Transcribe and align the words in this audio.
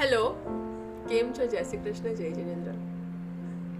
Hello. 0.00 0.34
કેમ 1.08 1.32
છો? 1.32 1.46
જય 1.46 1.62
શ્રી 1.62 1.78
કૃષ્ણ, 1.78 2.14
જય 2.14 2.30
જિનેન્દ્ર. 2.30 2.72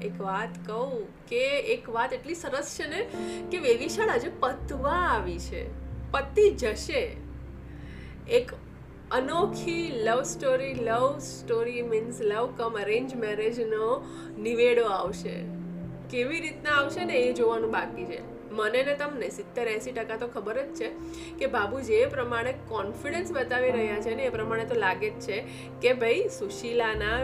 એક 0.06 0.20
વાત 0.20 0.66
કહું 0.66 1.06
કે 1.26 1.60
એક 1.60 1.88
વાત 1.88 2.12
એટલી 2.12 2.34
સરસ 2.34 2.78
છે 2.80 2.88
ને 2.88 3.08
કે 3.50 3.58
વેવિશાળ 3.58 4.08
આજે 4.08 4.28
પતવા 4.40 4.90
આવી 4.90 5.38
છે. 5.38 5.66
પતી 6.10 6.50
જશે. 6.50 7.16
એક 8.28 8.52
અનોખી 9.10 9.92
love 9.94 10.22
story 10.22 10.74
love 10.74 11.18
story 11.18 11.82
means 11.82 12.20
love 12.20 12.54
come 12.56 12.76
arrange 12.80 13.14
મેરેજનો 13.14 14.04
નિવેડો 14.38 14.84
આવશે. 14.84 15.42
કેવી 16.10 16.40
રીતના 16.40 16.70
આવશે 16.70 17.04
ને 17.04 17.12
એ 17.12 17.32
જોવાનું 17.32 17.70
બાકી 17.70 18.04
છે. 18.04 18.31
મને 18.52 18.82
ને 18.82 18.94
તમને 18.94 19.28
સિત્તેર 19.28 19.68
એંસી 19.68 19.92
ટકા 19.92 20.16
તો 20.16 20.26
ખબર 20.26 20.62
જ 20.62 20.74
છે 20.80 20.88
કે 21.38 21.46
બાબુ 21.46 21.80
જે 21.80 22.06
પ્રમાણે 22.06 22.52
કોન્ફિડન્સ 22.68 23.32
બતાવી 23.32 23.70
રહ્યા 23.70 24.00
છે 24.00 24.14
ને 24.14 24.22
એ 24.22 24.28
પ્રમાણે 24.28 24.64
તો 24.64 24.74
લાગે 24.74 25.10
જ 25.10 25.20
છે 25.20 25.44
કે 25.82 25.92
ભાઈ 25.92 26.28
સુશીલાના 26.28 27.18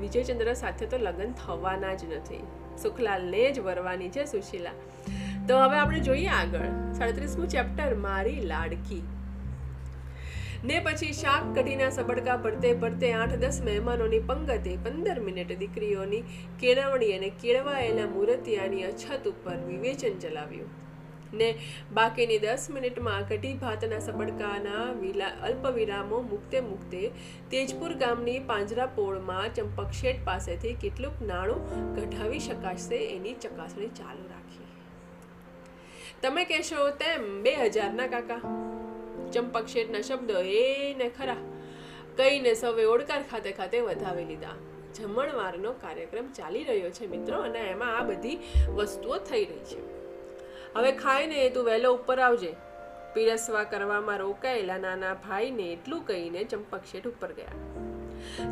વિજયચંદ્ર 0.00 0.52
સાથે 0.54 0.86
તો 0.86 0.96
લગ્ન 0.96 1.32
થવાના 1.32 1.94
જ 1.94 2.04
નથી. 2.04 2.42
સુખલાલને 2.82 3.52
જ 3.52 3.58
વરવાની 3.58 4.08
છે 4.08 4.24
સુશીલા. 4.24 4.70
તો 5.48 5.58
હવે 5.58 5.76
આપણે 5.76 6.00
જોઈએ 6.00 6.26
આગળ. 6.26 6.92
સાડત્રીસમું 6.92 7.48
ચેપ્ટર 7.48 7.94
મારી 7.94 8.40
લાડકી. 8.40 9.02
ને 10.64 10.80
પછી 10.80 11.12
શાક 11.12 11.44
કઢીના 11.56 11.90
સબડકા 11.90 12.36
ભરતે 12.36 12.70
ભરતે 12.80 13.08
આઠ 13.12 13.34
દસ 13.34 13.58
મહેમાનોની 13.68 14.18
પંગતે 14.30 14.72
પંદર 14.84 15.20
મિનિટ 15.28 15.52
દીકરીઓની 15.60 16.18
કેળવણી 16.60 17.12
અને 17.12 17.30
કેળવાયેલા 17.42 18.08
મૂર્તિયાની 18.08 18.82
અછત 18.88 19.28
ઉપર 19.30 19.54
વિવેચન 19.68 20.18
ચલાવ્યું. 20.18 20.68
ને 21.32 21.48
બાકીની 21.98 22.38
દસ 22.38 22.66
મિનિટમાં 22.70 23.24
કઢી 23.28 23.54
ભાતના 23.54 23.98
સબડકાના 23.98 24.84
વિલા 24.98 25.30
અલ્પ 25.48 25.64
વિરામો 25.78 26.20
મૂકતે 26.32 26.58
મૂકતે 26.60 27.00
તેજપુર 27.54 27.96
ગામની 28.04 28.36
પાંજરાપોળમાં 28.50 29.54
ચંપકશેઠ 29.54 30.20
પાસેથી 30.24 30.74
કેટલુંક 30.84 31.24
નાણું 31.30 31.94
કઢાવી 31.94 32.42
શકાશે 32.48 33.00
એની 33.06 33.34
ચકાસણી 33.46 33.90
ચાલુ 34.00 34.28
રાખી. 34.34 34.68
તમે 36.22 36.46
કહેશો 36.52 36.86
તેમ 37.04 37.26
બે 37.48 37.56
હજારના 37.64 38.10
કાકા? 38.16 38.42
ચંપક 39.32 39.66
શેઠના 39.66 40.00
શબ્દો 40.00 40.42
ને 40.96 41.08
ખરા 41.08 41.36
કહીને 42.16 42.54
સૌએ 42.54 42.84
ઓડકાર 42.84 43.22
ખાતે 43.30 43.52
ખાતે 43.52 43.80
વધાવી 43.80 44.24
લીધા. 44.24 44.56
જમણવારનો 44.94 45.72
કાર્યક્રમ 45.72 46.26
ચાલી 46.32 46.64
રહ્યો 46.64 46.90
છે 46.90 47.06
મિત્રો 47.06 47.38
અને 47.38 47.58
એમાં 47.58 47.98
આ 47.98 48.02
બધી 48.02 48.38
વસ્તુઓ 48.74 49.18
થઈ 49.18 49.44
રહી 49.44 49.58
છે. 49.58 49.80
હવે 50.74 50.92
ખાઈને 50.92 51.48
તું 51.48 51.64
વહેલો 51.64 51.94
ઉપર 51.94 52.18
આવજે. 52.18 52.52
પીરસવા 53.14 53.64
કરવામાં 53.64 54.18
રોકાયેલા 54.18 54.78
નાના 54.78 55.14
ભાઈને 55.14 55.62
એટલું 55.62 56.06
કહીને 56.06 56.44
ચંપક 56.44 56.80
શેઠ 56.90 57.06
ઉપર 57.06 57.32
ગયા. 57.32 57.58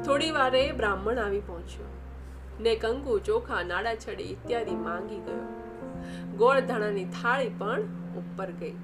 થોડી 0.03 0.31
વારે 0.31 0.73
બ્રાહ્મણ 0.73 1.19
આવી 1.19 1.41
પહોંચ્યો. 1.41 1.87
ને 2.61 2.77
કંકુ 2.77 3.19
ચોખા 3.19 3.63
નાડા 3.63 3.95
છડી 3.95 4.23
ઇત્યાદિ 4.23 4.71
માંગી 4.71 5.17
ગયો. 5.17 5.47
ગોળ 6.37 6.61
ધાણાની 6.61 7.05
થાળી 7.05 7.49
પણ 7.49 7.81
ઉપર 8.17 8.51
ગઈ. 8.51 8.75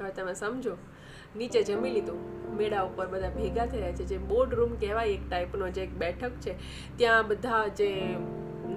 હવે 0.00 0.10
તમે 0.10 0.34
સમજો 0.34 0.76
નીચે 1.36 1.62
જમી 1.62 1.90
લીધું. 1.90 2.38
મેળા 2.56 2.82
ઉપર 2.82 3.06
બધા 3.06 3.28
ભેગા 3.28 3.66
થયા 3.66 3.92
છે. 3.92 4.04
જે 4.04 4.18
બોર્ડ 4.18 4.54
રૂમ 4.54 4.74
કહેવાય 4.74 5.08
એક 5.08 5.30
ટાઈપનો 5.30 5.68
જે 5.68 5.82
એક 5.82 5.90
બેઠક 5.90 6.30
છે, 6.30 6.54
ત્યાં 6.96 7.28
બધા 7.28 7.68
જે 7.68 8.16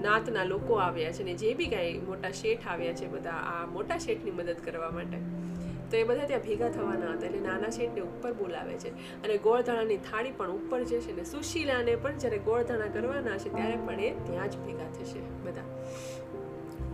નાતના 0.01 0.43
લોકો 0.43 0.73
આવ્યા 0.73 1.11
છે 1.11 1.23
ને 1.23 1.33
જે 1.33 1.53
બી 1.53 1.67
કાંઈ 1.67 1.97
મોટા 1.97 2.31
શેઠ 2.31 2.67
આવ્યા 2.67 2.93
છે 2.93 3.07
બધા, 3.07 3.31
આ 3.31 3.65
મોટા 3.65 3.97
શેઠની 3.97 4.31
મદદ 4.31 4.55
કરવા 4.65 4.89
માટે. 4.89 5.17
તો 5.91 5.97
એ 5.97 6.03
બધા 6.03 6.25
ત્યાં 6.25 6.41
ભેગા 6.41 6.69
થવાના 6.69 7.13
હતા 7.13 7.25
એટલે 7.25 7.39
નાના 7.39 7.69
શેઠને 7.69 8.01
ઉપર 8.01 8.33
બોલાવે 8.33 8.73
છે 8.73 8.89
અને 9.23 9.37
ગોળધાણાની 9.37 9.97
થાળી 9.97 10.31
પણ 10.31 10.49
ઉપર 10.49 10.83
જે 10.83 10.99
છે 11.01 11.15
ને 11.15 11.23
સુશીલાને 11.23 11.95
પણ 11.95 12.17
જ્યારે 12.17 12.37
ગોળધાણા 12.37 12.85
કરવાના 12.85 13.37
છે 13.37 13.49
ત્યારે 13.49 13.75
પણ 13.75 13.99
એ 13.99 14.09
ત્યાં 14.09 14.49
જ 14.49 14.57
ભેગા 14.57 14.85
થશે 14.93 15.19
બધા. 15.19 15.61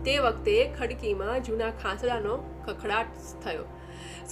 તે 0.04 0.18
વખતે 0.18 0.70
ખડકીમાં 0.78 1.42
જૂના 1.42 1.70
ખાસડાનો 1.70 2.62
ખખડાટ 2.66 3.06
થયો. 3.44 3.64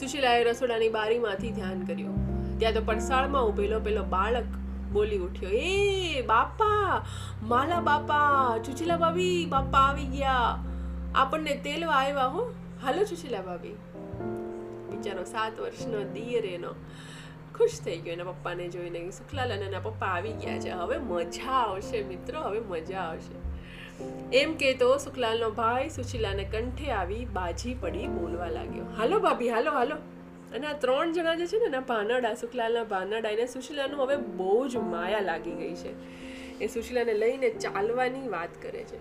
સુશીલાએ 0.01 0.45
રસોડાની 0.45 0.89
બારીમાંથી 0.89 1.51
ધ્યાન 1.51 1.81
કર્યું. 1.81 2.27
ત્યાં 2.59 2.75
તો 2.75 2.81
પડસાળમાં 2.85 3.45
ઊભેલો 3.45 3.81
પેલો 3.81 4.05
બાળક 4.05 4.45
બોલી 4.93 5.19
ઉઠ્યો, 5.19 5.49
એ 5.49 6.23
બાપા, 6.23 7.05
માલા 7.43 7.81
બાપા 7.81 8.59
ચુચીલા 8.59 8.97
ભાભી, 8.97 9.47
બાપા 9.47 9.79
આવી 9.79 10.05
ગયા. 10.05 10.65
આપણને 11.15 11.55
તેલવા 11.55 11.93
આવ્યા 11.93 12.27
હો. 12.27 12.55
હાલો 12.83 13.05
ચુચીલા 13.05 13.43
ભાભી. 13.43 13.77
બિચારો 14.91 15.25
સાત 15.25 15.61
વર્ષનો 15.61 16.03
દિયર 16.03 16.45
એનો 16.45 16.69
ખુશ 17.55 17.81
થઈ 17.85 17.97
ગયો. 17.97 18.13
એના 18.13 18.25
પપ્પાને 18.25 18.69
જોઈને, 18.69 19.11
સુખલાલ 19.11 19.53
અને 19.53 19.67
એના 19.67 19.79
પપ્પા 19.79 20.07
આવી 20.07 20.33
ગયા 20.33 20.59
છે. 20.59 20.71
હવે 20.71 20.99
મજા 20.99 21.53
આવશે 21.53 22.03
મિત્રો, 22.03 22.41
હવે 22.41 22.61
મજા 22.61 22.99
આવશે. 22.99 23.56
એમ 24.33 24.57
કહેતો 24.57 24.99
સુખલાલનો 24.99 25.51
ભાઈ 25.51 25.89
સુશીલાને 25.89 26.45
કંઠે 26.45 26.91
આવી 26.91 27.25
બાજી 27.25 27.75
પડી 27.75 28.07
બોલવા 28.07 28.49
લાગ્યો. 28.49 28.85
હાલો 28.85 29.21
ભાભી, 29.21 29.51
હાલો 29.51 29.71
હાલો. 29.73 29.97
અને 30.55 30.67
આ 30.67 30.73
ત્રણ 30.73 31.13
જણા 31.13 31.35
જે 31.35 31.47
છે 31.47 31.59
ને, 31.59 31.65
એના 31.65 31.81
ભાનડા 31.81 32.35
સુખલાલના 32.35 32.85
ભાનડા 32.85 33.29
એને 33.29 33.47
સુશીલાનું 33.47 34.03
હવે 34.03 34.17
બહુ 34.17 34.69
જ 34.69 34.77
માયા 34.77 35.21
લાગી 35.21 35.51
ગઈ 35.51 35.75
છે. 35.75 35.95
એ 36.59 36.67
સુશીલાને 36.67 37.15
લઈને 37.15 37.51
ચાલવાની 37.51 38.29
વાત 38.29 38.49
કરે 38.63 38.83
છે. 38.83 38.97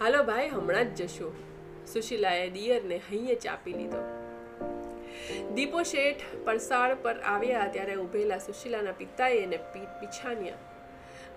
હાલો 0.00 0.22
ભાઈ, 0.22 0.48
હમણાં 0.48 0.84
જ 0.84 1.02
જશો. 1.02 1.34
સુશીલાએ 1.92 2.50
દિયરને 2.50 2.96
હૈયે 2.96 3.34
ચાપી 3.34 3.72
લીધો. 3.72 4.26
દીપો 5.54 5.82
શેઠ 5.82 6.20
પરસાળ 6.44 6.94
પર 6.94 7.20
આવ્યા 7.20 7.68
ત્યારે 7.72 7.94
ઉભેલા 7.94 8.38
સુશીલાના 8.38 8.92
પિતાએ 8.92 9.38
એને 9.38 9.56
પીછાન્યા 9.56 10.54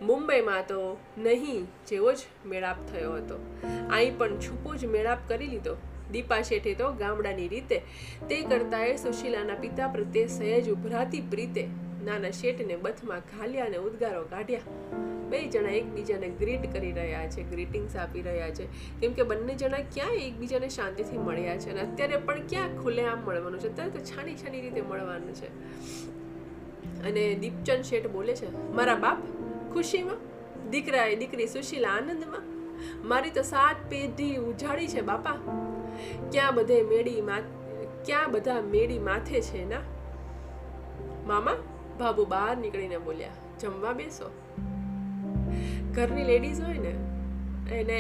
મુંબઈમાં 0.01 0.63
તો 0.67 0.97
નહીં 1.17 1.65
જેવો 1.87 2.13
જ 2.13 2.17
મેળાપ 2.45 2.77
થયો 2.91 3.13
હતો. 3.13 3.37
અહીં 3.91 4.17
પણ 4.17 4.39
છૂપો 4.39 4.75
જ 4.75 4.85
મેળાપ 4.85 5.17
કરી 5.27 5.47
લીધો. 5.47 5.75
દીપા 6.11 6.41
શેઠે 6.41 6.73
તો 6.73 6.91
ગામડાની 6.93 7.47
રીતે 7.47 7.77
તે 8.29 8.41
કરતાંય 8.41 8.95
સુશીલાના 8.95 9.55
પિતા 9.55 9.87
પ્રત્યે 9.87 10.27
સહેજ 10.27 10.69
ઉભરાતી 10.69 11.21
પ્રીતે 11.21 11.67
નાના 12.05 12.31
શેઠને 12.31 12.75
બથમાં 12.75 13.19
ઘાલ્યા 13.19 13.65
અને 13.65 13.77
ઉદ્ગારો 13.77 14.23
કાઢ્યા. 14.23 14.59
બે 15.29 15.39
જણા 15.45 15.69
એકબીજાને 15.69 16.29
ગ્રીટ 16.29 16.63
કરી 16.73 16.91
રહ્યા 16.91 17.27
છે, 17.27 17.43
ગ્રીટિંગ્સ 17.43 17.95
આપી 17.95 18.21
રહ્યા 18.21 18.49
છે. 18.49 18.65
કેમ 19.01 19.11
કે 19.13 19.23
બંને 19.23 19.55
જણા 19.55 19.77
ક્યાં 19.77 20.11
એકબીજાને 20.11 20.69
શાંતિથી 20.69 21.17
મળ્યા 21.17 21.57
છે 21.57 21.69
અને 21.69 21.81
અત્યારે 21.81 22.17
પણ 22.17 22.47
ક્યાં 22.47 22.69
ખુલ્લેઆમ 22.83 23.19
મળવાનું 23.19 23.59
છે? 23.59 23.67
અત્યારે 23.67 23.91
તો 23.91 23.99
છાની 23.99 24.35
છાની 24.35 24.61
રીતે 24.61 24.81
મળવાનું 24.81 25.35
છે. 25.35 25.47
અને 27.03 27.35
દીપચંદ 27.35 27.81
શેઠ 27.81 28.07
બોલે 28.07 28.33
છે, 28.33 28.49
મારા 28.71 28.95
બાપ 28.95 29.17
ખુશીમાં 29.73 30.19
દીકરાએ 30.69 31.15
દીકરી 31.15 31.47
સુશીલા 31.47 31.89
આનંદમાં 31.89 32.45
મારી 33.07 33.29
તો 33.29 33.43
સાત 33.43 33.75
પેઢી 33.89 34.35
ઉજાડી 34.35 34.87
છે 34.87 35.01
બાપા. 35.01 35.37
ક્યાં 36.31 36.55
બધે 36.55 36.81
મેડી 36.83 37.21
ક્યાં 38.05 38.31
બધા 38.31 38.61
મેડી 38.61 38.99
માથે 38.99 39.41
છે 39.41 39.63
ના? 39.69 39.81
મામા 41.27 41.55
બાબુ 41.99 42.25
બહાર 42.25 42.57
નીકળીને 42.57 42.97
બોલ્યા, 42.97 43.29
જમવા 43.59 43.93
બેસો. 43.93 44.29
ઘરની 45.95 46.23
લેડીઝ 46.23 46.61
હોય 46.61 46.77
ને, 46.77 46.93
એને 47.75 47.99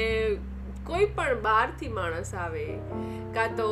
કોઈ 0.83 1.05
પણ 1.05 1.41
બહારથી 1.41 1.87
માણસ 1.87 2.33
આવે, 2.35 2.65
કાં 3.33 3.55
તો 3.57 3.67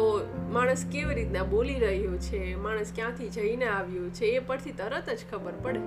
માણસ 0.52 0.86
કેવી 0.92 1.16
રીતના 1.16 1.44
બોલી 1.44 1.80
રહ્યો 1.80 2.18
છે, 2.18 2.56
માણસ 2.56 2.92
ક્યાંથી 2.96 3.30
જઈને 3.30 3.68
આવ્યું 3.68 4.14
છે, 4.14 4.26
એ 4.26 4.40
પરથી 4.40 4.72
તરત 4.72 5.10
જ 5.10 5.32
ખબર 5.32 5.54
પડે. 5.64 5.82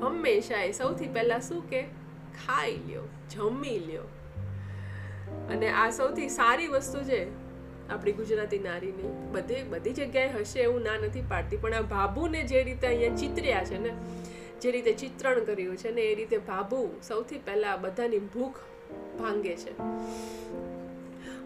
હંમેશા 0.00 0.62
એ 0.62 0.72
સૌથી 0.72 1.06
પહેલાં 1.06 1.40
શું 1.40 1.70
કે 1.70 1.82
ખાઈ 2.46 2.76
લ્યો, 2.88 3.02
જમી 3.30 3.78
લ્યો. 3.78 4.02
અને 5.50 5.68
આ 5.70 5.90
સૌથી 5.90 6.28
સારી 6.28 6.66
વસ્તુ 6.66 7.02
છે 7.02 7.44
આપણી 7.90 8.12
ગુજરાતી 8.12 8.58
નારીની. 8.58 9.10
બધે, 9.32 9.62
બધી 9.62 9.92
જગ્યાએ 9.92 10.28
હશે 10.28 10.60
એવું 10.60 10.82
ના 10.82 10.96
નથી 10.96 11.20
પાડતી, 11.20 11.56
પણ 11.56 11.74
આ 11.74 11.82
ભાભુને 11.82 12.42
જે 12.42 12.62
રીતે 12.62 12.86
અહીંયા 12.86 13.16
ચિતર્યા 13.16 13.64
છે 13.64 13.78
ને, 13.78 13.92
જે 14.60 14.70
રીતે 14.70 14.92
ચિત્રણ 14.92 15.44
કર્યું 15.44 15.76
છે 15.76 15.90
ને, 15.90 16.00
એ 16.00 16.14
રીતે 16.14 16.38
ભાભુ 16.38 16.88
સૌથી 17.02 17.38
પહેલાં 17.38 17.80
બધાની 17.80 18.18
ભૂખ 18.18 18.60
ભાંગે 19.18 19.56
છે. 19.56 19.72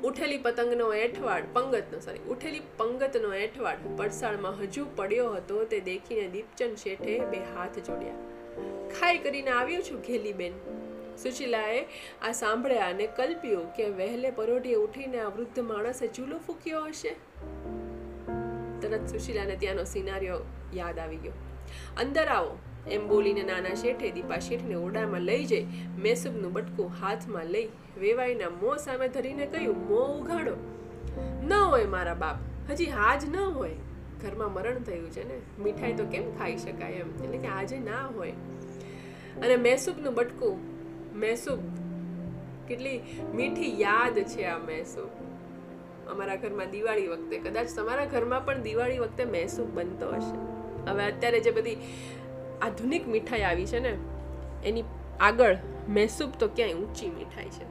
ઉઠેલી 0.05 0.39
પતંગનો 0.39 0.93
એઠવાડ, 0.93 1.43
પંગતનો 1.53 2.01
સોરી 2.01 2.19
ઉઠેલી 2.29 2.61
પંગતનો 2.77 3.33
એઠવાડ 3.35 3.77
પડસાળમાં 3.97 4.53
હજુ 4.53 4.87
પડ્યો 4.97 5.31
હતો, 5.33 5.65
તે 5.65 5.81
દેખીને 5.81 6.29
દીપચંદ 6.29 6.77
શેઠે 6.77 7.19
બે 7.19 7.37
હાથ 7.37 7.79
જોડ્યા. 7.79 8.38
ખાઈ 8.89 9.19
કરીને 9.19 9.51
આવ્યો 9.51 9.81
છું 9.81 10.01
ઘેલીબેન. 10.01 10.53
સુશીલાએ 11.23 11.85
આ 12.23 12.33
સાંભળ્યા 12.33 12.89
અને 12.89 13.07
કલ્પ્યું 13.07 13.75
કે 13.75 13.91
વહેલે 13.91 14.31
પરોઢીએ 14.31 14.75
ઉઠીને 14.75 15.21
આ 15.21 15.29
વૃદ્ધ 15.29 15.59
માણસે 15.59 16.07
ચૂલો 16.07 16.39
ફૂક્યો 16.39 16.85
હશે. 16.85 17.17
તરત 18.81 19.07
સુશીલાને 19.09 19.57
ત્યાંનો 19.57 19.85
સિનારીઓ 19.85 20.45
યાદ 20.75 20.99
આવી 20.99 21.17
ગયો. 21.17 21.33
અંદર 22.01 22.27
આવો, 22.27 22.59
એમ 22.91 23.09
બોલીને 23.09 23.43
નાના 23.43 23.75
શેઠે 23.75 24.11
દીપા 24.11 24.39
શેઠને 24.39 24.75
ઓરડામાં 24.75 25.21
લઈ 25.21 25.45
જઈ 25.45 25.67
મેસુબનું 25.99 26.53
બટકું 26.53 26.91
હાથમાં 27.03 27.47
લઈ 27.47 27.69
વેવાઈના 28.01 28.49
મોં 28.49 28.79
સામે 28.79 29.09
ધરીને 29.09 29.47
કહ્યું, 29.47 29.89
મોં 29.89 30.21
ઉઘાડો. 30.21 30.57
ન 31.49 31.53
હોય 31.53 31.85
મારા 31.87 32.15
બાપ, 32.15 32.37
હજી 32.71 32.85
હાજ 32.85 33.31
ન 33.31 33.37
હોય. 33.37 33.71
ઘરમાં 34.23 34.53
મરણ 34.53 34.79
થયું 34.79 35.11
છે 35.11 35.29
ને, 35.29 35.63
મીઠાઈ 35.63 35.93
તો 35.93 36.05
કેમ 36.05 36.39
ખાઈ 36.39 36.57
શકાય? 36.57 36.93
એમ. 36.93 37.25
એટલે 37.25 37.39
કે 37.39 37.47
આજે 37.47 37.79
ના 37.79 38.07
હોય. 38.07 38.33
અને 39.43 39.57
મહેસૂબનું 39.57 40.15
બટકું 40.15 40.57
મહેસૂબ 41.15 41.61
કેટલી 42.69 42.99
મીઠી 43.35 43.73
યાદ 43.81 44.21
છે 44.35 44.47
આ 44.47 44.59
મહેસૂબ 44.59 45.11
અમારા 46.13 46.37
ઘરમાં 46.37 46.71
દિવાળી 46.71 47.09
વખતે, 47.09 47.39
કદાચ 47.39 47.73
તમારા 47.77 48.07
ઘરમાં 48.07 48.45
પણ 48.45 48.63
દિવાળી 48.63 48.99
વખતે 48.99 49.25
મહેસૂબ 49.25 49.75
બનતો 49.75 50.13
હશે. 50.13 50.37
હવે 50.91 51.03
અત્યારે 51.05 51.41
જે 51.41 51.51
બધી 51.51 51.79
આધુનિક 52.61 53.09
મીઠાઈ 53.15 53.43
આવી 53.43 53.67
છે 53.67 53.81
ને, 53.81 53.93
એની 54.65 54.85
આગળ 55.21 55.57
મહેસૂબ 55.89 56.39
તો 56.39 56.49
ક્યાંય 56.49 56.77
ઊંચી 56.77 57.11
મીઠાઈ 57.11 57.51
છે. 57.59 57.67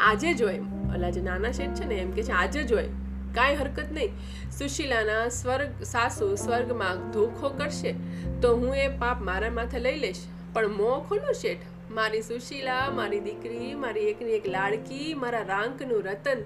આજે 0.00 0.34
જોઈ 0.34 0.60
ઓલા 0.94 1.10
જે 1.10 1.22
નાના 1.22 1.52
શેઠ 1.52 1.80
છે 1.80 1.86
ને, 1.86 2.00
એમ 2.00 2.12
કે 2.12 2.22
છે, 2.22 2.32
આજે 2.32 2.64
જોઈ 2.64 2.90
કાંઈ 3.34 3.54
હરકત 3.54 3.92
નહીં. 3.92 4.12
સુશીલાના 4.58 5.28
સ્વર્ગ, 5.28 5.82
સાસુ 5.82 6.34
સ્વર્ગમાં 6.34 7.10
ધોખો 7.10 7.48
કરશે 7.48 7.94
તો 8.42 8.56
હું 8.56 8.76
એ 8.76 8.88
પાપ 8.88 9.20
મારા 9.20 9.50
માથે 9.50 9.78
લઈ 9.78 9.98
લઈશ. 9.98 10.24
પણ 10.52 10.68
મોં 10.68 11.08
ખોલો 11.08 11.32
શેઠ? 11.32 11.58
મારી 11.90 12.22
સુશીલા, 12.22 12.90
મારી 12.90 13.20
દીકરી, 13.20 13.74
મારી 13.74 14.00
એકની 14.00 14.32
એક 14.32 14.48
લાડકી, 14.48 15.14
મારા 15.14 15.42
રાંકનું 15.42 16.02
રતન. 16.02 16.42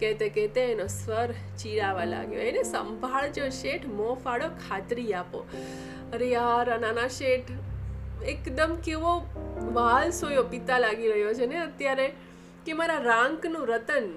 કહેતે 0.00 0.28
કહેતે 0.28 0.60
એનો 0.60 0.86
સ્વર 0.86 1.34
ચીરાવા 1.58 2.04
લાગ્યો. 2.04 2.40
એને 2.40 2.62
સંભાળજો 2.62 3.48
શેઠ, 3.48 3.86
મોં 3.86 4.14
ફાડો, 4.16 4.48
ખાતરી 4.48 5.12
આપો. 5.12 5.38
અરે 6.12 6.28
યાર 6.28 6.70
આ 6.70 6.78
નાના 6.78 7.08
શેઠ, 7.08 7.50
એકદમ 8.26 8.76
કેવો 8.84 9.26
વાલ 9.72 10.10
સોયો 10.10 10.42
પિતા 10.42 10.78
લાગી 10.78 11.08
રહ્યો 11.08 11.34
છે 11.34 11.46
ને 11.46 11.58
અત્યારે 11.58 12.12
કે 12.66 12.72
મારા 12.72 12.98
રાંકનું 12.98 13.66
રતન. 13.66 14.08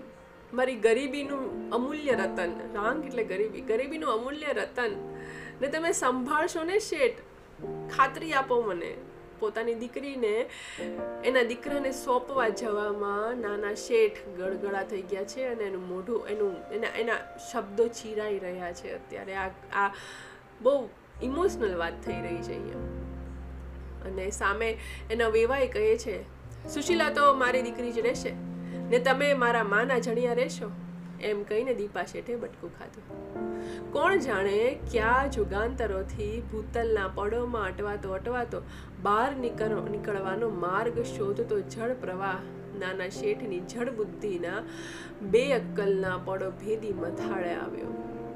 મારી 0.53 0.75
ગરીબીનું 0.75 1.69
અમૂલ્ય 1.69 2.11
રતન. 2.11 2.51
રાંગ 2.73 3.05
એટલે 3.05 3.23
ગરીબી. 3.23 3.61
ગરીબીનું 3.61 4.09
અમૂલ્ય 4.09 4.53
રતન. 4.53 4.91
ને 5.61 5.67
તમે 5.67 5.91
સંભાળશો 5.91 6.63
ને 6.63 6.79
શેઠ, 6.79 7.19
ખાતરી 7.97 8.33
આપો 8.33 8.61
મને. 8.61 8.95
પોતાની 9.39 9.73
દીકરીને, 9.73 10.49
એના 11.25 11.43
દીકરાને 11.43 11.91
સોંપવા 11.91 12.49
જવામાં 12.49 13.39
નાના 13.39 13.73
શેઠ 13.73 14.17
ગળગળા 14.37 14.83
થઈ 14.83 15.01
ગયા 15.01 15.23
છે 15.23 15.45
અને 15.45 15.63
એનું 15.63 15.87
મોઢું, 15.87 16.27
એનું, 16.27 16.73
એના 16.73 16.87
એના 16.87 17.15
શબ્દો 17.51 17.87
ચીરાઈ 17.87 18.39
રહ્યા 18.39 18.73
છે 18.73 18.93
અત્યારે. 18.93 19.35
આ 19.35 19.49
આ 19.73 19.93
બહુ 20.61 20.89
ઇમોશનલ 21.23 21.77
વાત 21.77 21.93
થઈ 22.05 22.21
રહી 22.21 22.37
છે 22.37 22.51
અહીંયા. 22.51 22.85
અને 24.05 24.29
સામે 24.29 24.77
એના 25.11 25.27
વેવાએ 25.27 25.67
કહે 25.67 25.97
છે, 25.97 26.23
સુશીલા, 26.69 27.09
તો 27.09 27.33
મારી 27.33 27.61
દીકરી 27.61 27.91
જ 27.91 27.99
રહેશે. 27.99 28.50
ને 28.91 28.99
તમે 28.99 29.33
મારા 29.33 29.63
માના 29.63 29.99
જણિયા 29.99 30.33
રહેશો? 30.33 30.71
એમ 31.21 31.43
કહીને 31.43 31.73
દીપા 31.73 32.03
શેઠે 32.03 32.35
બટકું 32.35 32.79
ખાધું. 32.79 33.91
કોણ 33.91 34.17
જાણે 34.17 34.79
ક્યાં 34.91 35.31
જુગાંતરોથી 35.31 36.43
ભૂતલના 36.51 37.07
પડોમાં 37.07 37.65
અટવાતો 37.65 38.11
અટવાતો 38.11 38.61
બહાર 39.03 39.35
નીકળ, 39.35 39.67
નીકળવાનો 39.67 40.49
માર્ગ 40.49 40.99
શોધતો 40.99 41.59
જળ 41.59 41.93
પ્રવાહ 41.93 42.35
નાના 42.79 43.09
શેઠની 43.09 43.59
જળ 43.59 43.89
બુદ્ધિના 43.89 44.63
બે 45.21 45.53
અક્કલના 45.53 46.17
પડો 46.25 46.49
ભેદી 46.49 46.93
મથાળે 46.93 47.53
આવ્યો. 47.53 47.85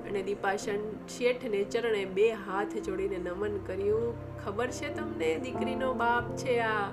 અને 0.10 0.24
દીપાશન 0.24 1.08
શેઠને 1.08 1.63
ચરણે 1.63 2.06
બે 2.06 2.31
હાથ 2.31 2.78
જોડીને 2.78 3.18
નમન 3.18 3.58
કર્યું. 3.58 4.13
ખબર 4.46 4.68
છે 4.68 4.94
તમને 4.94 5.36
દીકરીનો 5.36 5.94
બાપ 5.94 6.36
છે 6.36 6.60
આ? 6.60 6.90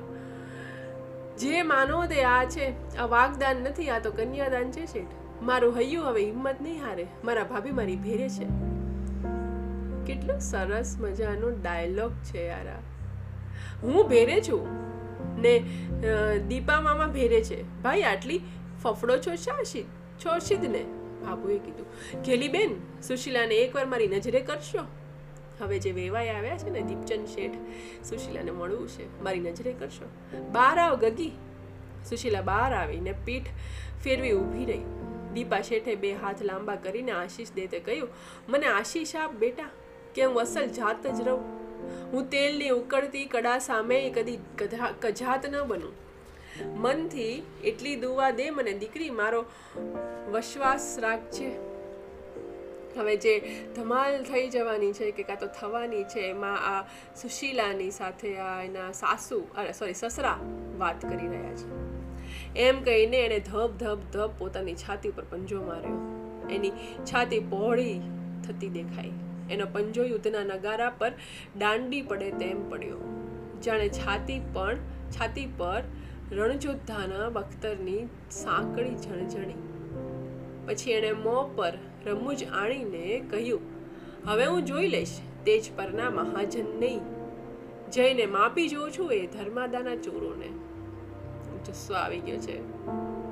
જે 1.38 1.62
માનો 1.62 2.06
તે 2.06 2.24
આ 2.24 2.44
છે, 2.44 2.96
આ 2.96 3.06
વાગદાન 3.06 3.56
નથી, 3.56 3.90
આ 3.90 3.98
તો 3.98 4.10
કન્યાદાન 4.10 4.70
છે 4.70 4.86
શેઠ. 4.86 5.06
મારું 5.42 5.76
હૈયું 5.76 6.06
હવે 6.06 6.24
હિંમત 6.24 6.60
નહીં 6.60 6.80
હારે. 6.82 7.06
મારા 7.24 7.44
ભાભી 7.44 7.70
મારી 7.70 7.96
ભેરે 7.96 8.28
છે. 8.28 8.46
કેટલો 10.06 10.38
સરસ 10.38 10.96
મજાનો 11.00 11.50
ડાયલોગ 11.50 12.12
છે 12.12 12.46
યાર. 12.48 12.66
હું 13.82 14.08
ભેરે 14.08 14.40
છું 14.40 14.66
ને 15.42 15.58
દીપા 16.48 16.80
મામા 16.80 17.06
ભેરે 17.06 17.44
છે. 17.44 17.62
ભાઈ, 17.82 18.02
આટલી 18.02 18.40
ફફડો 18.82 19.16
છો 19.16 19.34
શાશી 19.34 19.84
છો 20.24 20.36
ને 20.62 20.84
બાબુએ 21.22 21.58
કીધું. 21.58 21.86
ઘેલી 22.22 22.48
બેન 22.48 22.76
સુશીલાને 23.02 23.54
એકવાર 23.54 23.86
મારી 23.86 24.08
નજરે 24.08 24.40
કરશો? 24.40 24.82
હવે 25.62 25.78
જે 25.78 25.92
વેવાઈ 25.92 26.28
આવ્યા 26.28 26.56
છે 26.56 26.70
ને 26.70 26.82
દીપચંદ 26.82 27.26
શેઠ, 27.26 27.56
સુશીલાને 28.04 28.50
મળવું 28.50 28.88
છે, 28.88 29.22
મારી 29.22 29.40
નજરે 29.40 29.72
કરશો? 29.72 30.10
બહાર 30.52 30.78
આવ 30.78 30.96
ગગી. 30.96 31.30
સુશીલા 32.08 32.42
બહાર 32.42 32.74
આવીને 32.74 33.14
પીઠ 33.24 33.48
ફેરવી 34.04 34.32
ઊભી 34.32 34.64
રહી. 34.64 34.84
દીપા 35.34 35.60
શેઠે 35.60 35.94
બે 35.94 36.12
હાથ 36.12 36.42
લાંબા 36.42 36.74
કરીને 36.74 37.12
આશીષ 37.12 37.52
દેતે 37.52 37.78
કહ્યું, 37.78 38.08
મને 38.48 38.66
આશીષ 38.66 39.16
આપ 39.16 39.32
બેટા, 39.32 39.70
કે 40.14 40.24
હું 40.24 40.40
અસલ 40.40 40.66
જાત 40.66 41.06
જ 41.06 41.20
રહું. 41.20 41.44
હું 42.12 42.30
તેલની 42.30 42.68
ઉકળતી 42.68 43.26
કડા 43.26 43.58
સામે 43.58 44.10
કદી 44.10 44.38
કજાત 45.00 45.46
ન 45.46 45.62
બનું. 45.62 45.94
મનથી 46.76 47.42
એટલી 47.64 47.96
દુવા 47.96 48.30
દે 48.30 48.50
મને 48.50 48.72
દીકરી, 48.72 49.10
મારો 49.10 49.44
વસવાસ 50.32 50.96
રાખજે. 51.00 51.71
હવે 52.98 53.16
જે 53.16 53.62
ધમાલ 53.76 54.22
થઈ 54.22 54.48
જવાની 54.48 54.92
છે 54.92 55.10
કે 55.10 55.22
કાં 55.22 55.38
તો 55.38 55.46
થવાની 55.46 56.04
છે, 56.04 56.20
એમાં 56.20 56.78
આ 56.78 56.84
સુશીલાની 57.16 57.90
સાથે 57.90 58.36
આ 58.36 58.62
એના 58.62 58.92
સાસુ, 58.92 59.46
અરે 59.56 59.72
સોરી 59.72 59.94
સસરા 59.94 60.38
વાત 60.78 61.02
કરી 61.02 61.28
રહ્યા 61.28 61.54
છે. 61.54 61.92
એમ 62.56 62.82
કહીને 62.82 63.16
એણે 63.16 63.38
ધબ 63.38 63.70
ધબ 63.78 64.00
ધબ 64.12 64.30
પોતાની 64.38 64.74
છાતી 64.74 65.08
ઉપર 65.08 65.24
પંજો 65.30 65.62
માર્યો. 65.62 65.98
એની 66.50 66.70
છાતી 67.04 67.38
પહોળી 67.38 68.00
થતી 68.46 68.68
દેખાઈ. 68.68 69.12
એનો 69.50 69.66
પંજો 69.66 70.04
યુદ્ધના 70.04 70.44
નગારા 70.44 70.90
પર 70.90 71.12
દાંડી 71.58 72.02
પડે 72.02 72.30
તેમ 72.30 72.70
પડ્યો. 72.70 72.98
જાણે 73.64 73.88
છાતી 73.88 74.40
પણ, 74.52 74.76
છાતી 75.10 75.48
પર 75.56 75.82
રણજોદ્ધાના 76.32 77.28
બખ્તરની 77.28 78.08
સાંકળી 78.30 78.96
ઝણઝણી. 78.96 79.54
પછી 80.66 80.90
એણે 80.90 81.12
મોં 81.12 81.56
પર 81.56 81.72
રમૂજ 82.06 82.44
આણીને 82.44 83.22
કહ્યું, 83.30 83.60
હવે 84.26 84.46
હું 84.46 84.64
જોઈ 84.64 84.88
લઈશ 84.88 85.20
તેજ 85.44 85.70
પરના 85.76 86.10
મહાજન 86.10 86.66
નહીં. 86.80 87.00
જઈને 87.90 88.26
માપી 88.26 88.68
જોઉં 88.68 88.90
છું 88.90 89.12
એ 89.12 89.26
ધર્માદાના 89.26 89.96
ચોરોને. 89.96 90.48
જુસ્સો 91.66 91.94
આવી 91.94 92.20
ગયો 92.20 92.36
છે. 92.36 92.56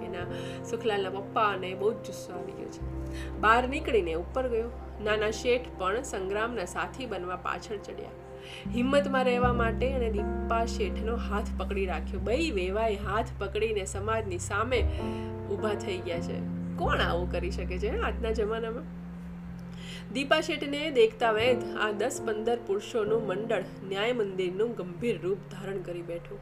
એના 0.07 0.63
સુખલાલના 0.65 1.11
પપ્પાને 1.11 1.75
બહુ 1.75 1.93
જ 1.93 1.97
જુસ્સો 1.97 2.33
આવી 2.33 2.53
ગયો 2.53 2.69
છે. 2.69 3.11
બહાર 3.41 3.69
નીકળીને 3.69 4.15
ઉપર 4.15 4.49
ગયો. 4.49 4.71
નાના 5.05 5.31
શેઠ 5.31 5.63
પણ 5.79 6.03
સંગ્રામના 6.03 6.65
સાથી 6.65 7.07
બનવા 7.07 7.37
પાછળ 7.37 7.77
ચડ્યા. 7.77 8.09
હિંમતમાં 8.75 9.25
રહેવા 9.25 9.53
માટે 9.53 9.93
અને 9.93 10.11
દીપા 10.11 10.67
શેઠનો 10.67 11.17
હાથ 11.17 11.47
પકડી 11.59 11.87
રાખ્યો. 11.87 12.21
બે 12.21 12.51
વેવાએ 12.51 12.97
હાથ 12.97 13.27
પકડીને 13.39 13.85
સમાજની 13.85 14.39
સામે 14.39 14.89
ઊભા 15.51 15.75
થઈ 15.75 15.99
ગયા 15.99 16.21
છે. 16.21 16.60
કોણ 16.81 17.01
આવું 17.01 17.33
કરી 17.33 17.51
શકે 17.51 17.79
છે 17.79 18.01
આજના 18.01 18.31
જમાનામાં? 18.31 18.83
દીપા 20.13 20.41
શેઠને 20.41 20.91
દેખતા 20.91 21.33
વેદ 21.33 21.59
આ 21.81 21.91
દસ 21.91 22.23
પંદર 22.27 22.59
પુરુષોનું 22.67 23.27
મંડળ 23.27 23.65
ન્યાય 23.89 24.13
મંદિરનું 24.13 24.75
ગંભીર 24.75 25.21
રૂપ 25.23 25.39
ધારણ 25.51 25.83
કરી 25.83 26.03
બેઠું. 26.03 26.39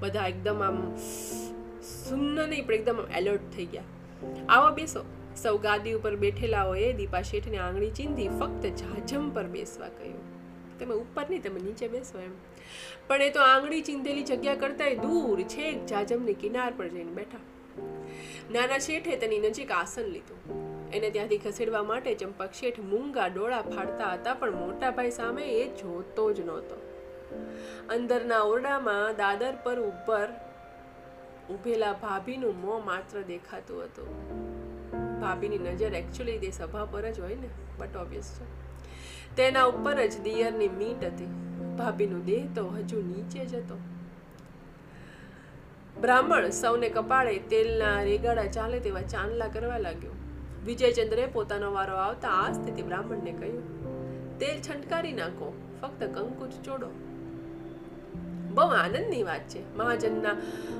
બધા 0.00 0.26
એકદમ 0.26 0.62
આમ 0.62 0.96
સુન્ન 1.80 2.48
નહીં, 2.48 2.66
પણ 2.66 2.74
એકદમ 2.74 2.96
એલર્ટ 3.16 3.50
થઈ 3.56 3.66
ગયા. 3.66 3.82
આવો 4.48 4.74
બેસો. 4.74 5.04
સૌ 5.42 5.58
ગાદી 5.58 5.92
ઉપર 5.92 6.16
બેઠેલાઓએ 6.16 6.92
દીપા 6.92 7.22
શેઠને 7.22 7.56
આંગળી 7.56 7.90
ચીંધી 7.90 8.28
ફક્ત 8.28 8.66
જાજમ 8.66 9.30
પર 9.30 9.44
બેસવા 9.44 9.88
કહ્યું. 9.88 10.22
તમે 10.78 10.94
ઉપર 10.94 11.26
નહીં, 11.30 11.42
તમે 11.42 11.60
નીચે 11.60 11.88
બેસો 11.88 12.18
એમ. 12.18 12.32
પણ 13.08 13.22
એ 13.22 13.30
તો 13.30 13.40
આંગળી 13.40 13.82
ચીંધેલી 13.82 14.22
જગ્યા 14.22 14.54
કરતાંય 14.54 14.94
દૂર, 14.94 15.42
છેક 15.42 15.86
જાજમની 15.86 16.34
કિનાર 16.34 16.72
પર 16.76 16.88
જઈને 16.88 17.12
બેઠા. 17.12 17.38
નાના 18.52 18.78
શેઠે 18.78 19.16
તેની 19.16 19.38
નજીક 19.38 19.70
આસન 19.70 20.02
લીધું. 20.02 20.66
એને 20.90 21.10
ત્યાંથી 21.10 21.38
ખસેડવા 21.38 21.82
માટે 21.82 22.14
ચંપક 22.14 22.52
શેઠ 22.52 22.80
મૂંગા 22.80 23.26
ડોળા 23.26 23.62
ફાડતા 23.62 24.12
હતા, 24.12 24.34
પણ 24.34 24.50
મોટા 24.50 24.90
ભાઈ 24.90 25.10
સામે 25.10 25.42
એ 25.42 25.68
જોતો 25.68 26.32
જ 26.32 26.40
નહોતો. 26.40 26.76
અંદરના 27.88 28.40
ઓરડામાં 28.40 29.16
દાદર 29.16 29.54
પર 29.62 29.80
ઉપર 29.80 30.28
ઊભેલા 31.50 31.92
ભાભીનું 31.92 32.60
મોં 32.60 32.84
માત્ર 32.84 33.22
દેખાતું 33.22 33.84
હતું. 33.84 34.08
ભાભીની 35.20 35.58
નજર 35.58 35.94
એકચ્યુઅલી 35.94 36.38
તે 36.38 36.50
સભા 36.50 36.84
પર 36.84 37.10
જ 37.10 37.20
હોય 37.20 37.34
ને 37.34 37.48
બટ 37.78 37.96
ઓબ્વિયસ 37.96 38.40
છે. 38.40 38.66
તેના 39.36 39.64
ઉપર 39.64 40.06
જ 40.06 40.20
દિયરની 40.20 40.68
મીટ 40.68 41.04
હતી. 41.04 41.26
ભાભીનું 41.78 42.24
દેહ 42.24 42.48
તો 42.54 42.66
હજુ 42.66 43.02
નીચે 43.02 43.44
જ 43.44 43.54
હતો. 43.54 43.78
બ્રાહ્મણ 46.00 46.50
સૌને 46.50 46.88
કપાળે 46.88 47.38
તેલના 47.38 48.02
રેગાડા 48.02 48.46
ચાલે 48.46 48.80
તેવા 48.80 49.00
ચાંદલા 49.00 49.48
કરવા 49.48 49.78
લાગ્યો. 49.78 50.10
વિજયચંદ્રે 50.64 51.26
પોતાનો 51.26 51.72
વારો 51.72 51.96
આવતા 51.96 52.28
આ 52.28 52.52
સ્થિતિ 52.52 52.82
બ્રાહ્મણને 52.82 53.32
કહ્યું. 53.32 53.86
તેલ 54.38 54.60
છંટકારી 54.60 55.12
નાખો, 55.12 55.54
ફક્ત 55.82 56.04
કંકુચ 56.04 56.50
ચોડો. 56.64 56.86
બહુ 58.54 58.66
આનંદની 58.66 59.22
વાત 59.22 59.40
છે. 59.40 59.76
મહાજનના 59.76 60.30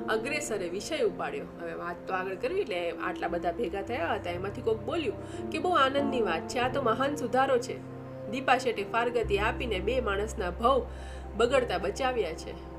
અગ્રેસરે 0.09 0.69
વિષય 0.69 0.99
ઉપાડ્યો. 0.99 1.45
હવે 1.61 1.73
વાત 1.73 1.95
તો 2.07 2.13
આગળ 2.13 2.35
કરવી 2.35 2.59
એટલે 2.59 2.91
આટલા 2.91 3.27
બધા 3.27 3.51
ભેગા 3.51 3.81
થયા 3.81 4.13
હતા, 4.13 4.29
એમાંથી 4.29 4.61
કોઈક 4.61 4.77
બોલ્યું, 4.77 5.49
કે 5.49 5.59
બહુ 5.59 5.71
આનંદની 5.71 6.21
વાત 6.21 6.47
છે. 6.47 6.59
આ 6.59 6.73
તો 6.73 6.81
મહાન 6.81 7.15
સુધારો 7.15 7.57
છે. 7.57 7.77
દીપા 8.31 8.57
શેઠે 8.57 8.83
ફારગતી 8.83 9.37
આપીને 9.39 9.79
બે 9.79 10.01
માણસના 10.01 10.49
ભવ 10.49 10.87
બગડતા 11.37 11.77
બચાવ્યા 11.77 12.33
છે. 12.33 12.76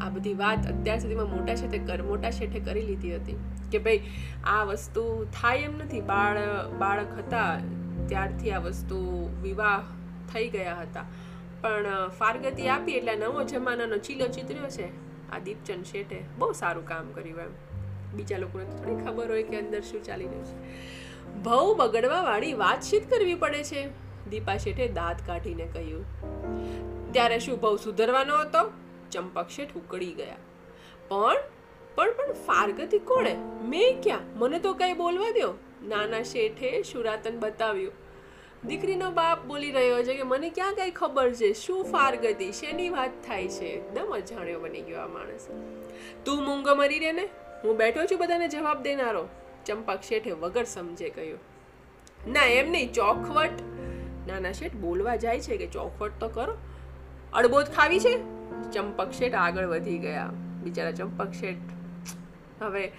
આ 0.00 0.08
બધી 0.08 0.34
વાત 0.34 0.80
અત્યાર 0.80 0.98
સુધીમાં 0.98 1.30
મોટા 1.30 1.54
શેઠે 1.54 1.78
કર, 1.78 2.02
મોટા 2.02 2.30
શેઠે 2.30 2.60
કરી 2.60 2.82
લીધી 2.82 3.16
હતી. 3.16 3.36
કે 3.72 3.78
ભાઈ, 3.78 4.00
આ 4.44 4.64
વસ્તુ 4.64 5.24
થાય 5.24 5.58
એમ 5.58 5.78
નથી. 5.78 6.00
બાળ, 6.00 6.68
બાળક 6.78 7.18
હતા, 7.18 7.58
ત્યારથી 8.06 8.50
આ 8.50 8.58
વસ્તુ 8.58 9.30
વિવાહ 9.42 9.82
થઈ 10.32 10.48
ગયા 10.48 10.80
હતા. 10.80 11.04
પણ, 11.60 12.08
ફારગતી 12.08 12.68
આપી 12.68 12.92
એટલે 12.92 13.16
નવો 13.16 13.42
જમાનાનો 13.42 13.96
ચીલો 13.96 14.26
ચિતર્યો 14.26 14.68
છે. 14.68 14.86
આ 15.30 15.38
દીપચંદ 15.38 15.84
શેઠે 15.84 16.24
બહુ 16.38 16.52
સારું 16.52 16.84
કામ 16.84 17.12
કર્યું 17.12 17.38
એમ. 17.38 17.50
બીજા 18.16 18.38
લોકોને 18.38 18.64
તો 18.64 18.76
થોડી 18.76 19.04
ખબર 19.04 19.30
હોય 19.30 19.42
કે 19.42 19.58
અંદર 19.58 19.80
શું 19.80 20.02
ચાલી 20.02 20.24
રહ્યું 20.24 20.44
છે. 20.44 20.58
ભવ 21.42 21.74
બગડવા 21.76 22.22
વાળી 22.22 22.54
વાતચીત 22.54 23.10
કરવી 23.10 23.34
પડે 23.34 23.62
છે. 23.64 23.88
દીપા 24.30 24.56
શેઠે 24.56 24.88
દાંત 24.88 25.16
કાઢીને 25.26 25.68
કહ્યું. 25.72 26.04
ત્યારે 27.12 27.38
શું 27.38 27.60
ભવ 27.60 27.76
સુધરવાનો 27.76 28.38
હતો? 28.40 28.72
ચંપક 29.10 29.48
શેઠ 29.48 29.76
ઉકળી 29.76 30.12
ગયા. 30.12 30.36
પણ 31.08 31.36
પણ 31.94 32.10
પણ 32.12 32.32
ફારગતી 32.32 32.98
કોણે? 32.98 33.36
મેં 33.62 34.02
ક્યાં? 34.02 34.38
મને 34.38 34.58
તો 34.58 34.74
કંઈ 34.74 34.92
બોલવા 34.92 35.30
દો 35.30 35.54
નાના 35.86 36.22
શેઠે 36.22 36.82
શુરાતન 36.82 37.38
બતાવ્યું. 37.40 37.92
દીકરીનો 38.64 39.10
બાપ 39.10 39.44
બોલી 39.44 39.70
રહ્યો 39.70 40.02
છે 40.02 40.14
કે 40.14 40.22
મને 40.22 40.50
ક્યાં 40.50 40.74
કઈ 40.74 40.90
ખબર 40.90 41.32
છે? 41.32 41.52
શું 41.52 41.84
ફારગતી? 41.84 42.52
શેની 42.52 42.88
વાત 42.88 43.10
થાય 43.26 43.48
છે? 43.48 43.66
એકદમ 43.66 44.12
અજાણ્યો 44.14 44.60
બની 44.60 44.80
ગયો 44.80 44.98
આ 44.98 45.06
માણસ. 45.06 45.48
તું 46.24 46.44
મૂંગો 46.44 46.74
મરી 46.74 46.98
રે 46.98 47.12
ને? 47.12 47.28
હું 47.64 47.76
બેઠો 47.76 48.04
છું 48.04 48.18
બધાને 48.18 48.48
જવાબ 48.48 48.82
દેનારો. 48.82 49.28
ચંપક 49.66 49.98
શેઠે 50.02 50.30
વગર 50.30 50.64
સમજે 50.64 51.08
કહ્યું. 51.08 51.38
ના, 52.32 52.44
એમ 52.44 52.70
નહીં, 52.70 52.92
ચોખવટ. 52.92 53.50
નાના 54.26 54.52
શેઠ 54.52 54.72
બોલવા 54.72 55.16
જાય 55.16 55.40
છે 55.40 55.56
કે 55.56 55.66
ચોખવટ 55.66 56.12
તો 56.20 56.28
કરો. 56.28 56.56
અડબોદ 57.32 57.64
ખાવી 57.64 58.00
છે? 58.00 58.37
ચંપક 58.72 59.10
શેઠ 59.10 59.34
આગળ 59.34 59.66
વધી 59.66 59.98
ગયા. 59.98 60.30
બિચારા 60.62 60.90
ચંપક 60.90 61.32
શેઠ 61.32 61.56
હવે 62.62 62.92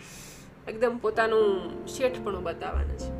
એકદમ 0.67 0.97
પોતાનું 0.97 1.87
શેઠપણું 1.87 2.43
બતાવવાના 2.43 2.97
છે. 2.97 3.11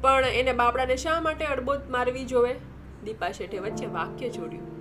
પણ 0.00 0.24
એને 0.24 0.52
બાપડાને 0.52 0.96
શા 0.96 1.20
માટે 1.20 1.44
અડબોત 1.44 1.90
મારવી 1.90 2.24
જોવે? 2.24 2.54
દીપા 3.04 3.32
શેઠે 3.32 3.58
વચ્ચે 3.58 3.86
વાક્ય 3.86 4.28
જોડ્યું 4.28 4.74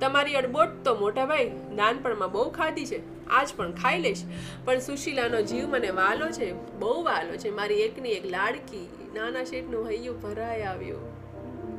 તમારી 0.00 0.34
અડબોટ 0.34 0.68
તો 0.84 0.94
મોટા 0.94 1.26
ભાઈ, 1.26 1.50
નાનપણમાં 1.74 2.32
બહુ 2.32 2.50
ખાધી 2.50 2.86
છે, 2.86 3.28
આજ 3.28 3.48
પણ 3.56 3.72
ખાઈ 3.72 4.00
લઈશ 4.00 4.22
પણ 4.64 4.78
સુશીલાનો 4.78 5.42
જીવ 5.42 5.68
મને 5.68 5.90
વાલો 5.90 6.30
છે, 6.30 6.52
બહુ 6.78 7.02
વાલો 7.02 7.36
છે. 7.36 7.50
મારી 7.50 7.74
એકની 7.74 8.08
એક 8.08 8.26
લાડકી, 8.26 9.10
નાના 9.14 9.44
શેઠનું 9.44 9.88
હૈયું 9.88 10.22
ભરાઈ 10.22 10.62
આવ્યું. 10.62 11.02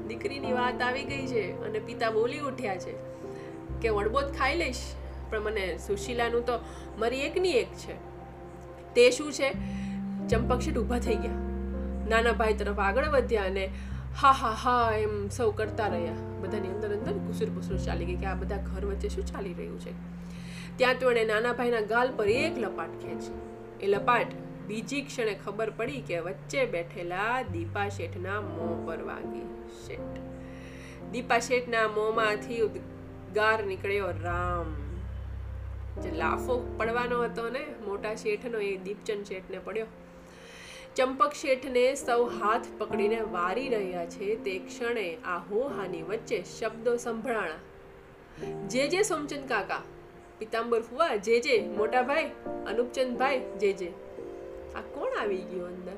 દીકરીની 0.07 0.53
વાત 0.53 0.81
આવી 0.81 1.03
ગઈ 1.03 1.27
છે 1.27 1.67
અને 1.67 1.79
પિતા 1.79 2.11
બોલી 2.11 2.39
ઉઠ્યા 2.39 2.77
છે. 2.77 3.16
કે 3.81 3.89
વડબોત 3.89 4.31
ખાઈ 4.37 4.55
લઈશ? 4.55 4.81
પણ 5.29 5.39
મને 5.39 5.77
સુશીલાનું 5.77 6.45
તો 6.45 6.59
મારી 6.97 7.21
એકની 7.21 7.51
એક 7.51 7.67
છે. 7.67 7.93
તે 8.93 9.11
શું 9.11 9.33
છે? 9.33 9.51
ચંપકશેઠ 10.27 10.77
ઊભા 10.77 10.99
થઈ 10.99 11.15
ગયા. 11.15 11.31
નાના 12.07 12.31
ભાઈ 12.31 12.53
તરફ 12.53 12.79
આગળ 12.79 13.05
વધ્યા 13.05 13.43
અને 13.43 13.69
હા 14.21 14.31
હા 14.31 14.49
હા, 14.49 14.91
એમ 14.91 15.29
સૌ 15.29 15.51
કરતા 15.51 15.87
રહ્યા. 15.87 16.13
બધાની 16.41 16.67
અંદર 16.67 16.93
અંદર 16.93 17.13
કુસુર 17.13 17.49
પુસુર 17.49 17.77
ચાલી 17.77 18.05
ગઈ 18.05 18.15
કે 18.15 18.25
આ 18.25 18.33
બધા 18.33 18.57
ઘર 18.57 18.85
વચ્ચે 18.85 19.09
શું 19.09 19.25
ચાલી 19.25 19.53
રહ્યું 19.53 19.79
છે? 19.79 19.91
ત્યાં 20.77 20.95
તો 20.99 21.11
એણે 21.11 21.23
નાના 21.23 21.53
ભાઈના 21.53 21.81
ગાલ 21.81 22.11
પર 22.15 22.29
એક 22.29 22.57
લપાટ 22.57 22.89
ખેંચી. 22.89 23.31
એ 23.81 23.87
લપાટ 23.87 24.27
બીજી 24.67 25.01
ક્ષણે 25.01 25.33
ખબર 25.45 25.69
પડી 25.69 26.01
કે 26.01 26.19
વચ્ચે 26.19 26.65
બેઠેલા 26.65 27.41
દીપા 27.41 27.89
શેઠના 27.89 28.41
મોં 28.41 28.87
પર 28.87 29.03
વાગી 29.03 29.45
શેઠ. 29.87 30.19
દીપા 31.11 31.39
શેઠના 31.39 31.87
મોંમાંથી 31.87 32.61
ઉદ્ગાર 33.27 33.63
નીકળ્યો 33.63 34.07
રામ. 34.07 34.75
જે 36.01 36.11
લાફો 36.11 36.75
પડવાનો 36.77 37.23
હતો 37.23 37.49
ને, 37.49 37.65
મોટા 37.85 38.15
શેઠનો 38.15 38.59
એ 38.59 38.77
દીપચંદ 38.77 39.25
શેઠને 39.25 39.59
પડ્યો. 39.59 39.85
ચંપક 40.95 41.31
શેઠને 41.33 41.95
સૌ 41.95 42.25
હાથ 42.25 42.61
પકડીને 42.77 43.21
વારી 43.21 43.69
રહ્યા 43.69 44.05
છે 44.05 44.35
તે 44.43 44.59
ક્ષણે 44.59 45.15
આ 45.15 45.37
હોહાની 45.37 46.03
વચ્ચે 46.03 46.43
શબ્દો 46.43 46.97
સંભળાણા. 46.97 47.59
જે 48.67 48.87
જે 48.87 49.01
સોમચંદ 49.03 49.49
કાકા, 49.49 49.81
પિતાંબર 50.39 50.81
ફુવા, 50.81 51.15
જે 51.15 51.39
જે, 51.39 51.67
મોટા 51.77 52.01
ભાઈ 52.01 52.31
અનુપચંદભાઈ 52.67 53.39
જે 53.39 53.73
જે. 53.73 53.93
આ 54.75 54.81
કોણ 54.81 55.21
આવી 55.21 55.37
ગયું 55.37 55.67
અંદર? 55.67 55.97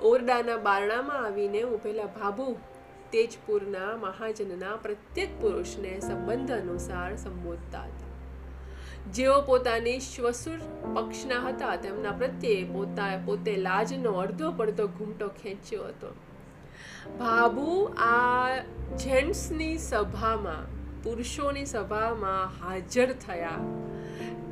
ઓરડાના 0.00 0.56
બારણામાં 0.56 1.24
આવીને 1.24 1.62
ઉભેલા 1.62 2.06
ભાભુ 2.06 2.56
તેજપુરના 3.14 3.96
મહાજનના 3.96 4.76
પ્રત્યેક 4.76 5.42
પુરુષને 5.42 6.00
સંબંધ 6.00 6.52
અનુસાર 6.52 7.16
સંબોધતા 7.16 7.82
હતા. 7.82 8.04
જેઓ 9.12 9.40
પોતાની 9.40 10.00
શ્વસુર 10.00 10.58
પક્ષના 10.94 11.40
હતા, 11.40 11.76
તેમના 11.76 12.10
પ્રત્યે 12.10 12.64
પોતા 12.64 13.18
પોતે 13.24 13.56
લાજનો 13.56 14.12
અડધો 14.12 14.52
પડતો 14.52 14.86
ઘૂમટો 14.88 15.28
ખેંચ્યો 15.28 15.84
હતો. 15.84 16.14
ભાભુ 17.18 17.84
આ 17.96 18.56
જેન્ટ્સની 18.98 19.78
સભામાં, 19.78 20.64
પુરુષોની 21.02 21.64
સભામાં 21.66 22.50
હાજર 22.62 23.12
થયા. 23.12 23.58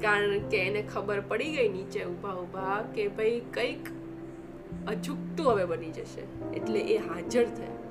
કારણ 0.03 0.39
કે 0.39 0.59
એને 0.59 0.83
ખબર 0.83 1.21
પડી 1.21 1.57
ગઈ 1.57 1.69
નીચે 1.69 2.05
ઊભા 2.05 2.33
ઊભા 2.33 2.85
કે 2.95 3.09
ભાઈ 3.09 3.41
કંઈક 3.41 3.89
અચૂકતું 4.89 5.51
હવે 5.51 5.65
બની 5.65 5.91
જશે. 5.91 6.55
એટલે 6.57 6.81
એ 6.81 6.99
હાજર 6.99 7.45
થયા. 7.45 7.82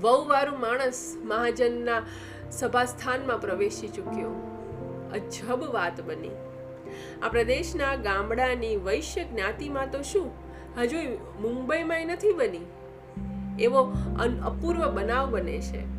વહુવાળું 0.00 0.60
માણસ 0.60 1.16
મહાજનના 1.24 2.02
સભાસ્થાનમાં 2.50 3.40
પ્રવેશી 3.40 3.88
ચૂક્યો. 3.88 4.30
અજબ 5.12 5.74
વાત 5.74 6.00
બની. 6.00 6.30
આ 7.22 7.28
પ્રદેશના 7.28 7.96
ગામડાની 7.96 8.76
વૈશ્ય 8.76 9.24
જ્ઞાતિમાં 9.24 9.90
તો 9.90 10.02
શું? 10.02 10.30
હજુ 10.78 10.96
મુંબઈમાં 11.14 12.06
નથી 12.06 12.32
બની. 12.32 12.66
એવો 13.62 13.92
અપૂર્વ 14.44 14.90
બનાવ 14.90 15.30
બને 15.30 15.60
છે. 15.60 15.94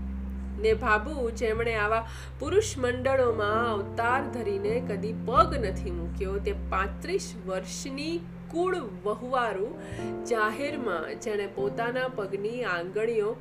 ને 0.56 0.74
ભાભુ, 0.74 1.30
જેમણે 1.30 1.75
આવા 1.75 2.08
પુરુષ 2.40 2.78
મંડળોમાં 2.78 3.74
અવતાર 3.74 4.22
ધરીને 4.24 4.80
કદી 4.80 5.14
પગ 5.25 5.56
નથી 5.56 5.92
મૂક્યો, 5.92 6.38
તે 6.38 6.52
પાંત્રીસ 6.52 7.34
વર્ષની 7.48 8.20
કુળ 8.52 8.75
વહુવારું 9.04 9.80
જાહેરમાં, 10.25 11.22
જેણે 11.22 11.48
પોતાના 11.48 12.08
પગની 12.08 12.64
આંગળીઓ 12.64 13.36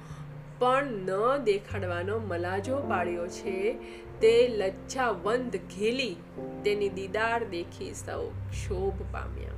પણ 0.59 0.85
ન 0.85 1.37
દેખાડવાનો 1.37 2.19
મલાજો 2.19 2.77
પાડ્યો 2.79 3.27
છે. 3.27 3.73
તે 4.21 4.49
લજ્જાવંત 4.49 5.57
ઘેલી 5.57 6.17
તેની 6.65 6.89
દીદાર 6.89 7.45
દેખી 7.45 7.95
સૌ 7.95 8.29
ક્ષોભ 8.29 9.03
પામ્યા. 9.13 9.51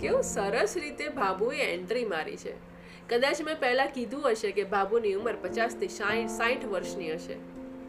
કેવું 0.00 0.22
સરસ 0.22 0.76
રીતે 0.76 1.08
ભાભુએ 1.08 1.60
એન્ટ્રી 1.60 2.04
મારી 2.04 2.36
છે. 2.36 2.52
કદાચ 3.08 3.42
મેં 3.42 3.60
પહેલાં 3.60 3.88
કીધું 3.94 4.30
હશે 4.30 4.50
કે 4.50 4.64
બાબુની 4.64 5.14
ઉંમર 5.14 5.34
પચાસથી 5.42 5.88
સાઠ 5.88 6.28
સાઠ 6.28 6.64
વર્ષની 6.64 7.12
હશે. 7.12 7.34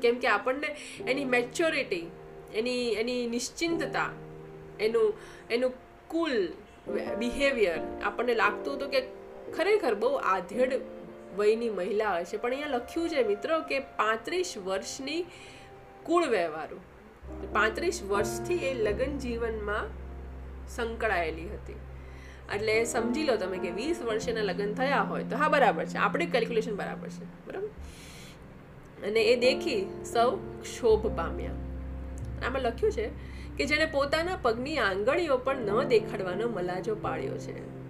કેમ 0.01 0.19
કે 0.19 0.27
આપણને 0.27 0.75
એની 1.07 1.25
મેચ્યોરિટી, 1.25 2.11
એની 2.53 2.91
એની 2.91 3.27
નિશ્ચિંતતા, 3.27 4.09
એનું 4.79 5.13
એનું 5.49 5.73
કુલ 6.07 6.47
બિહેવિયર 7.17 7.79
આપણને 8.03 8.35
લાગતું 8.35 8.75
હતું 8.75 8.89
કે 8.89 9.01
ખરેખર 9.57 9.95
બહુ 9.95 10.13
આધેડ 10.13 10.73
વયની 11.37 11.69
મહિલા 11.69 12.11
હોય 12.11 12.25
છે. 12.25 12.37
પણ 12.37 12.49
અહીંયા 12.49 12.67
લખ્યું 12.67 13.09
છે 13.09 13.23
મિત્રો 13.23 13.61
કે 13.61 13.79
પાંત્રીસ 13.79 14.57
વર્ષની 14.57 15.25
કુળ 16.03 16.27
વ્યવહારો. 16.27 16.77
પાંત્રીસ 17.53 18.03
વર્ષથી 18.03 18.55
એ 18.55 18.73
લગ્ન 18.73 19.17
જીવનમાં 19.17 19.87
સંકળાયેલી 20.67 21.49
હતી. 21.49 21.75
એટલે 22.55 22.83
સમજી 22.83 23.23
લો 23.23 23.35
તમે 23.35 23.57
કે 23.57 23.69
વીસ 23.69 24.01
વર્ષના 24.01 24.41
લગ્ન 24.41 24.73
થયા 24.73 25.01
હોય 25.01 25.23
તો 25.23 25.35
હા, 25.35 25.49
બરાબર 25.49 25.85
છે. 25.85 25.97
આપણે 25.97 26.25
કેલ્ક્યુલેશન 26.25 26.75
બરાબર 26.75 27.07
છે. 27.07 27.45
બરાબર? 27.47 27.67
અને 29.07 29.21
એ 29.21 29.35
દેખી 29.35 30.03
સૌ 30.13 30.35
ક્ષોભ 30.61 31.17
પામ્યા. 31.17 31.51
આમાં 32.47 32.61
લખ્યું 32.61 32.91
છે 32.91 33.09
કે 33.57 33.65
જેણે 33.65 33.85
પોતાના 33.85 34.35
પગની 34.41 34.77
આંગળીઓ 34.77 35.37
પણ 35.37 35.55
ન 35.57 35.83
દેખાડવાનો 35.83 36.47
મલાજો 36.47 36.95
પાડ્યો 36.95 37.37
છે. 37.37 37.80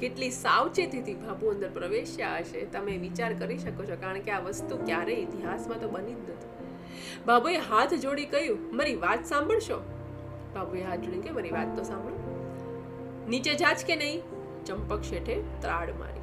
કેટલી 0.00 0.30
સાવચેતીથી 0.30 1.14
ભાભુ 1.14 1.46
અંદર 1.48 1.70
પ્રવેશ્યા 1.70 2.36
હશે, 2.38 2.64
તમે 2.64 2.96
વિચાર 2.96 3.32
કરી 3.32 3.58
શકો 3.58 3.84
છો, 3.84 3.96
કારણ 4.00 4.18
કે 4.18 4.30
આ 4.30 4.40
વસ્તુ 4.40 4.76
ક્યારેય 4.76 5.16
ઇતિહાસમાં 5.16 5.80
તો 5.80 5.88
બની 5.88 6.14
જ 6.14 6.18
નથી. 6.18 6.66
બાબુએ 7.26 7.56
હાથ 7.56 7.94
જોડી 7.94 8.26
કહ્યું, 8.26 8.76
મારી 8.76 8.96
વાત 8.96 9.24
સાંભળશો? 9.24 9.80
બાબુએ 10.54 10.82
હાથ 10.82 11.00
જોડી 11.00 11.18
કે 11.18 11.30
મારી 11.30 11.50
વાત 11.50 11.76
તો 11.76 11.82
સાંભળો. 11.82 12.14
નીચે 13.28 13.54
જાચ 13.54 13.84
કે 13.84 13.96
નહીં? 13.96 14.22
ચંપક 14.64 15.02
શેઠે 15.02 15.34
ત્રાડ 15.60 15.90
મારી. 15.98 16.20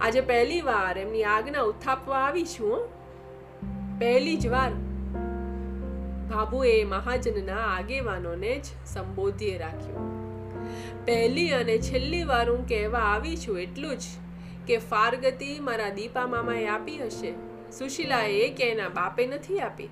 આજે 0.00 0.20
પહેલી 0.20 0.60
વાર 0.60 0.98
એમની 0.98 1.24
આજ્ઞા 1.24 1.60
ઉથાપવા 1.60 2.18
આવી 2.18 2.44
છું 2.44 2.88
પહેલી 3.98 4.36
જ 4.36 4.46
વાર. 4.46 4.70
બાબુએ 6.34 6.84
મહાજનના 6.84 7.56
આગેવાનોને 7.56 8.58
જ 8.58 8.64
સંબોધીએ 8.86 9.58
રાખ્યું. 9.58 10.23
પહેલી 11.06 11.50
અને 11.52 11.78
છેલ્લી 11.78 12.24
વાર 12.24 12.50
હું 12.50 12.68
કહેવા 12.68 12.98
આવી 12.98 13.36
છું 13.36 13.60
એટલું 13.60 13.96
જ 13.96 14.02
કે 14.66 14.78
ફારગતિ 14.78 15.58
મારા 15.60 15.88
દીપા 15.88 16.26
મામાએ 16.26 16.66
આપી 16.66 16.98
હશે. 16.98 17.32
સુશીલાએ 17.70 18.48
કે 18.48 18.70
એના 18.70 18.88
બાપે 18.88 19.26
નથી 19.26 19.60
આપી? 19.60 19.88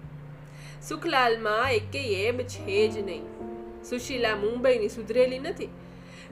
સુખલાલમાં 0.88 1.72
એકે 1.72 2.26
એબ 2.26 2.40
છે 2.40 2.88
જ 2.88 2.98
નહીં. 2.98 3.22
સુશીલા 3.84 4.36
મુંબઈની 4.36 4.88
સુધરેલી 4.88 5.38
નથી. 5.38 5.68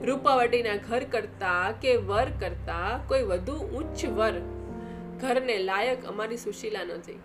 રૂપાવટીના 0.01 0.75
ઘર 0.75 1.03
કરતા 1.03 1.71
કે 1.81 1.95
વર 1.95 2.27
કરતા 2.39 2.99
કોઈ 3.07 3.23
વધુ 3.23 3.53
ઉચ્ચ 3.53 4.05
વર 4.05 4.33
ઘરને 5.21 5.57
લાયક 5.57 6.05
અમારી 6.05 6.37
સુશીલા 6.37 6.83
નથી. 6.83 7.19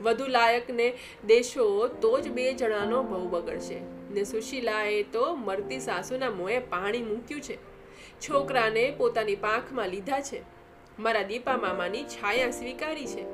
વધુ 0.00 0.26
લાયકને 0.26 0.94
દેશો 1.26 1.88
તો 1.88 2.20
જ 2.20 2.28
બે 2.28 2.52
જણાનો 2.52 3.02
બહુ 3.02 3.28
બગડશે. 3.28 3.95
ને 4.16 4.24
સુશીલાએ 4.24 4.98
તો 5.14 5.24
મરતી 5.36 5.80
સાસુના 5.80 6.30
મોંએ 6.30 6.58
પાણી 6.74 7.02
મૂક્યું 7.02 7.40
છે. 7.40 7.56
છોકરાને 8.20 8.84
પોતાની 8.98 9.36
પાંખમાં 9.36 9.88
લીધા 9.88 10.20
છે. 10.20 10.42
મારા 10.98 11.22
દીપા 11.22 11.56
મામાની 11.56 12.04
છાયા 12.04 12.50
સ્વીકારી 12.50 13.06
છે. 13.06 13.24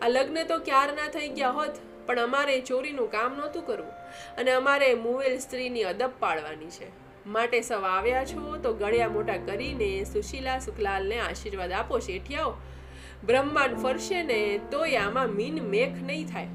આ 0.00 0.08
લગ્ન 0.08 0.44
તો 0.44 0.58
ક્યારના 0.58 1.08
થઈ 1.08 1.28
ગયા 1.28 1.50
હોત, 1.50 1.74
પણ 2.06 2.18
અમારે 2.18 2.60
ચોરીનું 2.60 3.10
કામ 3.10 3.36
નહોતું 3.36 3.66
કરવું 3.66 3.92
અને 4.38 4.50
અમારે 4.52 4.94
મુવેલ 4.94 5.38
સ્ત્રીની 5.38 5.82
અદબ 5.82 6.18
પાડવાની 6.20 6.70
છે. 6.70 6.88
માટે 7.26 7.60
સૌ 7.60 7.80
આવ્યા 7.90 8.24
છો 8.24 8.56
તો 8.62 8.72
ગળ્યા 8.72 9.08
મોટા 9.08 9.38
કરીને 9.46 9.90
સુશીલા 10.04 10.58
સુખલાલને 10.58 11.18
આશીર્વાદ 11.18 11.72
આપો 11.72 11.98
શેઠિયાઓ. 11.98 12.54
બ્રહ્માંડ 13.26 13.78
ફરશે 13.82 14.22
ને 14.22 14.40
તોય 14.70 14.96
આમાં 14.96 15.30
મીન 15.30 15.62
મેખ 15.68 16.02
નહીં 16.02 16.26
થાય. 16.26 16.46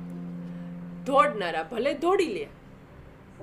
દોડનારા 1.05 1.63
ભલે 1.63 1.93
દોડી 1.93 2.33
લે. 2.33 2.45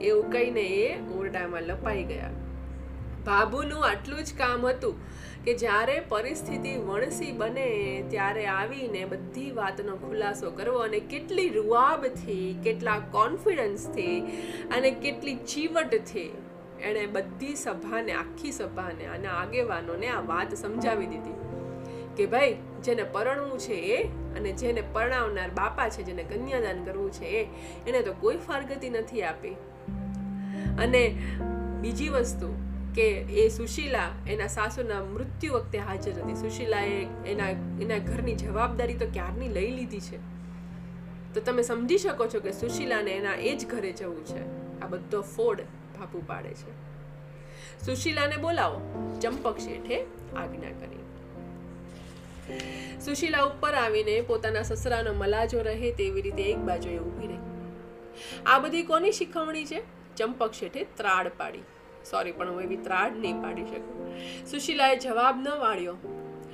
એવું 0.01 0.31
કહીને 0.31 0.61
એ 0.61 1.01
ઓરડામાં 1.19 1.63
લપાઈ 1.63 2.05
ગયા. 2.05 2.33
બાબુનું 3.25 3.85
આટલું 3.85 4.25
જ 4.25 4.35
કામ 4.39 4.67
હતું 4.67 4.97
કે 5.45 5.55
જ્યારે 5.55 6.01
પરિસ્થિતિ 6.09 6.73
વણસી 6.77 7.33
બને 7.33 7.69
ત્યારે 8.11 8.47
આવીને 8.47 9.05
બધી 9.05 9.51
વાતનો 9.51 9.97
ખુલાસો 9.97 10.51
કરવો 10.51 10.79
અને 10.79 11.01
કેટલી 11.01 11.49
રૂઆબથી 11.49 12.57
કેટલા 12.65 12.99
કોન્ફિડન્સથી 12.99 14.17
અને 14.71 14.91
કેટલી 14.91 15.37
ચીવટથી 15.37 16.31
એણે 16.81 17.07
બધી 17.07 17.57
સભાને, 17.57 18.13
આખી 18.13 18.53
સભાને 18.53 19.05
અને 19.07 19.29
આગેવાનોને 19.29 20.09
આ 20.09 20.21
વાત 20.21 20.55
સમજાવી 20.55 21.07
દીધી 21.07 21.39
કે 22.17 22.27
ભાઈ, 22.27 22.57
જેને 22.83 23.05
પરણવું 23.05 23.59
છે 23.59 23.75
એ 23.75 24.11
અને 24.37 24.53
જેને 24.53 24.83
પરણાવનાર 24.93 25.51
બાપા 25.51 25.89
છે, 25.89 26.03
જેને 26.03 26.25
કન્યાદાન 26.25 26.85
કરવું 26.85 27.13
છે 27.13 27.27
એ, 27.27 27.49
એને 27.87 28.03
તો 28.03 28.13
કોઈ 28.13 28.37
ફારગતી 28.37 28.91
નથી 28.91 29.23
આપી. 29.23 29.57
અને 30.79 31.19
બીજી 31.81 32.09
વસ્તુ 32.09 32.55
કે 32.95 33.11
એ 33.11 33.49
સુશીલા 33.49 34.11
એના 34.29 34.47
સાસુના 34.47 35.05
મૃત્યુ 35.05 35.55
વખતે 35.55 35.79
હાજર 35.79 36.13
હતી. 36.13 36.35
સુશીલાએ 36.35 37.07
એના 37.27 37.49
એના 37.83 37.99
ઘરની 37.99 38.35
જવાબદારી 38.35 38.95
તો 38.95 39.07
ક્યારની 39.13 39.49
લઈ 39.49 39.71
લીધી 39.71 40.01
છે? 40.01 40.19
તો 41.35 41.41
તમે 41.41 41.63
સમજી 41.63 41.99
શકો 41.99 42.27
છો 42.27 42.41
કે 42.41 42.53
સુશીલાને 42.53 43.11
એના 43.11 43.35
એ 43.35 43.57
જ 43.57 43.67
ઘરે 43.67 43.93
જવું 43.93 44.25
છે. 44.25 44.43
આ 44.81 44.87
બધો 44.87 45.21
ફોડ 45.21 45.61
ભાપુ 45.99 46.23
પાડે 46.27 46.49
છે. 46.49 46.95
સુશીલાને 47.87 48.37
બોલાવો. 48.37 48.81
ચંપક 49.23 49.59
શેઠે 49.59 50.03
આજ્ઞા 50.37 50.71
કરી. 50.71 51.01
સુશીલા 53.01 53.43
ઉપર 53.43 53.75
આવીને 53.75 54.21
પોતાના 54.21 54.63
સસરાનો 54.63 55.13
મલાજો 55.13 55.63
રહે 55.63 55.93
તેવી 55.93 56.23
રીતે 56.23 56.43
એક 56.43 56.59
બાજુએ 56.59 56.99
ઊભી 56.99 57.27
રહી. 57.27 57.37
આ 58.47 58.59
બધી 58.59 58.83
કોની 58.83 59.13
શીખવણી 59.13 59.65
છે? 59.65 59.83
ચંપક 60.17 60.53
શેઠે 60.53 60.85
ત્રાડ 60.85 61.29
પાડી. 61.29 61.59
સોરી 62.11 62.33
પણ 62.33 62.51
હું 62.51 62.63
એવી 62.63 62.77
ત્રાડ 62.77 63.17
નહીં 63.17 63.43
પાડી 63.43 63.65
શકું. 63.65 64.19
સુશીલાએ 64.47 64.97
જવાબ 64.97 65.41
ન 65.41 65.49
વાળ્યો. 65.49 65.97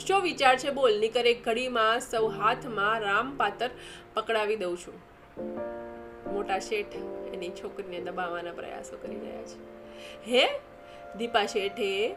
શું 0.07 0.23
વિચાર 0.23 0.59
છે 0.59 0.71
બોલ? 0.71 1.00
નીકર 1.00 1.26
એક 1.26 1.45
ઘડીમાં 1.45 2.00
સૌ 2.00 2.29
હાથમાં 2.29 3.01
રામ 3.01 3.37
પાતર 3.37 3.70
પકડાવી 4.14 4.57
દઉં 4.57 4.77
છું. 4.77 4.94
મોટા 6.33 6.59
શેઠ 6.59 6.96
એની 7.35 7.51
છોકરીને 7.51 8.01
દબાવવાના 8.01 8.53
પ્રયાસો 8.53 8.96
કરી 8.96 9.20
રહ્યા 9.20 9.42
છે. 9.42 9.59
હે? 10.31 10.61
દીપા 11.16 11.46
શેઠે? 11.46 12.16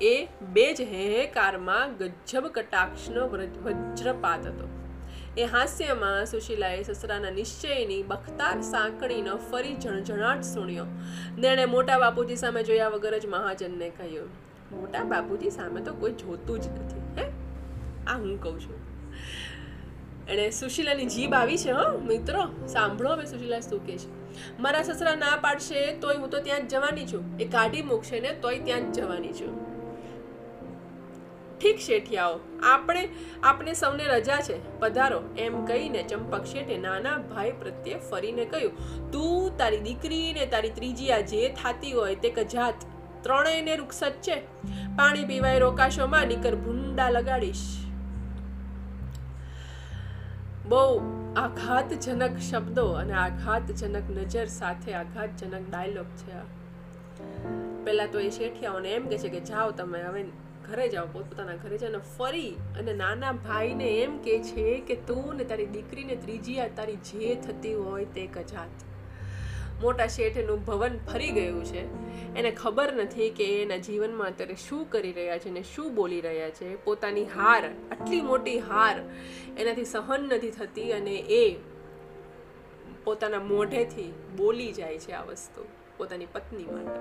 એ 0.00 0.28
બે 0.52 0.74
જ 0.74 0.80
હેહેકારમાં 0.80 1.96
ગજબ 1.96 2.46
કટાક્ષનો 2.46 3.26
વજ્રપાત 3.62 4.46
હતો. 4.46 4.83
એ 5.36 5.44
હાસ્યમાં 5.44 6.26
સુશીલાએ 6.26 6.82
સસરાના 6.82 7.30
નિશ્ચયની 7.30 8.02
બખતાર 8.02 8.60
સાંકળીનો 8.60 9.36
ફરી 9.36 9.76
ઝણઝણાટ 9.80 10.42
સુણ્યો. 10.42 10.84
તેણે 11.42 11.64
મોટા 11.64 11.98
બાપુજી 11.98 12.36
સામે 12.36 12.62
જોયા 12.62 12.88
વગર 12.88 13.18
જ 13.18 13.26
મહાજનને 13.26 13.90
કહ્યું, 13.90 14.28
મોટા 14.72 15.04
બાપુજી 15.04 15.50
સામે 15.50 15.80
તો 15.80 15.94
કોઈ 15.94 16.12
જોતું 16.12 16.60
જ 16.60 16.68
નથી, 16.68 17.22
હે? 17.22 17.28
આ 18.06 18.18
હું 18.18 18.42
કહું 18.42 18.60
છું. 18.60 18.74
એણે 20.28 20.50
સુશીલાની 20.50 21.06
જીભ 21.06 21.34
આવી 21.34 21.56
છે, 21.56 21.70
હો, 21.70 21.98
મિત્રો. 21.98 22.66
સાંભળો 22.66 23.10
હવે 23.10 23.26
સુશીલા 23.26 23.60
શું 23.60 23.86
કહે 23.86 23.98
છે. 23.98 24.60
મારા 24.60 24.82
સસરા 24.82 25.14
ના 25.14 25.36
પાડશે 25.40 25.96
તોય 25.96 26.16
હું 26.16 26.30
તો 26.30 26.40
ત્યાં 26.40 26.68
જ 26.68 26.70
જવાની 26.70 27.06
છું. 27.06 27.38
એ 27.38 27.44
કાઢી 27.44 27.82
મૂકશે 27.82 28.20
ને 28.20 28.28
તોય 28.42 28.58
ત્યાં 28.58 28.92
જ 28.92 28.96
જવાની 28.96 29.32
છું. 29.32 29.73
ઠીક 31.64 31.78
શેઠિયાઓ, 31.78 32.40
આપણે, 32.62 33.08
આપને 33.42 33.72
સૌને 33.72 34.04
રજા 34.04 34.36
છે. 34.36 34.78
પધારો, 34.78 35.22
એમ 35.38 35.64
કહીને 35.64 36.02
ચંપક 36.02 36.44
શેઠે 36.44 36.78
નાના 36.78 37.18
ભાઈ 37.18 37.52
પ્રત્યે 37.52 37.94
ફરીને 38.10 38.44
કહ્યું, 38.44 38.72
તું, 39.10 39.58
તારી 39.58 39.80
દીકરી 39.80 40.32
ને 40.32 40.46
તારી 40.46 40.70
ત્રીજી 40.70 41.10
આ 41.10 41.20
જે 41.20 41.48
થાતી 41.48 41.92
હોય 41.92 42.14
તે 42.14 42.30
કજાત. 42.30 42.74
ત્રણેયને 43.22 43.76
રૂક્ષત 43.76 44.12
છે. 44.12 44.36
પાણી 44.96 45.24
પીવાય 45.24 45.58
રોકાશોમાં, 45.58 46.26
નીકર 46.26 46.54
ભૂંડા 46.54 47.10
લગાડીશ. 47.10 47.76
બહુ 50.66 51.00
આઘાતજનક 51.36 52.38
શબ્દો 52.38 52.86
અને 52.86 53.12
આઘાતજનક 53.12 54.10
નજર 54.10 54.44
સાથે 54.44 54.94
આઘાતજનક 54.94 55.70
ડાયલોગ 55.70 56.06
છે 56.06 56.32
આ. 56.32 56.42
પહેલાં 57.84 58.10
તો 58.10 58.20
એ 58.20 58.30
શેઠિયાઓને 58.30 58.92
એમ 58.92 59.08
કહે 59.08 59.18
છે 59.18 59.28
કે 59.28 59.40
જાઓ 59.40 59.70
તમે 59.70 60.02
હવે 60.02 60.24
ઘરે 60.68 60.88
જાઓ, 60.88 61.06
પોતપોતાના 61.12 61.56
ઘરે 61.56 61.78
જાઓ 61.78 61.90
અને 61.90 62.00
ફરી 62.16 62.50
અને 62.78 62.92
નાના 62.94 63.32
ભાઈને 63.46 63.88
એમ 63.98 64.16
કહે 64.24 64.38
છે 64.48 64.80
કે 64.88 64.96
તું 65.10 65.36
ને 65.36 65.44
તારી 65.44 65.70
દીકરીને 65.76 66.16
ત્રીજી 66.16 66.58
આ 66.60 66.72
તારી 66.80 66.96
જે 67.10 67.36
થતી 67.46 67.74
હોય 67.74 68.06
તે 68.16 68.26
કજાત 68.26 68.84
મોટા 69.82 70.06
શેઠનું 70.06 70.64
ભવન 70.64 70.98
ફરી 71.12 71.30
ગયું 71.30 71.64
છે. 71.64 71.82
એને 72.38 72.50
ખબર 72.50 72.92
નથી 72.94 73.30
કે 73.30 73.46
એના 73.62 73.80
જીવનમાં 73.86 74.28
અત્યારે 74.28 74.56
શું 74.68 74.90
કરી 74.90 75.12
રહ્યા 75.12 75.38
છે 75.38 75.50
ને 75.50 75.62
શું 75.74 75.94
બોલી 75.94 76.20
રહ્યા 76.20 76.50
છે. 76.50 76.68
પોતાની 76.84 77.24
હાર, 77.36 77.62
આટલી 77.92 78.20
મોટી 78.20 78.58
હાર 78.70 78.96
એનાથી 79.58 79.84
સહન 79.84 80.28
નથી 80.30 80.50
થતી 80.50 80.90
અને 80.92 81.16
એ 81.42 81.44
પોતાના 83.04 83.44
મોઢેથી 83.52 84.10
બોલી 84.36 84.72
જાય 84.72 84.98
છે 84.98 85.12
આ 85.12 85.24
વસ્તુ 85.28 85.66
પોતાની 85.96 86.26
પત્ની 86.32 86.64
માટે. 86.64 87.00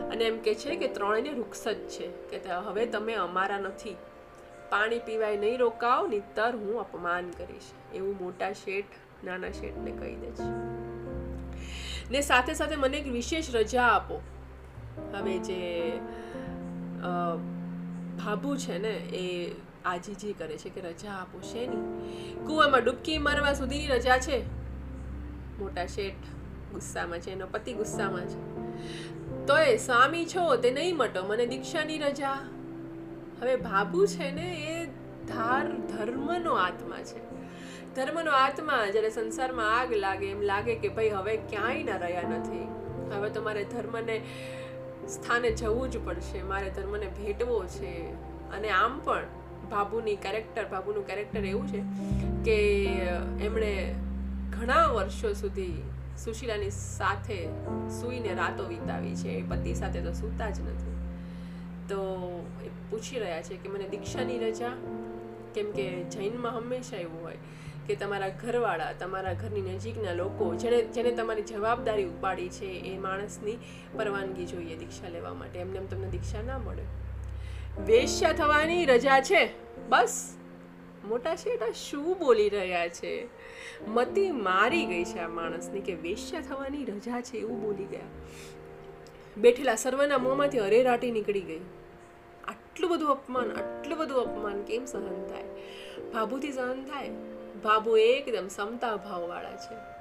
અને 0.00 0.24
એમ 0.24 0.38
કે 0.38 0.54
છે 0.54 0.76
કે 0.76 0.88
ત્રણેયને 0.88 1.32
રૂક્ષત 1.32 1.88
છે. 1.88 2.08
કે 2.30 2.48
હવે 2.48 2.86
તમે 2.86 3.14
અમારા 3.14 3.58
નથી. 3.58 3.96
પાણી 4.70 4.98
પીવાય 4.98 5.36
નહીં 5.36 5.58
રોકાવ 5.58 6.08
નહીતર 6.08 6.56
હું 6.56 6.80
અપમાન 6.80 7.30
કરીશ. 7.30 7.94
એવું 7.94 8.16
મોટા 8.20 8.52
શેઠ, 8.52 8.84
નાના 9.24 9.50
શેઠને 9.50 9.90
કહી 9.90 10.16
દે 10.16 10.30
છે. 10.30 10.50
ને 12.10 12.20
સાથે 12.20 12.54
સાથે 12.54 12.76
મને 12.76 12.96
એક 12.96 13.12
વિશેષ 13.12 13.54
રજા 13.54 13.82
આપો. 13.82 14.20
હવે 15.12 15.38
જે 15.38 15.92
ભાભુ 18.24 18.56
છે 18.56 18.78
ને, 18.78 18.94
એ 19.16 19.54
આજીજી 19.84 20.32
કરે 20.32 20.56
છે 20.58 20.68
કે 20.68 20.80
રજા 20.80 21.10
આપો 21.10 21.40
શેની? 21.40 21.82
કૂવામાં 22.46 22.84
ડૂબકી 22.84 23.18
મારવા 23.18 23.52
સુધીની 23.52 23.86
રજા 23.86 24.18
છે? 24.18 24.38
મોટા 25.58 25.86
શેઠ 25.86 26.14
ગુસ્સામાં 26.72 27.20
છે, 27.20 27.30
એનો 27.30 27.46
પતિ 27.46 27.72
ગુસ્સામાં 27.72 28.26
છે. 28.26 28.57
તોય 29.48 29.76
સ્વામી 29.76 30.24
છો 30.24 30.56
તે 30.56 30.70
નહીં 30.70 30.96
મટો, 30.96 31.26
મને 31.26 31.46
દીક્ષાની 31.46 31.98
રજા. 31.98 32.32
હવે 33.40 33.56
ભાભુ 33.56 34.06
છે 34.06 34.30
ને, 34.30 34.48
એ 34.70 34.86
ધાર 35.28 35.68
ધર્મનો 35.68 36.54
આત્મા 36.54 36.96
છે. 36.96 37.22
ધર્મનો 37.94 38.30
આત્મા 38.30 38.86
જ્યારે 38.92 39.10
સંસારમાં 39.10 39.80
આગ 39.80 39.92
લાગે, 39.92 40.26
એમ 40.26 40.40
લાગે 40.40 40.74
કે 40.74 40.88
ભાઈ 40.88 41.08
હવે 41.08 41.36
ક્યાંય 41.36 41.82
ના 41.82 41.96
રહ્યા 41.96 42.22
નથી. 42.22 42.68
હવે 43.14 43.30
તો 43.30 43.42
મારે 43.42 43.64
ધર્મને 43.64 44.20
સ્થાને 45.08 45.50
જવું 45.50 45.90
જ 45.90 46.04
પડશે, 46.04 46.42
મારે 46.42 46.70
ધર્મને 46.70 47.06
ભેટવો 47.06 47.64
છે. 47.64 47.94
અને 48.56 48.68
આમ 48.68 48.98
પણ 48.98 49.24
બાબુની 49.70 50.16
કેરેક્ટર 50.16 50.66
બાબુનું 50.66 51.06
કેરેક્ટર 51.06 51.44
એવું 51.44 51.68
છે 51.68 51.80
કે 52.44 52.84
એમણે 53.40 53.94
ઘણા 54.60 54.86
વર્ષો 54.86 55.32
સુધી 55.32 55.82
સુશીલાની 56.24 56.70
સાથે 56.70 57.48
સૂઈને 58.00 58.34
રાતો 58.34 58.64
વિતાવી 58.64 59.14
છે. 59.16 59.48
પતિ 59.48 59.74
સાથે 59.74 60.00
તો 60.00 60.12
સૂતા 60.12 60.50
જ 60.50 60.60
નથી. 60.60 60.92
તો 61.88 61.98
એ 62.64 62.68
પૂછી 62.90 63.18
રહ્યા 63.18 63.42
છે 63.42 63.56
કે 63.56 63.68
મને 63.68 63.88
દીક્ષાની 63.88 64.38
રજા? 64.38 64.68
કેમ 65.54 65.72
કે 65.72 66.02
જૈનમાં 66.02 66.56
હંમેશા 66.56 66.96
એવું 66.96 67.22
હોય 67.22 67.36
કે 67.86 67.96
તમારા 67.96 68.28
ઘરવાળા, 68.28 68.92
તમારા 68.92 69.32
ઘરની 69.32 69.60
નજીકના 69.60 70.12
લોકો 70.12 70.54
જેને 70.54 70.82
જેને 70.82 71.10
તમારી 71.10 71.42
જવાબદારી 71.42 72.04
ઉપાડી 72.04 72.48
છે 72.48 72.66
એ 72.66 72.98
માણસની 72.98 73.58
પરવાનગી 73.96 74.46
જોઈએ 74.46 74.76
દીક્ષા 74.76 75.08
લેવા 75.08 75.34
માટે. 75.34 75.58
એમને 75.58 75.78
એમ 75.78 75.86
તમને 75.86 76.08
દીક્ષા 76.08 76.42
ના 76.42 76.58
મળે. 76.58 76.82
વેશ્યા 77.82 78.32
થવાની 78.32 78.84
રજા 78.84 79.20
છે. 79.20 79.50
બસ. 79.88 80.34
મોટા 81.04 81.36
શેઠા 81.36 81.70
શું 81.70 82.18
બોલી 82.18 82.48
રહ્યા 82.48 82.88
છે? 82.88 83.28
મતી 83.88 84.30
મારી 84.30 84.86
ગઈ 84.86 85.04
છે 85.04 85.18
આ 85.18 85.28
માણસની 85.28 85.80
કે 85.80 85.94
વેશ્યા 85.94 86.40
થવાની 86.40 86.84
રજા 86.84 87.20
છે 87.20 87.36
એવું 87.36 87.62
બોલી 87.62 87.84
ગયા. 87.84 88.00
બેઠેલા 89.36 89.74
સર્વના 89.74 90.18
મોંમાંથી 90.18 90.58
અરેરાટી 90.58 91.10
નીકળી 91.10 91.40
ગઈ. 91.40 91.60
આટલું 92.48 92.90
બધું 92.90 93.10
અપમાન, 93.10 93.52
આટલું 93.52 93.98
બધું 93.98 94.20
અપમાન 94.20 94.62
કેમ 94.62 94.84
સહન 94.84 95.26
થાય? 95.26 95.44
ભાભુથી 96.12 96.52
સહન 96.52 96.84
થાય? 96.84 97.10
ભાભુ 97.64 97.96
એકદમ 97.96 98.48
સમતા 98.48 98.96
ભાવવાળા 98.96 99.56
છે. 99.56 99.98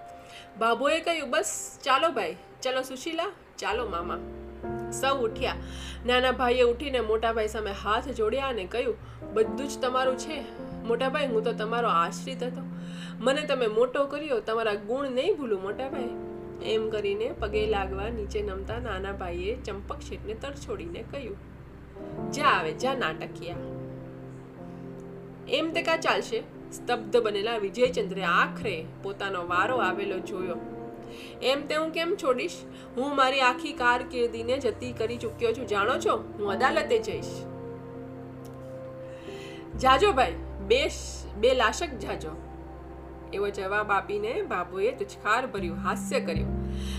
બાબુએ 0.58 0.99
કહ્યું, 0.99 1.30
બસ, 1.30 1.80
ચાલો 1.84 2.10
ભાઈ, 2.10 2.36
ચાલો 2.62 2.82
સુશીલા, 2.82 3.32
ચાલો 3.58 3.89
મામા. 3.89 4.19
સૌ 4.91 5.15
ઉઠ્યા. 5.15 5.56
નાના 6.06 6.32
ભાઈએ 6.32 6.62
ઉઠીને 6.62 6.99
મોટાભાઈ 6.99 7.47
સામે 7.47 7.71
હાથ 7.71 8.08
જોડ્યા 8.08 8.47
અને 8.47 8.65
કહ્યું, 8.65 8.97
બધું 9.34 9.67
જ 9.67 9.82
તમારું 9.82 10.17
છે. 10.17 10.41
મોટાભાઈ, 10.84 11.27
હું 11.27 11.43
તો 11.43 11.53
તમારો 11.53 11.89
આશ્રિત 11.89 12.43
હતો. 12.43 12.62
મને 13.19 13.41
તમે 13.41 13.67
મોટો 13.67 14.06
કર્યો, 14.06 14.39
તમારા 14.39 14.73
ગુણ 14.73 15.08
નહીં 15.08 15.38
ભૂલું, 15.38 15.62
મોટા 15.62 15.89
ભાઈ. 15.89 16.10
એમ 16.63 16.89
કરીને 16.89 17.32
પગે 17.39 17.65
લાગવા 17.67 18.10
નીચે 18.10 18.41
નમતા 18.41 18.80
નાના 18.80 19.12
ભાઈએ 19.12 19.56
ચંપક 19.56 19.99
શેઠને 19.99 20.34
તરછોડીને 20.34 21.03
કહ્યું, 21.12 21.38
જા 22.32 22.43
આવે, 22.43 22.71
જા 22.71 22.93
નાટકિયા. 22.93 23.56
એમ 25.49 25.71
તે 25.71 25.82
કા 25.82 25.97
ચાલશે? 25.97 26.43
સ્તબ્ધ 26.71 27.17
બનેલા 27.17 27.58
વિજયચંદ્રે 27.58 28.23
આખરે 28.23 28.86
પોતાનો 29.03 29.47
વારો 29.47 29.77
આવેલો 29.77 30.19
જોયો. 30.19 30.56
એમ 31.41 31.62
તે 31.67 31.75
હું 31.75 31.91
કેમ 31.91 32.15
છોડીશ? 32.23 32.51
હું 32.97 33.15
મારી 33.15 33.39
આખી 33.39 33.73
કારકિર્દીને 33.73 34.58
જતી 34.58 34.91
કરી 34.91 35.17
ચૂક્યો 35.17 35.53
છું, 35.53 35.67
જાણો 35.67 35.99
છો? 35.99 36.17
હું 36.39 36.51
અદાલતે 36.51 36.99
જઈશ. 36.99 37.25
જાજો 39.80 40.12
ભાઈ, 40.12 40.34
બે 40.67 40.89
બે 41.38 41.53
લાશક 41.53 41.89
જાજો. 41.99 42.30
એવો 43.34 43.50
જવાબ 43.50 43.92
આપીને 43.92 44.42
બાબુએ 44.42 44.92
તુચકાર 44.92 45.48
ભર્યું, 45.48 45.78
હાસ્ય 45.78 46.20
કર્યું. 46.20 46.58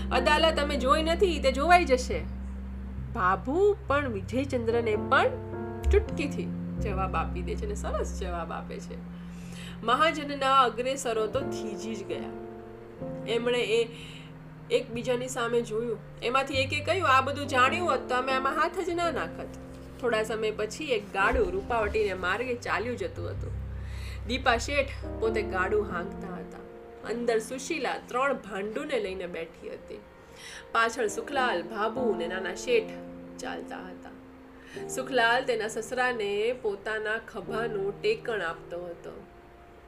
અદાલત 0.09 0.59
અમે 0.59 0.75
જોઈ 0.75 1.03
નથી, 1.03 1.39
તે 1.39 1.51
જોવાઈ 1.51 1.85
જશે. 1.85 2.19
બાબુ 3.13 3.77
પણ 3.87 4.07
વિજયચંદ્રને 4.07 4.95
પણ 4.95 5.29
ચૂટકીથી 5.91 6.43
જવાબ 6.81 7.15
આપી 7.15 7.41
દે 7.41 7.55
છે 7.55 7.65
અને 7.65 7.75
સરસ 7.75 8.19
જવાબ 8.19 8.51
આપે 8.51 8.79
છે. 8.79 9.19
મહાજનના 9.83 10.61
અગ્રેસરો 10.61 11.27
તો 11.27 11.39
થીજી 11.39 11.95
જ 11.95 12.07
ગયા. 12.07 12.29
એમણે 13.27 13.59
એ 13.59 13.87
એકબીજાની 14.71 15.27
સામે 15.27 15.61
જોયું. 15.61 15.97
એમાંથી 16.23 16.53
એકે 16.53 16.79
કહ્યું, 16.79 17.09
આ 17.09 17.21
બધું 17.21 17.47
જાણ્યું 17.47 17.89
હોત 17.89 18.09
તો 18.09 18.15
અમે 18.15 18.31
આમાં 18.31 18.55
હાથ 18.55 18.79
જ 18.79 18.89
ના 18.89 19.11
નાખત. 19.11 19.47
થોડા 20.01 20.23
સમય 20.23 20.51
પછી 20.51 20.85
એક 20.85 21.13
ગાડું 21.13 21.51
રૂપાવટીને 21.51 22.13
માર્ગે 22.13 22.55
ચાલ્યું 22.55 22.97
જતું 22.97 23.29
હતું. 23.29 23.68
દીપા 24.29 24.57
શેઠ 24.57 24.89
પોતે 25.19 25.41
ગાડું 25.41 25.85
હાંકતા 25.91 26.33
હતા. 26.35 26.59
અંદર 27.09 27.39
સુશીલા 27.39 27.93
ત્રણ 28.07 28.33
ભાંડુને 28.33 28.99
લઈને 28.99 29.27
બેઠી 29.27 29.69
હતી. 29.69 30.01
પાછળ 30.71 31.07
સુખલાલ, 31.07 31.63
ભાભુ 31.63 32.15
ને 32.15 32.27
નાના 32.27 32.53
શેઠ 32.55 32.91
ચાલતા 33.39 33.77
હતા. 33.77 34.87
સુખલાલ 34.87 35.45
તેના 35.45 35.67
સસરાને 35.67 36.55
પોતાના 36.61 37.17
ખભાનું 37.17 38.01
ટેકણ 38.01 38.41
આપતો 38.41 38.85
હતો. 38.85 39.23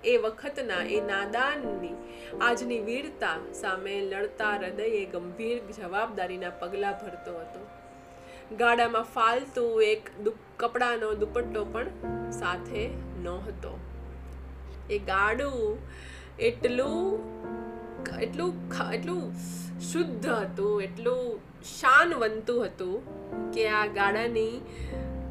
એ 0.04 0.18
વખતના 0.18 0.82
એ 0.84 1.02
નાદાનની 1.02 1.94
આજની 2.42 2.80
વીરતા 2.80 3.36
સામે 3.54 4.02
લડતા 4.02 4.56
હૃદયે 4.56 5.06
ગંભીર 5.06 5.62
જવાબદારીના 5.72 6.50
પગલાં 6.50 7.00
ભરતો 7.06 7.40
હતો. 7.40 7.68
ગાડામાં 8.58 9.04
ફાલતુ 9.04 9.82
એક 9.82 10.10
કપડાનો 10.58 11.14
દુપટ્ટો 11.14 11.66
પણ 11.66 11.88
સાથે 12.32 12.90
નહોતો. 13.24 13.80
એ 14.92 15.00
ગાડું 15.00 15.78
એટલું 16.40 17.20
એટલું 18.20 18.54
એટલું 18.94 19.34
શુદ્ધ 19.80 20.28
હતું, 20.28 20.82
એટલું 20.82 21.40
શાનવંતું 21.80 22.66
હતું 22.66 23.22
કે 23.52 23.70
આ 23.70 23.88
ગાડાની 23.88 24.62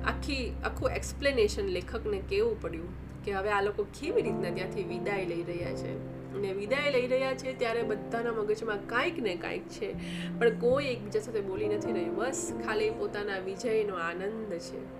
આખી, 0.07 0.57
આખું 0.65 0.91
એક્સપ્લેનેશન 0.91 1.65
લેખકને 1.65 2.19
કેવું 2.19 2.63
પડ્યું 2.63 2.89
કે 3.25 3.33
હવે 3.33 3.51
આ 3.51 3.63
લોકો 3.63 3.85
કેવી 3.85 4.23
રીતના 4.23 4.51
ત્યાંથી 4.51 4.83
વિદાય 4.83 5.25
લઈ 5.25 5.43
રહ્યા 5.43 5.73
છે. 5.73 6.21
અને 6.37 6.53
વિદાય 6.53 6.91
લઈ 6.91 7.07
રહ્યા 7.07 7.35
છે 7.35 7.59
ત્યારે 7.59 7.83
બધાના 7.83 8.33
મગજમાં 8.33 8.87
કાંઈક 8.87 9.19
ને 9.19 9.35
કાંઈક 9.35 9.69
છે. 9.69 9.93
પણ 10.39 10.49
કોઈ 10.49 10.85
એકબીજા 10.85 11.21
સાથે 11.21 11.41
બોલી 11.41 11.69
નથી 11.69 11.93
રહ્યું. 11.93 12.17
બસ 12.17 12.53
ખાલી 12.67 12.91
પોતાના 12.91 13.39
વિજયનો 13.39 13.95
આનંદ 13.95 14.53
છે. 14.53 15.00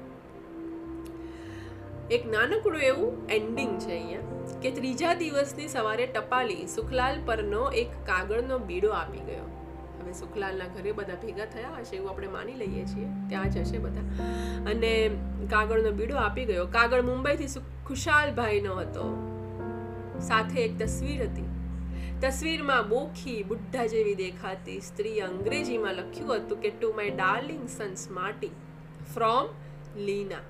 એક 2.11 2.27
નાનકડું 2.27 2.77
એવું 2.77 3.29
એન્ડિંગ 3.29 3.79
છે 3.79 3.93
અહીંયા, 3.93 4.21
કે 4.63 4.71
ત્રીજા 4.71 5.15
દિવસની 5.15 5.69
સવારે 5.69 6.07
ટપાલી 6.07 6.67
સુખલાલ 6.67 7.21
પરનો 7.27 7.71
એક 7.73 7.91
કાગળનો 8.07 8.59
બીડો 8.59 8.91
આપી 8.91 9.19
ગયો. 9.19 9.45
હવે 10.01 10.13
સુખલાલના 10.13 10.67
ઘરે 10.67 10.93
બધા 10.93 11.15
ભેગા 11.15 11.45
થયા 11.45 11.77
હશે 11.79 11.97
એવું 11.97 12.11
આપણે 12.11 12.29
માની 12.29 12.55
લઈએ 12.55 12.85
છીએ. 12.85 13.07
ત્યાં 13.29 13.51
જ 13.51 13.59
હશે 13.59 13.79
બધા. 13.79 14.01
અને 14.71 15.11
કાગળનો 15.51 15.91
બીડો 15.91 16.17
આપી 16.17 16.45
ગયો. 16.45 16.67
કાગળ 16.67 17.03
મુંબઈથી 17.03 17.47
ખુશાલભાઈનો 17.87 18.75
હતો. 18.75 19.07
સાથે 20.21 20.61
એક 20.61 20.79
તસવીર 20.79 21.23
હતી. 21.23 21.49
તસવીરમાં 22.21 22.89
બોખી 22.89 23.43
બુઢ્ઢા 23.43 23.87
જેવી 23.87 24.15
દેખાતી 24.15 24.81
સ્ત્રી 24.81 25.21
અંગ્રેજીમાં 25.21 25.95
લખ્યું 25.95 26.37
હતું 26.37 26.61
કે 26.61 26.71
to 26.71 26.93
my 26.93 27.11
darling 27.11 27.69
son 27.69 27.95
smarty 27.95 28.51
from 29.15 29.47
Leena 29.97 30.47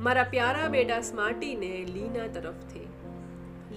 મારા 0.00 0.22
પ્યારા 0.22 0.68
બેટા 0.68 1.00
સ્માર્ટીને 1.00 1.84
લીના 1.84 2.26
તરફથી. 2.26 2.88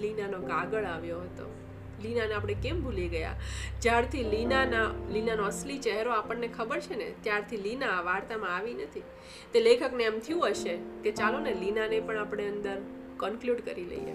લીનાનો 0.00 0.46
કાગળ 0.46 0.84
આવ્યો 0.84 1.20
હતો. 1.20 1.54
લીનાને 2.02 2.34
આપણે 2.34 2.54
કેમ 2.54 2.82
ભૂલી 2.84 3.08
ગયા? 3.08 3.34
જ્યારથી 3.82 4.24
લીનાના, 4.24 4.90
લીનાનો 5.12 5.44
અસલી 5.44 5.78
ચહેરો 5.78 6.10
આપણને 6.12 6.48
ખબર 6.48 6.80
છે 6.80 6.94
ને, 6.94 7.14
ત્યારથી 7.22 7.56
લીના 7.56 8.00
વાર્તામાં 8.00 8.56
આવી 8.56 8.74
નથી. 8.74 9.02
તે 9.52 9.60
લેખકને 9.60 10.04
એમ 10.04 10.18
થયું 10.18 10.48
હશે 10.48 10.78
કે 11.02 11.10
ચાલો 11.10 11.38
ને 11.38 11.54
લીનાને 11.54 12.00
પણ 12.00 12.18
આપણે 12.18 12.48
અંદર 12.48 12.80
કન્ક્લુડ 13.16 13.60
કરી 13.60 13.84
લઈએ. 13.84 14.12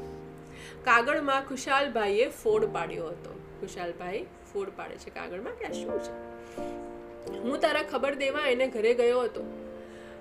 કાગળમાં 0.83 1.47
ખુશાલભાઈએ 1.47 2.29
ફોડ 2.29 2.65
પાડ્યો 2.65 3.07
હતો. 3.07 3.39
ખુશાલભાઈ 3.61 4.25
ફોડ 4.53 4.69
પાડે 4.75 4.95
છે 4.95 5.09
કાગળમાં? 5.09 5.53
કે 5.53 5.73
શું 5.73 5.99
છે? 5.99 6.39
હું 7.39 7.59
તારા 7.59 7.83
ખબર 7.83 8.15
દેવા 8.15 8.47
એને 8.47 8.67
ઘરે 8.67 8.93
ગયો 8.93 9.21
હતો. 9.21 9.58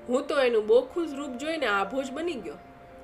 હું 0.09 0.27
તો 0.27 0.41
એનું 0.41 0.67
બોખું 0.67 1.07
રૂપ 1.17 1.37
જોઈને 1.37 1.67
આભો 1.67 2.03
જ 2.03 2.11
બની 2.13 2.35
ગયો. 2.35 2.55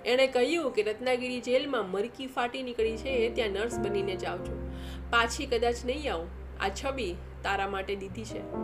એણે 0.04 0.26
કહ્યું 0.26 0.70
કે 0.70 0.82
રત્નાગીરી 0.82 1.40
જેલમાં 1.40 1.90
મરકી 1.90 2.26
ફાટી 2.26 2.62
નીકળી 2.62 2.96
છે 2.96 3.34
ત્યાં 3.34 3.50
નર્સ 3.50 3.78
બનીને 3.78 4.16
જાઉં 4.16 4.38
છું. 4.38 4.72
પાછી 5.10 5.46
કદાચ 5.46 5.76
નહીં 5.84 6.12
આવું. 6.12 6.28
આ 6.60 6.68
છબી 6.68 7.14
તારા 7.42 7.68
માટે 7.68 7.96
દીધી 7.96 8.24
છે. 8.24 8.56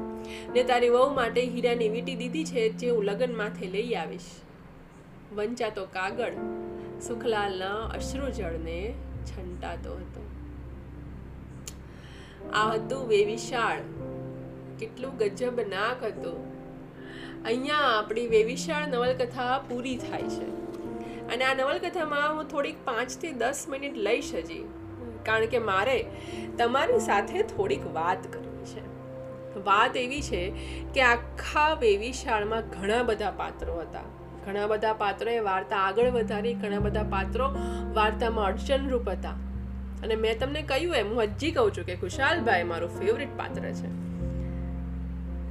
ને 0.53 0.62
તારી 0.62 0.88
વહુ 0.88 1.14
માટે 1.14 1.42
હીરાની 1.42 1.88
વીંટી 1.88 2.14
દીધી 2.14 2.44
છે 2.44 2.68
જે 2.68 2.90
હું 2.90 3.05
લગ્ન 3.05 3.37
માથે 3.37 3.66
લઈ 3.66 3.94
આવીશ. 3.94 4.26
વંચાતો 5.33 5.85
કાગળ 5.85 6.33
સુખલાલના 7.00 7.74
અશ્રુજળને 7.74 8.94
છંટાતો 9.24 9.92
હતો. 9.92 10.31
આ 12.53 12.72
હતું 12.72 13.09
વેવિશાળ. 13.09 13.79
કેટલું 14.79 15.16
ગજબનાક 15.16 16.05
હતું. 16.05 16.50
અહીંયા 17.44 17.76
આપણી 17.98 18.26
વેવિશાળ 18.26 18.87
નવલકથા 18.88 19.59
પૂરી 19.68 19.96
થાય 19.96 20.22
છે. 20.22 20.48
અને 21.29 21.44
આ 21.44 21.55
નવલકથામાં 21.55 22.37
હું 22.37 22.44
થોડીક 22.48 22.79
પાંચથી 22.85 23.33
દસ 23.33 23.66
મિનિટ 23.68 23.96
લઈશ 23.96 24.35
હજી, 24.35 24.62
કારણ 25.24 25.46
કે 25.46 25.59
મારે 25.59 25.98
તમારી 26.59 26.98
સાથે 26.98 27.42
થોડીક 27.42 27.87
વાત 27.94 28.33
કરવી 28.33 28.64
છે. 28.64 28.87
વાત 29.61 29.96
એવી 29.96 30.22
છે 30.22 30.42
કે 30.94 31.03
આખા 31.03 31.74
વેવિશાળમાં 31.74 32.62
ઘણા 32.70 33.03
બધા 33.03 33.31
પાત્રો 33.37 33.81
હતા. 33.81 34.07
ઘણા 34.46 34.66
બધા 34.66 34.92
પાત્રોએ 34.92 35.38
વાર્તા 35.38 35.76
આગળ 35.76 36.11
વધારી, 36.11 36.55
ઘણા 36.55 36.79
બધા 36.79 37.03
પાત્રો 37.03 37.50
વાર્તામાં 37.92 38.46
અડચણરૂપ 38.46 39.09
હતા. 39.09 39.37
અને 40.03 40.16
મેં 40.16 40.38
તમને 40.38 40.62
કહ્યું 40.62 40.96
એમ, 40.96 41.09
હું 41.09 41.22
હજી 41.22 41.50
કહું 41.50 41.70
છું 41.76 41.85
કે 41.85 41.96
ખુશાલભાઈ 41.96 42.62
મારું 42.62 42.98
ફેવરિટ 42.98 43.38
પાત્ર 43.38 43.70
છે. 43.72 43.90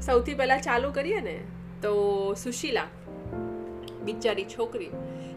સૌથી 0.02 0.34
પહેલાં 0.34 0.62
ચાલુ 0.62 0.91
કરીએ 0.91 1.21
ને? 1.21 1.39
તો 1.82 2.34
સુશીલા, 2.34 2.84
બિચારી 4.04 4.46
છોકરી, 4.46 4.89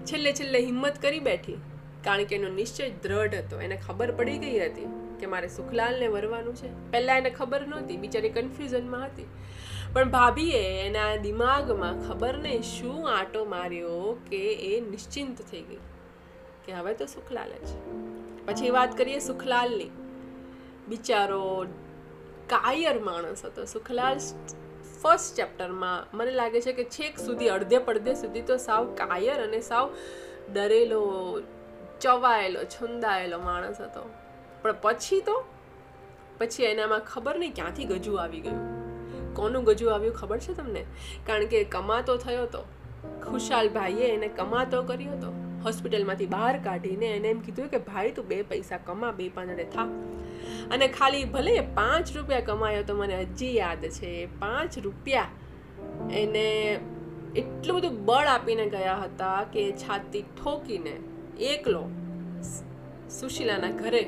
છેલ્લે 0.07 0.33
છેલ્લે 0.33 0.59
હિંમત 0.59 1.02
કરી 1.02 1.20
બેઠી. 1.20 1.57
કારણ 2.05 2.24
કે 2.24 2.37
એનો 2.37 2.48
નિશ્ચય 2.48 2.90
દ્રઢ 2.90 3.35
હતો. 3.35 3.61
એને 3.61 3.76
ખબર 3.87 4.11
પડી 4.11 4.38
ગઈ 4.38 4.59
હતી 4.59 4.87
કે 5.20 5.26
મારે 5.26 5.48
સુખલાલને 5.48 6.07
વરવાનું 6.07 6.55
છે. 6.55 6.90
પહેલાં 6.90 7.18
એને 7.18 7.31
ખબર 7.31 7.66
નહોતી, 7.66 7.96
બિચારી 7.96 8.28
કન્ફ્યુઝનમાં 8.28 9.05
હતી. 9.05 9.26
પણ 9.92 10.11
ભાભીએ 10.11 10.87
એના 10.87 11.16
દિમાગમાં 11.16 12.09
ખબર 12.09 12.38
નહીં 12.38 12.62
શું 12.62 13.11
આંટો 13.18 13.44
માર્યો 13.44 14.18
કે 14.31 14.52
એ 14.55 14.81
નિશ્ચિંત 14.81 15.42
થઈ 15.50 15.61
ગઈ 15.61 15.78
કે 16.64 16.72
હવે 16.72 16.94
તો 16.94 17.07
સુખલાલ 17.07 17.50
જ 17.50 17.68
પછી 18.46 18.70
વાત 18.70 18.98
કરીએ 18.98 19.18
સુખલાલની. 19.18 19.90
બિચારો 20.88 21.66
કાયર 22.46 22.98
માણસ 22.98 23.44
હતો. 23.44 23.64
સુખલાલ 23.64 24.18
ફર્સ્ટ 25.02 25.36
ચેપ્ટરમાં 25.36 26.16
મને 26.16 26.30
લાગે 26.30 26.60
છે 26.60 26.72
કે 26.72 26.84
છેક 26.84 27.18
સુધી 27.18 27.48
અડધે 27.48 27.78
પડધે 27.78 28.14
સુધી 28.14 28.42
તો 28.42 28.56
સાવ 28.56 28.94
કાયર 28.94 29.42
અને 29.42 29.60
સાવ 29.60 29.94
ડરેલો, 30.52 31.42
ચવાયેલો, 32.00 32.64
છુંદાયેલો 32.64 33.38
માણસ 33.38 33.80
હતો. 33.80 34.10
પણ 34.62 34.74
પછી 34.82 35.20
તો, 35.20 35.44
પછી 36.38 36.64
એનામાં 36.64 36.98
ખબર 36.98 37.38
નહીં 37.38 37.54
ક્યાંથી 37.54 37.84
ગજુ 37.84 38.14
આવી 38.14 38.40
ગયું. 38.40 38.60
કોનું 39.34 39.64
ગજુ 39.64 39.88
આવ્યું 39.88 40.14
ખબર 40.14 40.38
છે 40.38 40.54
તમને? 40.54 40.84
કારણ 41.26 41.46
કે 41.46 41.64
કમાતો 41.64 42.16
થયો 42.16 42.46
તો. 42.46 42.64
ખુશાલ 43.30 43.68
ભાઈએ 43.68 44.06
એને 44.06 44.28
કમાતો 44.28 44.82
કર્યો 44.82 45.12
હતો 45.12 45.51
હોસ્પિટલમાંથી 45.64 46.27
બહાર 46.27 46.55
કાઢીને 46.59 47.07
એને 47.07 47.29
એમ 47.29 47.40
કીધું 47.40 47.68
કે, 47.68 47.79
ભાઈ, 47.79 48.12
તું 48.12 48.27
બે 48.27 48.42
પૈસા 48.42 48.81
કમા, 48.87 49.12
બે 49.12 49.29
પાંદડે 49.29 49.64
થા. 49.64 49.88
અને 50.70 50.88
ખાલી 50.88 51.25
ભલે 51.25 51.55
પાંચ 51.61 52.16
રૂપિયા 52.16 52.40
કમાયો 52.40 52.83
તો 52.83 52.94
મને 52.94 53.20
હજી 53.22 53.57
યાદ 53.57 53.85
છે, 53.98 54.12
પાંચ 54.27 54.79
રૂપિયા 54.79 55.29
એને 56.12 56.46
એટલું 57.37 57.77
બધું 57.77 58.05
બળ 58.05 58.27
આપીને 58.27 58.66
ગયા 58.66 58.96
હતા 58.96 59.44
કે 59.53 59.62
છાતી 59.72 60.22
ઠોકીને 60.22 60.94
એકલો 61.40 61.83
સુશીલાના 63.20 63.70
ઘરે 63.70 64.03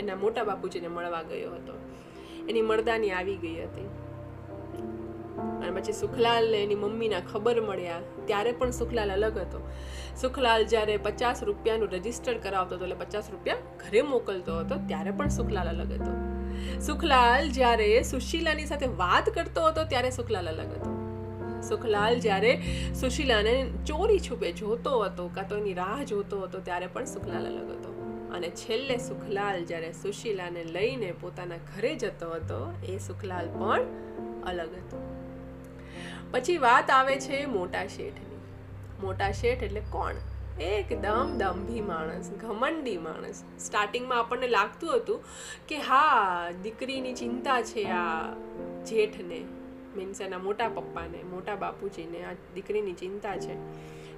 એના 0.00 0.16
મોટા 0.16 0.44
બાપુજીને 0.44 0.88
મળવા 0.88 1.22
ગયો 1.22 1.54
હતો. 1.54 1.74
એની 2.48 2.62
મરદાની 2.62 3.10
આવી 3.10 3.36
ગઈ 3.36 3.58
હતી. 3.62 3.88
અને 5.70 5.80
પછી 5.80 5.92
સુખલાલને 5.92 6.62
એની 6.62 6.74
મમ્મીના 6.74 7.20
ખબર 7.20 7.60
મળ્યા 7.60 8.00
ત્યારે 8.26 8.52
પણ 8.52 8.70
સુખલાલ 8.70 9.10
અલગ 9.10 9.38
હતો. 9.38 9.70
સુખલાલ 10.20 10.64
જ્યારે 10.64 10.96
પચાસ 10.96 11.42
રૂપિયાનું 11.42 11.88
રજિસ્ટર 11.88 12.38
કરાવતો 12.38 12.74
હતો, 12.74 12.84
એટલે 12.84 12.96
પચાસ 12.96 13.30
રૂપિયા 13.30 13.56
ઘરે 13.56 14.02
મોકલતો 14.02 14.58
હતો, 14.58 14.74
ત્યારે 14.86 15.10
પણ 15.10 15.28
સુખલાલ 15.28 15.68
અલગ 15.68 15.92
હતો. 15.92 16.12
સુખલાલ 16.80 17.50
જ્યારે 17.50 18.02
સુશીલાની 18.02 18.66
સાથે 18.66 18.86
વાત 18.86 19.30
કરતો 19.30 19.66
હતો, 19.66 19.84
ત્યારે 19.84 20.10
સુખલાલ 20.10 20.48
અલગ 20.48 20.72
હતો. 20.72 21.00
સુખલાલ 21.68 22.20
જ્યારે 22.20 22.62
સુશીલાને 22.94 23.64
ચોરી 23.86 24.18
છુપે 24.18 24.52
જોતો 24.52 24.98
હતો 24.98 25.30
કાં 25.34 25.48
તો 25.48 25.56
એની 25.56 25.74
રાહ 25.74 26.04
જોતો 26.04 26.40
હતો, 26.40 26.58
ત્યારે 26.58 26.86
પણ 26.86 27.04
સુખલાલ 27.04 27.46
અલગ 27.46 27.70
હતો. 27.70 28.16
અને 28.34 28.50
છેલ્લે 28.50 28.96
સુખલાલ 28.96 29.64
જ્યારે 29.64 29.92
સુશીલાને 29.92 30.64
લઈને 30.64 31.12
પોતાના 31.20 31.56
ઘરે 31.56 31.94
જતો 31.94 32.30
હતો, 32.30 32.72
એ 32.88 32.98
સુખલાલ 32.98 33.46
પણ 33.46 33.80
અલગ 34.46 34.74
હતો. 34.74 35.09
પછી 36.30 36.58
વાત 36.58 36.90
આવે 36.90 37.20
છે 37.20 37.46
મોટા 37.46 37.86
શેઠની. 37.86 38.40
મોટા 39.00 39.32
શેઠ 39.32 39.62
એટલે 39.62 39.80
કોણ? 39.80 40.14
એકદમ 40.60 41.38
દંભી 41.38 41.80
માણસ, 41.80 42.30
ઘમંડી 42.30 42.96
માણસ. 42.96 43.42
સ્ટાર્ટિંગમાં 43.58 44.18
આપણને 44.18 44.46
લાગતું 44.46 44.96
હતું 44.96 45.24
કે 45.68 45.76
હા, 45.76 46.50
દીકરીની 46.62 47.14
ચિંતા 47.14 47.62
છે 47.62 47.84
આ 47.84 48.32
જેઠને 48.86 49.40
મીન્સ 49.96 50.20
એના 50.20 50.38
મોટા 50.38 50.68
પપ્પાને, 50.68 51.22
મોટા 51.22 51.54
બાપુજીને, 51.54 52.24
આ 52.24 52.32
દીકરીની 52.54 52.92
ચિંતા 52.92 53.36
છે 53.36 53.54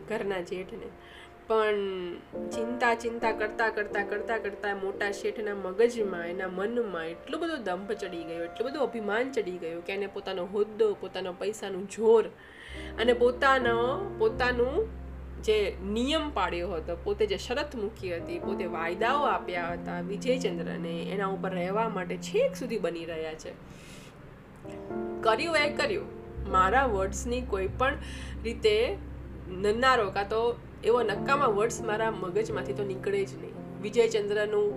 ઘરના 0.08 0.40
જેઠને. 0.40 0.88
પણ 1.46 1.74
ચિંતા 2.50 2.94
ચિંતા 2.94 3.32
કરતા 3.32 3.68
કરતા 3.68 4.02
કરતા 4.02 4.38
કરતા 4.38 4.74
મોટા 4.74 5.10
શેઠના 5.10 5.54
મગજમાં, 5.54 6.26
એના 6.26 6.48
મનમાં 6.48 7.06
એટલો 7.06 7.38
બધો 7.38 7.56
દંભ 7.56 7.92
ચડી 7.92 8.24
ગયો, 8.24 8.44
એટલો 8.44 8.68
બધો 8.68 8.80
અભિમાન 8.80 9.32
ચડી 9.32 9.58
ગયું 9.58 9.86
કે 9.86 9.92
એને 9.92 10.06
પોતાનો 10.06 10.44
હોદ્દો, 10.44 10.94
પોતાનો 10.94 11.32
પૈસાનું 11.32 11.88
જોર 11.88 12.28
અને 12.98 13.12
પોતાનો, 13.12 14.10
પોતાનું 14.18 14.88
જે 15.42 15.76
નિયમ 15.84 16.30
પાડ્યો 16.30 16.72
હતો, 16.72 16.96
પોતે 17.04 17.26
જે 17.26 17.36
શરત 17.36 17.76
મૂકી 17.76 18.16
હતી, 18.16 18.38
પોતે 18.38 18.64
વાયદાઓ 18.64 19.22
આપ્યા 19.22 19.72
હતા 19.72 20.00
વિજયચંદ્રને, 20.00 21.02
એના 21.02 21.26
ઉપર 21.26 21.50
રહેવા 21.50 21.88
માટે 21.88 22.16
છેક 22.16 22.56
સુધી 22.56 22.78
બની 22.78 23.04
રહ્યા 23.04 23.34
છે. 23.34 23.52
કર્યું 25.20 25.56
એ 25.56 25.72
કર્યું. 25.74 26.22
મારા 26.50 26.86
વર્ડ્સની 26.86 27.40
કોઈ 27.40 27.68
પણ 27.78 27.94
રીતે 28.42 28.96
નન્નારો, 29.48 30.10
કાં 30.10 30.28
તો 30.28 30.60
એવો 30.84 31.02
નક્કામાં 31.02 31.52
વર્ડ્સ 31.56 31.82
મારા 31.82 32.10
મગજમાંથી 32.10 32.72
તો 32.72 32.84
નીકળે 32.84 33.20
જ 33.24 33.32
નહીં. 33.40 33.54
વિજયચંદ્રનું 33.82 34.68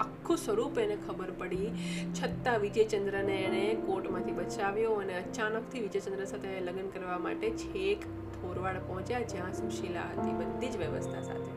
આખું 0.00 0.36
સ્વરૂપ 0.36 0.78
એને 0.78 0.96
ખબર 0.96 1.30
પડી. 1.38 1.68
છતાં 2.12 2.58
વિજયચંદ્રને 2.60 3.36
એણે 3.42 3.62
કોર્ટમાંથી 3.74 4.32
બચાવ્યો 4.32 4.94
અને 4.94 5.14
અચાનકથી 5.14 5.80
વિજયચંદ્ર 5.80 6.24
સાથે 6.24 6.56
લગ્ન 6.60 6.88
કરવા 6.88 7.18
માટે 7.18 7.50
છેક 7.50 8.08
થોરવાડ 8.34 8.80
પહોંચ્યા, 8.88 9.20
જ્યાં 9.20 9.52
સુશીલા 9.52 10.08
હતી, 10.10 10.34
બધી 10.40 10.68
જ 10.68 10.76
વ્યવસ્થા 10.76 11.22
સાથે. 11.22 11.52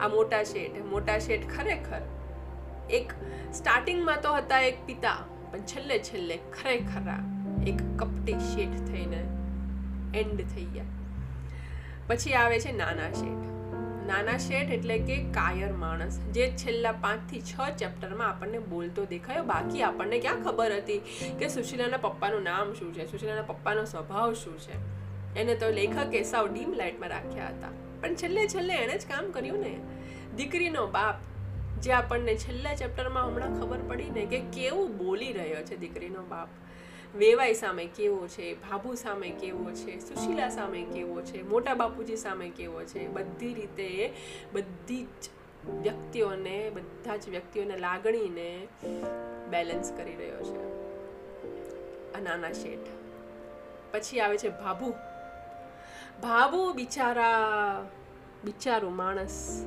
આ 0.00 0.08
મોટા 0.08 0.42
શેઠ 0.44 0.82
મોટા 0.90 1.18
શેઠ 1.18 1.48
ખરેખર 1.56 2.02
એક 2.90 3.16
સ્ટાર્ટિંગમાં 3.52 4.20
તો 4.20 4.32
હતા 4.32 4.60
એક 4.72 4.84
પિતા, 4.86 5.16
પણ 5.52 5.58
છેલ્લે 5.58 5.98
છેલ્લે 5.98 6.36
ખરેખરા 6.58 7.22
એક 7.66 7.88
કપટી 7.98 8.38
શેઠ 8.52 8.78
થઈને 8.90 9.20
એન્ડ 10.14 10.46
થઈ 10.54 10.68
ગયા. 10.74 10.95
પછી 12.06 12.32
આવે 12.32 12.60
છે 12.60 12.72
નાના 12.72 13.12
શેઠ. 13.12 13.46
નાના 14.06 14.38
શેઠ 14.38 14.70
એટલે 14.70 14.98
કે 14.98 15.22
કાયર 15.22 15.72
માણસ, 15.72 16.18
જે 16.18 16.50
છેલ્લા 16.50 16.92
પાંચથી 16.92 17.40
છ 17.40 17.54
ચેપ્ટરમાં 17.78 18.28
આપણને 18.28 18.58
બોલતો 18.58 19.04
દેખાયો. 19.04 19.42
બાકી 19.42 19.82
આપણને 19.82 20.18
ક્યાં 20.18 20.44
ખબર 20.44 20.72
હતી 20.76 20.98
કે 21.38 21.48
સુશીલાના 21.48 21.96
પપ્પાનું 21.96 22.42
નામ 22.42 22.72
શું 22.72 22.94
છે? 22.94 23.10
સુશીલાના 23.10 23.42
પપ્પાનો 23.42 23.84
સ્વભાવ 23.84 24.34
શું 24.34 24.58
છે? 24.58 24.72
એને 25.40 25.54
તો 25.54 25.70
લેખકે 25.70 26.22
સાવ 26.22 26.52
ડીમ 26.52 26.72
લાઇટમાં 26.72 27.10
રાખ્યા 27.10 27.48
હતા. 27.48 27.68
પણ 28.00 28.14
છેલ્લે 28.14 28.48
છેલ્લે 28.48 28.74
એણે 28.74 28.98
જ 28.98 29.06
કામ 29.06 29.30
કર્યું 29.30 29.58
ને. 29.58 29.80
દીકરીનો 30.36 30.86
બાપ, 30.86 31.14
જે 31.82 31.92
આપણને 31.92 32.34
છેલ્લા 32.34 32.74
ચેપ્ટરમાં 32.74 33.26
હમણાં 33.26 33.60
ખબર 33.60 33.78
પડી 33.88 34.10
ને 34.10 34.26
કે 34.26 34.38
કેવું 34.38 34.98
બોલી 34.98 35.32
રહ્યો 35.32 35.62
છે 35.62 35.76
દીકરીનો 35.76 36.22
બાપ. 36.22 36.48
વેવાઈ 37.18 37.54
સામે 37.54 37.86
કેવો 37.86 38.26
છે, 38.26 38.54
ભાભુ 38.54 38.94
સામે 38.94 39.30
કેવો 39.30 39.70
છે, 39.70 39.98
સુશીલા 39.98 40.48
સામે 40.48 40.82
કેવો 40.82 41.22
છે, 41.22 41.42
મોટા 41.42 41.74
બાપુજી 41.74 42.16
સામે 42.16 42.48
કેવો 42.48 42.84
છે, 42.84 43.08
બધી 43.08 43.54
રીતે 43.54 44.12
બધી 44.52 45.04
જ 45.04 45.28
વ્યક્તિઓને, 45.82 46.70
બધા 46.70 47.16
જ 47.16 47.28
વ્યક્તિઓને 47.28 47.76
લાગણીને 47.76 48.68
બેલેન્સ 49.50 49.92
કરી 49.92 50.16
રહ્યો 50.16 50.42
છે. 50.42 50.76
આ 52.14 52.20
નાના 52.20 52.52
શેઠ. 52.52 52.86
પછી 53.92 54.20
આવે 54.20 54.38
છે 54.38 54.48
ભાભુ. 54.48 54.94
ભાભુ 56.22 56.72
બિચારા, 56.72 57.34
બિચારું 58.44 58.96
માણસ. 58.96 59.64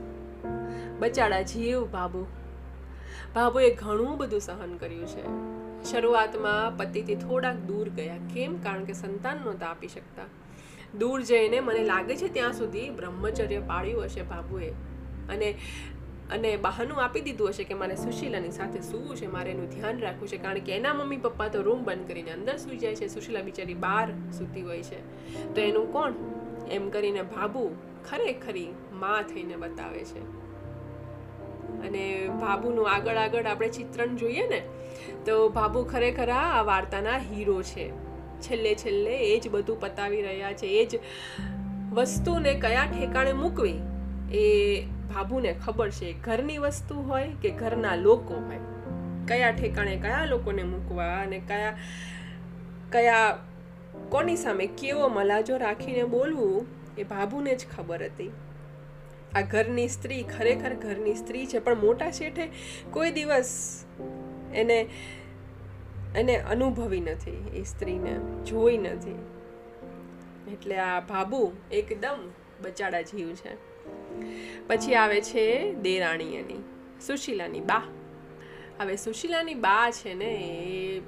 બચાડા 0.99 1.41
જીવ 1.41 1.85
ભાભુ. 1.85 2.25
ભાભુએ 3.35 3.75
ઘણું 3.75 4.17
બધું 4.17 4.39
સહન 4.39 4.77
કર્યું 4.77 5.07
છે. 5.07 5.58
શરૂઆતમાં 5.83 6.77
પતિથી 6.77 7.15
થોડાક 7.15 7.55
દૂર 7.55 7.89
ગયા. 7.89 8.17
કેમ? 8.33 8.57
કારણ 8.57 8.83
કે 8.83 8.93
સંતાન 8.93 9.37
નહોતા 9.37 9.65
આપી 9.65 9.87
શકતા. 9.87 10.23
દૂર 10.97 11.21
જઈને 11.21 11.59
મને 11.59 11.83
લાગે 11.83 12.15
છે 12.15 12.33
ત્યાં 12.33 12.53
સુધી 12.53 12.89
બ્રહ્મચર્ય 12.89 13.59
પાળ્યું 13.59 14.03
હશે 14.03 14.21
બાબુએ. 14.21 14.69
અને 15.29 15.55
અને 16.31 16.57
બહાનું 16.57 17.03
આપી 17.03 17.21
દીધું 17.21 17.49
હશે 17.49 17.63
કે 17.63 17.73
મારે 17.73 17.95
સુશીલાની 17.95 18.51
સાથે 18.51 18.81
સૂવું 18.81 19.15
છે, 19.15 19.27
મારે 19.27 19.51
એનું 19.51 19.69
ધ્યાન 19.69 19.99
રાખવું 19.99 20.27
છે, 20.27 20.37
કારણ 20.37 20.59
કે 20.59 20.75
એના 20.75 20.93
મમ્મી 20.93 21.17
પપ્પા 21.17 21.47
તો 21.47 21.61
રૂમ 21.61 21.83
બંધ 21.83 22.07
કરીને 22.07 22.31
અંદર 22.31 22.57
સૂઈ 22.57 22.77
જાય 22.77 22.95
છે, 22.95 23.07
સુશીલા 23.07 23.41
બિચારી 23.41 23.73
બહાર 23.73 24.11
સૂતી 24.31 24.61
હોય 24.61 24.83
છે. 24.83 24.99
તો 25.55 25.61
એનું 25.61 25.93
કોણ? 25.93 26.13
એમ 26.71 26.89
કરીને 26.89 27.21
ભાબુ 27.21 27.75
ખરેખરી 28.09 28.67
માં 28.93 29.23
થઈને 29.23 29.55
બતાવે 29.55 29.99
છે. 29.99 30.38
અને 31.85 32.03
ભાભુનું 32.41 32.91
આગળ 32.91 33.17
આગળ 33.17 33.45
આપણે 33.45 33.69
ચિત્રણ 33.69 34.15
જોઈએ 34.15 34.45
ને, 34.47 34.61
તો 35.25 35.49
ભાભુ 35.49 35.83
ખરેખર 35.83 36.29
આ 36.29 36.61
વાર્તાના 36.61 37.17
હીરો 37.17 37.57
છે. 37.63 37.89
છેલ્લે 38.41 38.75
છેલ્લે 38.75 39.15
એ 39.25 39.39
જ 39.39 39.49
બધું 39.49 39.81
પતાવી 39.81 40.21
રહ્યા 40.21 40.53
છે. 40.53 40.67
એ 40.67 40.85
જ 40.85 40.99
વસ્તુને 41.93 42.53
કયા 42.53 42.85
ઠેકાણે 42.85 43.33
મૂકવી 43.33 43.79
એ 44.33 44.45
ભાભુને 45.13 45.51
ખબર 45.65 45.89
છે. 45.89 46.13
ઘરની 46.21 46.57
વસ્તુ 46.57 46.95
હોય 46.95 47.29
કે 47.41 47.49
ઘરના 47.51 47.95
લોકો 47.95 48.33
હોય? 48.33 48.61
કયા 49.27 49.51
ઠેકાણે 49.51 49.95
કયા 49.95 50.25
લોકોને 50.25 50.63
મૂકવા 50.63 51.13
અને 51.21 51.39
કયા 51.47 51.73
કયા, 52.91 53.37
કોની 54.09 54.35
સામે 54.35 54.65
કેવો 54.79 55.07
મલાજો 55.07 55.57
રાખીને 55.57 56.03
બોલવું 56.03 56.65
એ 56.97 57.03
ભાભુને 57.03 57.55
જ 57.55 57.65
ખબર 57.77 58.03
હતી. 58.03 58.31
આ 59.35 59.41
ઘરની 59.41 59.87
સ્ત્રી 59.87 60.23
ખરેખર 60.23 60.73
ઘરની 60.73 61.15
સ્ત્રી 61.15 61.45
છે, 61.45 61.59
પણ 61.59 61.79
મોટા 61.79 62.11
શેઠે 62.11 62.49
કોઈ 62.91 63.11
દિવસ 63.11 63.83
એને 64.53 64.89
એને 66.15 66.35
અનુભવી 66.35 66.99
નથી 66.99 67.51
એ 67.53 67.63
સ્ત્રીને, 67.63 68.43
જોઈ 68.45 68.77
નથી. 68.77 69.19
એટલે 70.51 70.77
આ 70.77 70.99
ભાબુ 70.99 71.51
એકદમ 71.71 72.29
બચાડા 72.61 73.01
જીવ 73.01 73.29
છે. 73.33 73.53
પછી 74.67 74.95
આવે 74.95 75.21
છે 75.21 75.73
દેરાણી 75.73 76.35
એની 76.35 76.63
સુશીલાની 77.07 77.59
બા. 77.59 77.83
હવે 78.79 78.95
સુશીલાની 78.95 79.53
બા 79.53 79.91
છે 79.91 80.13
ને 80.13 80.31
એ 80.61 80.99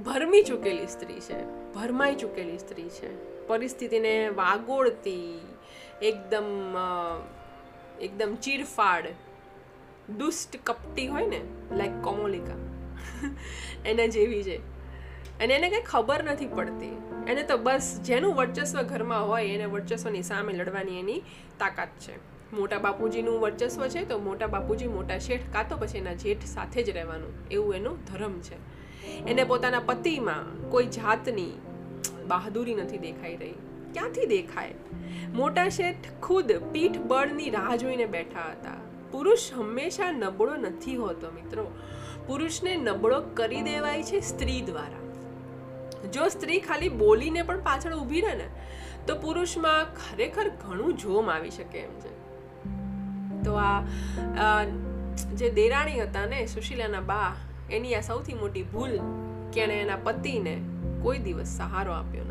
ભરમી 0.00 0.42
ચૂકેલી 0.42 0.86
સ્ત્રી 0.86 1.20
છે, 1.20 1.44
ભરમાઈ 1.72 2.14
ચૂકેલી 2.14 2.58
સ્ત્રી 2.58 2.88
છે. 2.88 3.10
પરિસ્થિતિને 3.46 4.28
વાગોળતી 4.28 5.40
એકદમ 6.02 6.76
એકદમ 8.00 8.34
ચીરફાડ, 8.34 9.04
દુષ્ટ 10.18 10.56
કપટી 10.64 11.06
હોય 11.06 11.26
ને 11.26 11.40
લાઈક 11.76 12.02
કોમોલિકા. 12.02 12.54
એના 13.86 14.06
જેવી 14.06 14.42
છે. 14.42 14.56
અને 15.40 15.54
એને 15.54 15.70
કંઈ 15.70 15.80
ખબર 15.80 16.24
નથી 16.24 16.46
પડતી. 16.46 17.02
એને 17.28 17.42
તો 17.42 17.56
બસ 17.56 18.00
જેનું 18.04 18.34
વર્ચસ્વ 18.34 18.82
ઘરમાં 18.82 19.28
હોય, 19.28 19.46
એને 19.46 19.64
વર્ચસ્વની 19.64 20.22
સામે 20.22 20.52
લડવાની 20.52 20.98
એની 20.98 21.20
તાકાત 21.58 21.88
છે. 21.88 22.16
મોટા 22.52 22.78
બાપુજીનું 22.78 23.40
વર્ચસ્વ 23.40 23.86
છે, 23.86 24.04
તો 24.04 24.18
મોટા 24.18 24.46
બાપુજી 24.46 24.86
મોટા 24.86 25.18
શેઠ 25.18 25.40
કાં 25.52 25.68
તો 25.68 25.76
પછી 25.76 25.98
એના 25.98 26.12
જેઠ 26.12 26.44
સાથે 26.44 26.82
જ 26.82 26.90
રહેવાનું. 26.90 27.48
એવું 27.50 27.74
એનો 27.74 27.96
ધર્મ 27.96 28.40
છે. 28.40 28.80
એને 29.26 29.44
પોતાના 29.44 29.80
પતિમાં 29.80 30.70
કોઈ 30.70 30.86
જાતની 30.86 31.52
બહાદુરી 32.26 32.74
નથી 32.74 32.98
દેખાઈ 32.98 33.36
રહી. 33.36 33.54
ક્યાંથી 33.94 34.26
દેખાય? 34.26 34.74
મોટા 35.34 35.68
શેઠ 35.68 36.08
ખુદ 36.22 36.52
પીઠ 36.72 36.98
બળની 36.98 37.50
રાહ 37.50 37.76
જોઈને 37.76 38.06
બેઠા 38.06 38.46
હતા. 38.50 38.78
પુરુષ 39.12 39.52
હંમેશા 39.52 40.10
નબળો 40.12 40.56
નથી 40.56 40.96
હોતો 40.96 41.30
મિત્રો. 41.30 41.66
પુરુષને 42.26 42.76
નબળો 42.76 43.20
કરી 43.34 43.62
દેવાય 43.62 44.02
છે 44.02 44.20
સ્ત્રી 44.20 44.60
દ્વારા. 44.60 45.04
જો 46.12 46.28
સ્ત્રી 46.28 46.60
ખાલી 46.60 46.88
બોલીને 46.88 47.42
પણ 47.42 47.60
પાછળ 47.60 47.94
ઊભી 47.94 48.20
રહે 48.20 48.34
ને, 48.34 48.48
તો 49.06 49.16
પુરુષમાં 49.16 49.84
ખરેખર 49.84 50.48
ઘણું 50.48 50.96
જોમ 50.96 51.30
આવી 51.30 51.50
શકે 51.50 51.78
એમ 51.78 51.94
છે. 52.00 52.12
તો 53.44 53.54
આ 53.54 54.64
જે 55.34 55.50
દેરાણી 55.50 56.00
હતા 56.00 56.26
ને, 56.26 56.46
સુશીલાના 56.46 57.00
બા, 57.00 57.30
એની 57.70 57.94
આ 57.94 58.00
સૌથી 58.00 58.34
મોટી 58.34 58.62
ભૂલ 58.62 58.98
કે 59.52 59.60
એણે 59.60 59.74
એના 59.74 59.96
પતિને 60.04 60.54
કોઈ 61.02 61.18
દિવસ 61.18 61.48
સહારો 61.48 61.92
આપ્યો 61.92 62.24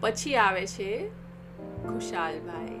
પછી 0.00 0.34
આવે 0.34 0.66
છે 0.66 1.08
ખુશાલભાઈ. 1.88 2.78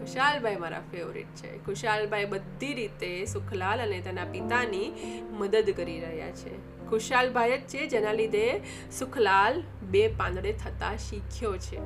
ખુશાલભાઈ 0.00 0.56
મારા 0.56 0.82
ફેવરિટ 0.90 1.26
છે. 1.26 1.64
ખુશાલભાઈ 1.64 2.24
બધી 2.24 2.74
રીતે 2.74 3.24
સુખલાલ 3.24 3.80
અને 3.80 4.00
તેના 4.00 4.24
પિતાની 4.24 4.92
મદદ 5.30 5.70
કરી 5.76 6.00
રહ્યા 6.00 6.30
છે. 6.30 6.86
ખુશાલભાઈ 6.86 7.58
જ 7.58 7.60
છે 7.60 7.86
જેના 7.86 8.12
લીધે 8.12 8.60
સુખલાલ 8.98 9.62
બે 9.82 10.08
પાંદડે 10.08 10.52
થતા 10.52 10.96
શીખ્યો 10.96 11.56
છે. 11.56 11.76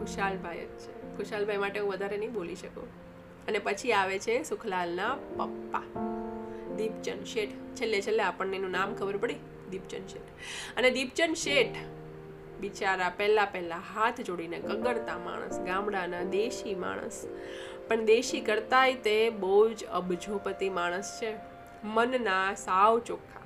ખુશાલભાઈ 0.00 0.56
જ 0.56 0.68
છે. 0.68 1.16
ખુશાલભાઈ 1.16 1.56
માટે 1.56 1.80
હું 1.80 1.90
વધારે 1.90 2.16
નહીં 2.16 2.32
બોલી 2.32 2.54
શકું. 2.54 2.88
અને 3.48 3.58
પછી 3.58 3.92
આવે 3.92 4.18
છે 4.18 4.42
સુખલાલના 4.42 5.14
પપ્પા. 5.14 5.82
દીપચંદ 6.76 7.24
શેઠ. 7.24 7.48
છેલ્લે 7.48 8.02
છેલ્લે 8.02 8.22
આપણને 8.22 8.56
એનું 8.56 8.70
નામ 8.70 8.94
ખબર 8.94 9.16
પડી? 9.16 9.34
દીપચંદ 9.70 10.08
શેઠ. 10.08 10.22
અને 10.76 10.90
દીપચંદ 10.90 11.36
શેઠ 11.36 11.76
બિચારા 12.64 13.10
પહેલા 13.16 13.44
પહેલાં 13.44 13.82
હાથ 13.94 14.20
જોડીને 14.20 14.58
કગડતા 14.58 15.18
માણસ, 15.18 15.60
ગામડાના 15.60 16.24
દેશી 16.30 16.74
માણસ. 16.74 17.24
પણ 17.88 18.04
દેશી 18.04 18.40
કરતાંય 18.40 18.94
તે 18.94 19.30
બહુ 19.30 19.58
જ 19.68 19.84
અબજોપતિ 19.84 20.68
માણસ 20.68 21.14
છે. 21.22 21.36
મનના 21.84 22.54
સાવ 22.54 22.98
ચોખ્ખા. 22.98 23.42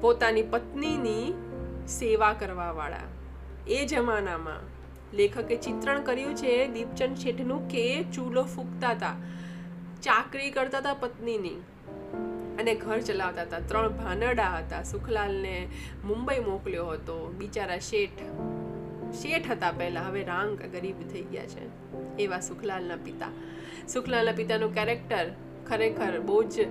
પોતાની 0.00 0.42
પત્નીની 0.42 1.24
સેવા 1.88 2.32
કરવાવાળા. 2.32 3.06
એ 3.68 3.86
જમાનામાં 3.86 4.62
લેખકે 5.16 5.56
ચિત્રણ 5.56 6.02
કર્યું 6.02 6.36
છે 6.36 6.54
દીપચંદ 6.68 7.16
શેઠનું 7.16 7.68
કે 7.68 7.84
ચૂલો 8.14 8.42
ફૂંકતા 8.42 8.90
હતા 8.90 9.14
ચાકરી 10.02 10.50
કરતા 10.50 10.78
હતા 10.78 10.94
પત્નીની. 10.94 11.56
અને 12.58 12.74
ઘર 12.74 13.00
ચલાવતા 13.00 13.42
હતા. 13.42 13.58
ત્રણ 13.58 13.88
ભાનડા 13.88 14.58
હતા. 14.58 14.82
સુખલાલને 14.82 15.68
મુંબઈ 16.04 16.38
મોકલ્યો 16.38 16.86
હતો. 16.86 17.34
બિચારા 17.38 17.78
શેઠ 17.78 18.18
શેઠ 19.12 19.50
હતા 19.50 19.72
પહેલાં. 19.72 20.06
હવે 20.06 20.24
રાંગ 20.24 20.58
ગરીબ 20.58 21.08
થઈ 21.08 21.22
ગયા 21.22 21.46
છે. 21.46 21.88
એવા 22.16 22.40
સુખલાલના 22.40 22.96
પિતા. 22.96 23.28
સુખલાલના 23.88 24.32
પિતાનું 24.32 24.74
કેરેક્ટર 24.74 25.30
ખરેખર 25.66 26.20
બહુ 26.20 26.42
જ 26.42 26.66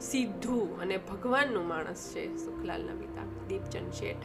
સીધું 0.00 0.80
અને 0.80 0.96
ભગવાનનું 0.96 1.68
માણસ 1.68 2.12
છે 2.14 2.36
સુખલાલના 2.36 2.92
પિતા, 2.92 3.46
દીપચંદ 3.48 3.92
શેઠ. 3.92 4.24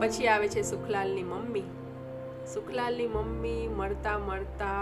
પછી 0.00 0.26
આવે 0.26 0.48
છે 0.48 0.62
સુખલાલની 0.62 1.22
મમ્મી. 1.22 1.62
સુખલાલની 2.54 3.06
મમ્મી 3.06 3.68
મળતા 3.68 4.18
મળતા 4.18 4.78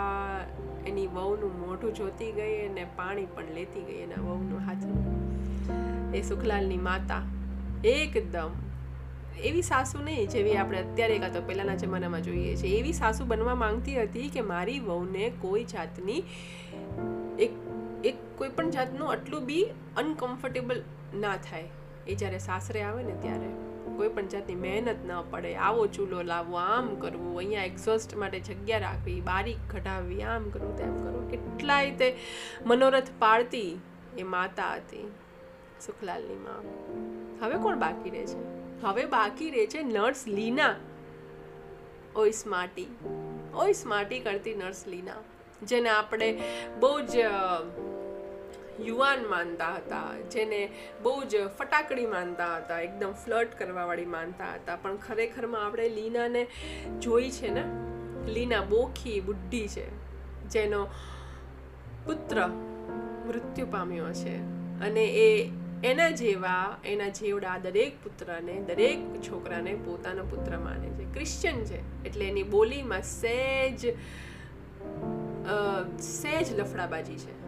એની 0.86 1.06
વહુનું 1.06 1.68
મોઢું 1.68 1.94
જોતી 1.94 2.32
ગઈ 2.32 2.68
અને 2.68 2.84
પાણી 2.84 3.26
પણ 3.26 3.44
લેતી 3.54 3.82
ગઈ 3.82 3.94
એના 3.94 4.22
વહુનું 4.22 4.60
હાથનું 4.60 6.14
એ 6.14 6.22
સુખલાલની 6.22 6.76
માતા 6.76 7.22
એકદમ 7.84 8.50
એવી 9.44 9.62
સાસુ 9.62 10.02
નહીં 10.02 10.28
જેવી 10.28 10.56
આપણે 10.56 10.78
અત્યારે 10.78 11.18
કાં 11.18 11.32
તો 11.32 11.40
પહેલાંના 11.40 11.74
જમાનામાં 11.74 12.22
જોઈએ 12.22 12.56
છે. 12.56 12.66
એવી 12.66 12.92
સાસુ 12.92 13.24
બનવા 13.24 13.54
માંગતી 13.54 14.02
હતી 14.02 14.28
કે 14.28 14.40
મારી 14.40 14.78
વહુને 14.78 15.32
કોઈ 15.40 15.64
જાતની 15.64 16.22
એક 17.38 17.50
એક 18.04 18.14
કોઈ 18.38 18.48
પણ 18.48 18.70
જાતનું 18.70 19.12
આટલું 19.12 19.46
બી 19.46 19.64
અનકમ્ફર્ટેબલ 19.96 20.82
ના 21.14 21.36
થાય. 21.36 21.64
એ 22.06 22.14
જ્યારે 22.14 22.38
સાસરે 22.38 22.82
આવે 22.82 23.02
ને 23.02 23.12
ત્યારે. 23.20 23.75
કોઈ 23.96 24.08
પણ 24.08 24.26
જાતની 24.26 24.54
મહેનત 24.54 25.04
ન 25.06 25.12
પડે. 25.30 25.54
આવો 25.56 25.86
ચૂલો 25.86 26.22
લાવવો 26.22 26.56
આમ 26.56 26.94
કરવું, 26.94 27.36
અહીંયા 27.38 27.64
એક્ઝોસ્ટ 27.64 28.16
માટે 28.16 28.40
જગ્યા 28.40 28.78
રાખવી, 28.78 29.20
બારીક 29.20 29.56
કઢાવવી 29.70 30.22
આમ 30.22 30.50
કરવું, 30.50 30.76
તેમ 30.78 30.96
કરવું. 31.02 31.30
કેટલાય 31.30 31.90
તે 31.90 32.16
મનોરથ 32.66 33.10
પાડતી 33.18 33.80
એ 34.18 34.22
માતા 34.22 34.74
હતી 34.74 35.12
સુખલાલની 35.86 36.34
મા. 36.34 36.60
હવે 37.40 37.56
કોણ 37.62 37.78
બાકી 37.78 38.10
રહે 38.10 38.26
છે? 38.26 38.42
હવે 38.80 39.04
બાકી 39.04 39.50
રહે 39.50 39.66
છે 39.66 39.82
નર્સ 39.82 40.28
લીના. 40.28 40.74
ઓય 42.16 42.30
સ્માર્ટી 42.30 42.86
ઓય 43.54 43.72
સ્માર્ટી 43.72 44.20
કરતી 44.20 44.54
નર્સ 44.54 44.84
લીના. 44.88 45.12
જેને 45.62 45.88
આપણે 45.88 46.28
બહુ 46.80 47.00
જ 47.00 47.16
યુવાન 48.84 49.26
માનતા 49.26 49.74
હતા, 49.74 50.10
જેને 50.30 50.70
બહુ 51.02 51.24
જ 51.24 51.46
ફટાકડી 51.46 52.06
માનતા 52.06 52.56
હતા, 52.56 52.80
એકદમ 52.80 53.12
ફ્લર્ટ 53.12 53.58
કરવાવાળી 53.58 54.04
માનતા 54.04 54.54
હતા. 54.54 54.76
પણ 54.76 54.96
ખરેખરમાં 54.96 55.66
આપણે 55.66 55.88
લીનાને 55.88 56.46
જોઈ 57.00 57.30
છે 57.30 57.50
ને, 57.50 57.64
લીના 58.32 58.60
બોખી 58.60 59.20
બુદ્ધિ 59.20 59.68
છે, 59.68 59.86
જેનો 60.48 60.86
પુત્ર 62.04 62.46
મૃત્યુ 63.26 63.66
પામ્યો 63.66 64.12
છે. 64.12 64.36
અને 64.80 65.04
એ 65.04 65.50
એના 65.84 66.10
જેવા, 66.10 66.78
એના 66.84 67.08
જેવડા 67.08 67.58
દરેક 67.58 68.04
પુત્રને, 68.04 68.52
દરેક 68.52 69.22
છોકરાને 69.22 69.74
પોતાનો 69.74 70.24
પુત્ર 70.24 70.58
માને 70.58 70.88
છે. 70.88 71.12
ક્રિશ્ચન 71.12 71.64
છે, 71.64 72.04
એટલે 72.04 72.28
એની 72.28 72.42
બોલીમાં 72.42 73.02
સહેજ 73.02 73.86
સહેજ 76.00 76.60
લફડાબાજી 76.60 77.16
છે. 77.16 77.45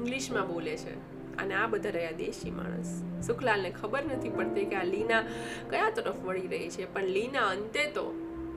ઇંગ્લિશમાં 0.00 0.48
બોલે 0.48 0.76
છે. 0.76 0.94
અને 1.36 1.54
આ 1.54 1.66
બધા 1.66 1.90
રહ્યા 1.90 2.10
દેશી 2.10 2.50
માણસ. 2.50 3.02
સુખલાલને 3.26 3.70
ખબર 3.70 4.04
નથી 4.04 4.28
પડતી 4.28 4.64
કે 4.64 4.76
આ 4.76 4.84
લીના 4.84 5.22
કયા 5.70 5.90
તરફ 5.90 6.24
વળી 6.24 6.46
રહી 6.46 6.68
છે. 6.68 6.94
પણ 6.94 7.04
લીના 7.04 7.40
અંતે 7.40 7.84
તો 7.84 8.14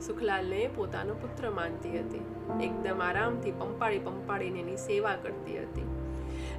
સુખલાલને 0.07 0.69
પોતાનો 0.75 1.13
પુત્ર 1.13 1.49
માનતી 1.49 1.99
હતી. 1.99 2.25
એકદમ 2.63 3.01
આરામથી 3.01 3.51
પંપાળી 3.51 3.99
પંપાળીને 3.99 4.59
એની 4.59 4.77
સેવા 4.77 5.15
કરતી 5.15 5.63
હતી. 5.63 5.81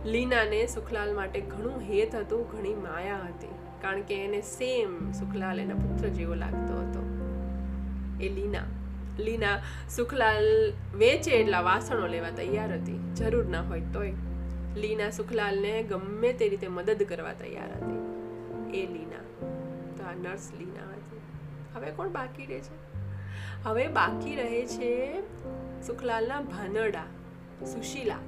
લીનાને 0.05 0.67
સુખલાલ 0.67 1.15
માટે 1.15 1.41
ઘણું 1.41 1.81
હેત 1.81 2.15
હતું, 2.15 2.47
ઘણી 2.49 2.75
માયા 2.75 3.17
હતી. 3.17 3.49
કારણ 3.83 4.03
કે 4.03 4.25
એને 4.25 4.41
સેમ 4.41 5.13
સુખલાલ 5.13 5.61
એના 5.61 5.75
પુત્ર 5.75 6.09
જેવો 6.09 6.35
લાગતો 6.35 6.75
હતો. 6.75 7.01
એ 8.25 8.29
લીના. 8.29 8.63
લીના 9.19 9.59
સુખલાલ 9.97 10.73
વેચે 10.95 11.31
એટલા 11.31 11.61
વાસણો 11.61 12.07
લેવા 12.07 12.31
તૈયાર 12.31 12.75
હતી. 12.75 13.15
જરૂર 13.15 13.47
ના 13.47 13.63
હોય 13.63 13.81
તોય 13.81 14.13
લીના 14.77 15.11
સુખલાલને 15.11 15.83
ગમે 15.83 16.33
તે 16.33 16.49
રીતે 16.49 16.69
મદદ 16.69 17.03
કરવા 17.03 17.33
તૈયાર 17.33 17.73
હતી. 17.73 18.15
એ 18.79 18.87
લીના. 18.87 19.47
તો 19.97 20.05
આ 20.05 20.15
નર્સ 20.15 20.53
લીના 20.59 20.93
હતી. 20.93 21.21
હવે 21.75 21.91
કોણ 21.91 22.09
બાકી 22.09 22.47
રહે 22.47 22.61
છે? 22.61 22.95
હવે 23.65 23.89
બાકી 23.89 24.35
રહે 24.35 24.67
છે 24.67 25.21
સુખલાલના 25.87 26.41
ભાનડા 26.41 27.05
સુશીલા. 27.65 28.19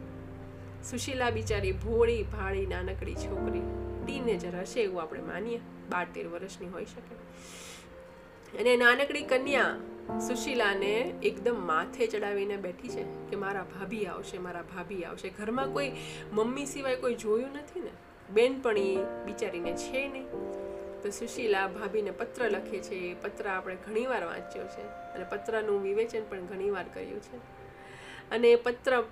સુશીલા 0.90 1.30
બિચારી 1.30 1.72
ભોળી, 1.72 2.22
ભાળી, 2.22 2.66
નાનકડી 2.66 3.14
છોકરી. 3.14 3.62
ટીનેજર 4.06 4.60
હશે 4.60 4.82
એવું 4.82 5.02
આપણે 5.02 5.20
માનીએ. 5.20 5.60
બાર 5.90 6.06
તેર 6.14 6.28
વર્ષની 6.28 6.68
હોઈ 6.68 6.84
શકે. 6.84 7.14
અને 8.58 8.76
નાનકડી 8.76 9.22
કન્યા 9.22 9.76
સુશીલાને 10.06 11.14
એકદમ 11.22 11.66
માથે 11.66 12.06
ચડાવીને 12.06 12.56
બેઠી 12.56 12.88
છે 12.88 13.02
કે 13.02 13.36
મારા 13.36 13.62
ભાભી 13.62 14.06
આવશે, 14.06 14.38
મારા 14.38 14.62
ભાભી 14.62 15.04
આવશે. 15.04 15.28
ઘરમાં 15.28 15.72
કોઈ 15.72 15.92
મમ્મી 16.32 16.66
સિવાય 16.66 16.96
કોઈ 16.96 17.14
જોયું 17.14 17.48
નથી 17.52 17.80
ને? 17.80 17.90
બેનપણી 18.30 18.96
બિચારીને 19.26 19.76
છે 19.76 20.08
નહીં. 20.08 20.26
તો 21.02 21.10
સુશીલા 21.10 21.66
ભાભીને 21.66 22.10
પત્ર 22.10 22.50
લખે 22.50 22.78
છે, 22.78 22.94
એ 22.94 23.14
પત્ર 23.14 23.48
આપણે 23.48 23.74
ઘણીવાર 23.74 24.24
વાંચ્યો 24.24 24.64
છે 24.64 24.82
અને 24.82 25.24
પત્રનું 25.24 25.82
વિવેચન 25.82 26.22
પણ 26.28 26.40
ઘણીવાર 26.40 26.84
કર્યું 26.94 27.20
છે. 27.20 27.36
અને 28.30 28.48
એ 28.48 28.56
પત્ર 28.56 29.02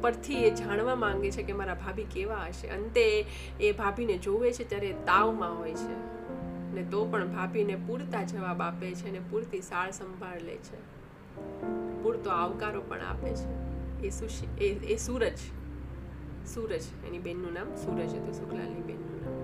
પરથી 0.00 0.46
એ 0.46 0.50
જાણવા 0.50 0.94
માંગે 0.94 1.30
છે 1.30 1.42
કે 1.42 1.52
મારા 1.52 1.74
ભાભી 1.74 2.04
કેવા 2.04 2.36
હશે. 2.36 2.68
અંતે 2.68 3.24
એ 3.60 3.72
ભાભીને 3.72 4.18
જોવે 4.18 4.52
છે 4.52 4.68
ત્યારે 4.68 4.92
તાવમાં 4.92 5.58
હોય 5.58 5.74
છે. 5.74 6.15
ને 6.76 6.82
તો 6.82 7.04
પણ 7.04 7.28
ભાભીને 7.28 7.76
પૂરતા 7.86 8.22
જવાબ 8.22 8.62
આપે 8.62 8.94
છે 8.94 9.10
ને 9.10 9.20
પૂરતી 9.30 9.60
સાળ 9.60 9.90
સંભાળ 9.90 10.40
લે 10.40 10.56
છે. 10.56 10.96
પૂરતો 12.02 12.30
આવકારો 12.30 12.80
પણ 12.80 13.00
આપે 13.00 13.34
છે. 13.34 13.76
એ 14.06 14.10
સુશી, 14.10 14.64
એ 14.64 14.92
એ 14.92 14.96
સૂરજ 14.96 15.38
સૂરજ, 16.46 16.82
એની 17.08 17.18
બેનનું 17.18 17.52
નામ 17.52 17.74
સૂરજ 17.74 18.14
હતું 18.14 18.32
શુક્લાલની 18.32 18.82
બેનનું 18.82 19.24
નામ. 19.24 19.34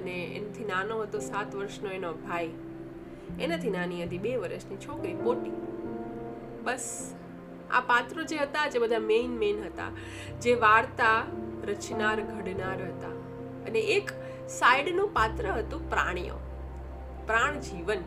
અને 0.00 0.24
એનાથી 0.24 0.64
નાનો 0.64 1.02
હતો, 1.02 1.18
સાત 1.18 1.54
વર્ષનો 1.54 1.90
એનો 1.90 2.12
ભાઈ. 2.12 2.50
એનાથી 3.40 3.70
નાની 3.70 4.04
હતી, 4.04 4.18
બે 4.18 4.36
વર્ષની 4.36 4.76
છોકરી, 4.76 5.14
પોટી. 5.14 5.50
બસ, 6.62 7.14
આ 7.70 7.80
પાત્રો 7.80 8.24
જે 8.24 8.36
હતા, 8.36 8.68
જે 8.68 8.78
બધા 8.78 8.98
મેઇન 8.98 9.30
મેઇન 9.30 9.60
હતા, 9.60 9.90
જે 10.40 10.54
વાર્તા 10.54 11.22
રચનાર, 11.64 12.20
ઘડનાર 12.20 12.84
હતા. 12.84 13.08
અને 13.66 13.78
એક 13.78 14.10
સાઈડનું 14.58 15.08
પાત્ર 15.14 15.52
હતું 15.52 15.90
પ્રાણીઓ. 15.90 16.34
પ્રાણ 17.26 17.60
જીવન. 17.60 17.98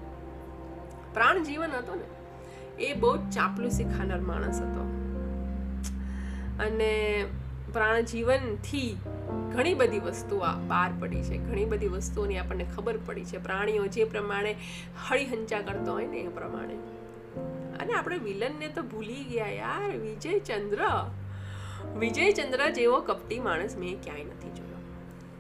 પ્રાણ 1.14 1.44
જીવન 1.44 1.72
હતો 1.72 1.96
ને, 1.96 2.04
એ 2.84 2.94
બહુ 2.94 3.16
ચાપલું 3.16 3.32
ચાપલુસી 3.32 3.84
ખાનાર 3.84 4.20
માણસ 4.20 4.62
હતો. 4.62 4.82
અને 6.68 7.26
પ્રાણ 7.74 8.02
જીવનથી 8.02 8.98
ઘણી 9.56 9.74
બધી 9.74 10.00
વસ્તુઓ 10.00 10.40
પાર 10.68 10.92
પડી 11.00 11.24
છે. 11.24 11.38
ઘણી 11.38 11.66
બધી 11.66 11.88
વસ્તુઓની 11.88 12.38
આપણને 12.38 12.66
ખબર 12.76 12.98
પડી 13.06 13.26
છે. 13.26 13.38
પ્રાણીઓ 13.38 13.88
જે 13.88 14.04
પ્રમાણે 14.04 14.56
હળીહંચા 15.10 15.60
કરતો 15.60 15.92
હોય 15.92 16.08
ને 16.08 16.18
એ 16.18 16.28
પ્રમાણે. 16.28 16.76
અને 17.80 17.94
આપણે 17.94 18.18
વિલનને 18.18 18.68
તો 18.68 18.82
ભૂલી 18.82 19.24
ગયા 19.24 19.48
યાર. 19.48 19.98
વિજયચંદ્ર. 19.98 20.80
વિજયચંદ્ર 22.00 22.70
જેવો 22.70 23.02
કપટી 23.02 23.40
માણસ 23.40 23.78
મેં 23.78 24.02
ક્યાંય 24.02 24.24
નથી 24.24 24.52
જોયો. 24.52 24.73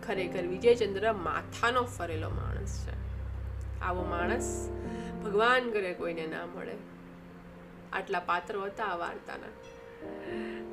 ખરેખર 0.07 0.41
વિજયચંદ્ર 0.41 1.13
માથાનો 1.13 1.83
ફરેલો 1.83 2.29
માણસ 2.29 2.87
છે. 2.87 3.03
આવો 3.81 4.03
માણસ 4.03 4.69
ભગવાન 5.23 5.69
કરે 5.69 5.93
કોઈને 5.93 6.27
ના 6.27 6.45
મળે. 6.45 6.75
આટલા 7.93 8.19
પાત્રો 8.19 8.61
હતા 8.61 8.83
આ 8.83 8.95
વાર્તાના. 8.95 9.47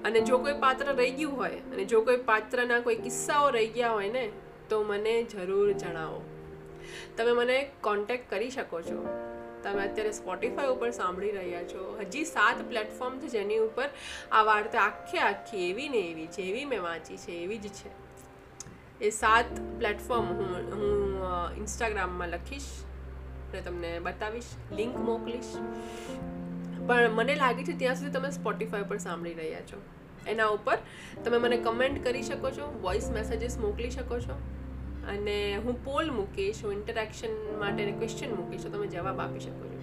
અને 0.05 0.21
જો 0.21 0.39
કોઈ 0.39 0.53
પાત્ર 0.53 0.85
રહી 0.85 1.11
ગયું 1.11 1.37
હોય, 1.37 1.51
અને 1.51 1.85
જો 1.85 2.01
કોઈ 2.01 2.17
પાત્રના 2.17 2.81
કોઈ 2.81 2.97
કિસ્સાઓ 2.97 3.51
રહી 3.51 3.67
ગયા 3.67 3.91
હોય 3.91 4.09
ને, 4.09 4.31
તો 4.69 4.83
મને 4.83 5.23
જરૂર 5.23 5.73
જણાવો. 5.73 6.25
તમે 7.17 7.33
મને 7.33 7.71
કોન્ટેક્ટ 7.81 8.31
કરી 8.31 8.51
શકો 8.51 8.83
છો. 8.83 9.09
તમે 9.63 9.83
અત્યારે 9.83 10.13
સ્પોટિફાય 10.13 10.67
ઉપર 10.67 10.91
સાંભળી 10.91 11.31
રહ્યા 11.31 11.63
છો. 11.65 11.99
હજી 12.01 12.25
સાત 12.25 12.69
પ્લેટફોર્મ 12.69 13.19
છે 13.19 13.29
જેની 13.29 13.59
ઉપર 13.59 13.89
આ 14.33 14.43
વાર્તા 14.43 14.81
આખે 14.81 15.19
આખી 15.19 15.71
એવી 15.71 15.89
ને 15.89 15.99
એવી, 15.99 16.27
જેવી 16.27 16.65
મેં 16.65 16.83
વાંચી 16.83 17.17
છે, 17.17 17.33
એવી 17.33 17.59
જ 17.59 17.69
છે. 17.69 18.10
એ 19.01 19.11
સાત 19.11 19.61
પ્લેટફોર્મ 19.83 20.27
હું 20.39 20.51
હું 20.81 21.15
ઇન્સ્ટાગ્રામમાં 21.61 22.35
લખીશ 22.35 22.69
અને 23.53 23.63
તમને 23.69 23.93
બતાવીશ 24.07 24.51
લિંક 24.81 24.99
મોકલીશ. 25.07 25.53
પણ 26.89 27.17
મને 27.19 27.37
લાગે 27.43 27.63
છે 27.69 27.77
ત્યાં 27.83 28.01
સુધી 28.01 28.15
તમે 28.19 28.31
સ્પોટિફાય 28.31 28.89
પર 28.91 28.99
સાંભળી 29.05 29.35
રહ્યા 29.35 29.67
છો. 29.71 29.79
એના 30.27 30.49
ઉપર 30.57 30.79
તમે 31.25 31.39
મને 31.45 31.59
કમેન્ટ 31.69 32.01
કરી 32.05 32.23
શકો 32.23 32.51
છો 32.59 32.67
વોઇસ 32.83 33.07
મેસેજીસ 33.11 33.57
મોકલી 33.59 33.91
શકો 33.91 34.19
છો. 34.27 34.37
અને 35.13 35.37
હું 35.67 35.79
પોલ 35.85 36.11
મૂકીશ, 36.17 36.61
હું 36.65 36.73
ઇન્ટરેક્શન 36.73 37.39
માટે 37.63 37.87
ક્વેશ્ચન 38.01 38.35
મૂકીશ, 38.41 38.67
તો 38.67 38.73
તમે 38.75 38.89
જવાબ 38.97 39.23
આપી 39.25 39.45
શકો 39.47 39.71
છો. 39.71 39.79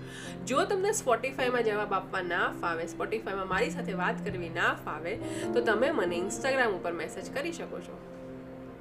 જો 0.52 0.66
તમને 0.66 0.92
સ્પોટિફાઈમાં 1.00 1.66
જવાબ 1.70 1.98
આપવા 2.00 2.22
ના 2.22 2.52
ફાવે 2.62 2.86
સ્પોટિફાઈમાં 2.94 3.50
મારી 3.54 3.74
સાથે 3.78 3.98
વાત 4.04 4.22
કરવી 4.28 4.52
ના 4.60 4.70
ફાવે, 4.86 5.18
તો 5.56 5.66
તમે 5.72 5.92
મને 5.92 6.22
ઇન્સ્ટાગ્રામ 6.26 6.78
ઉપર 6.78 6.94
મેસેજ 7.02 7.34
કરી 7.40 7.56
શકો 7.60 7.82
છો. 7.90 7.98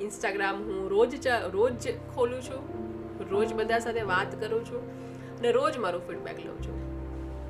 ઇન્સ્ટાગ્રામ 0.01 0.57
હું 0.57 0.91
રોજ 0.91 1.15
રોજ 1.53 1.89
ખોલું 2.15 2.43
છું. 2.43 2.63
રોજ 3.31 3.55
બધા 3.55 3.79
સાથે 3.79 4.03
વાત 4.03 4.41
કરું 4.41 4.65
છું 4.65 4.83
અને 5.39 5.53
રોજ 5.53 5.79
મારું 5.79 6.09
ફીડબેક 6.09 6.47
લઉં 6.47 6.63
છું. 6.63 6.77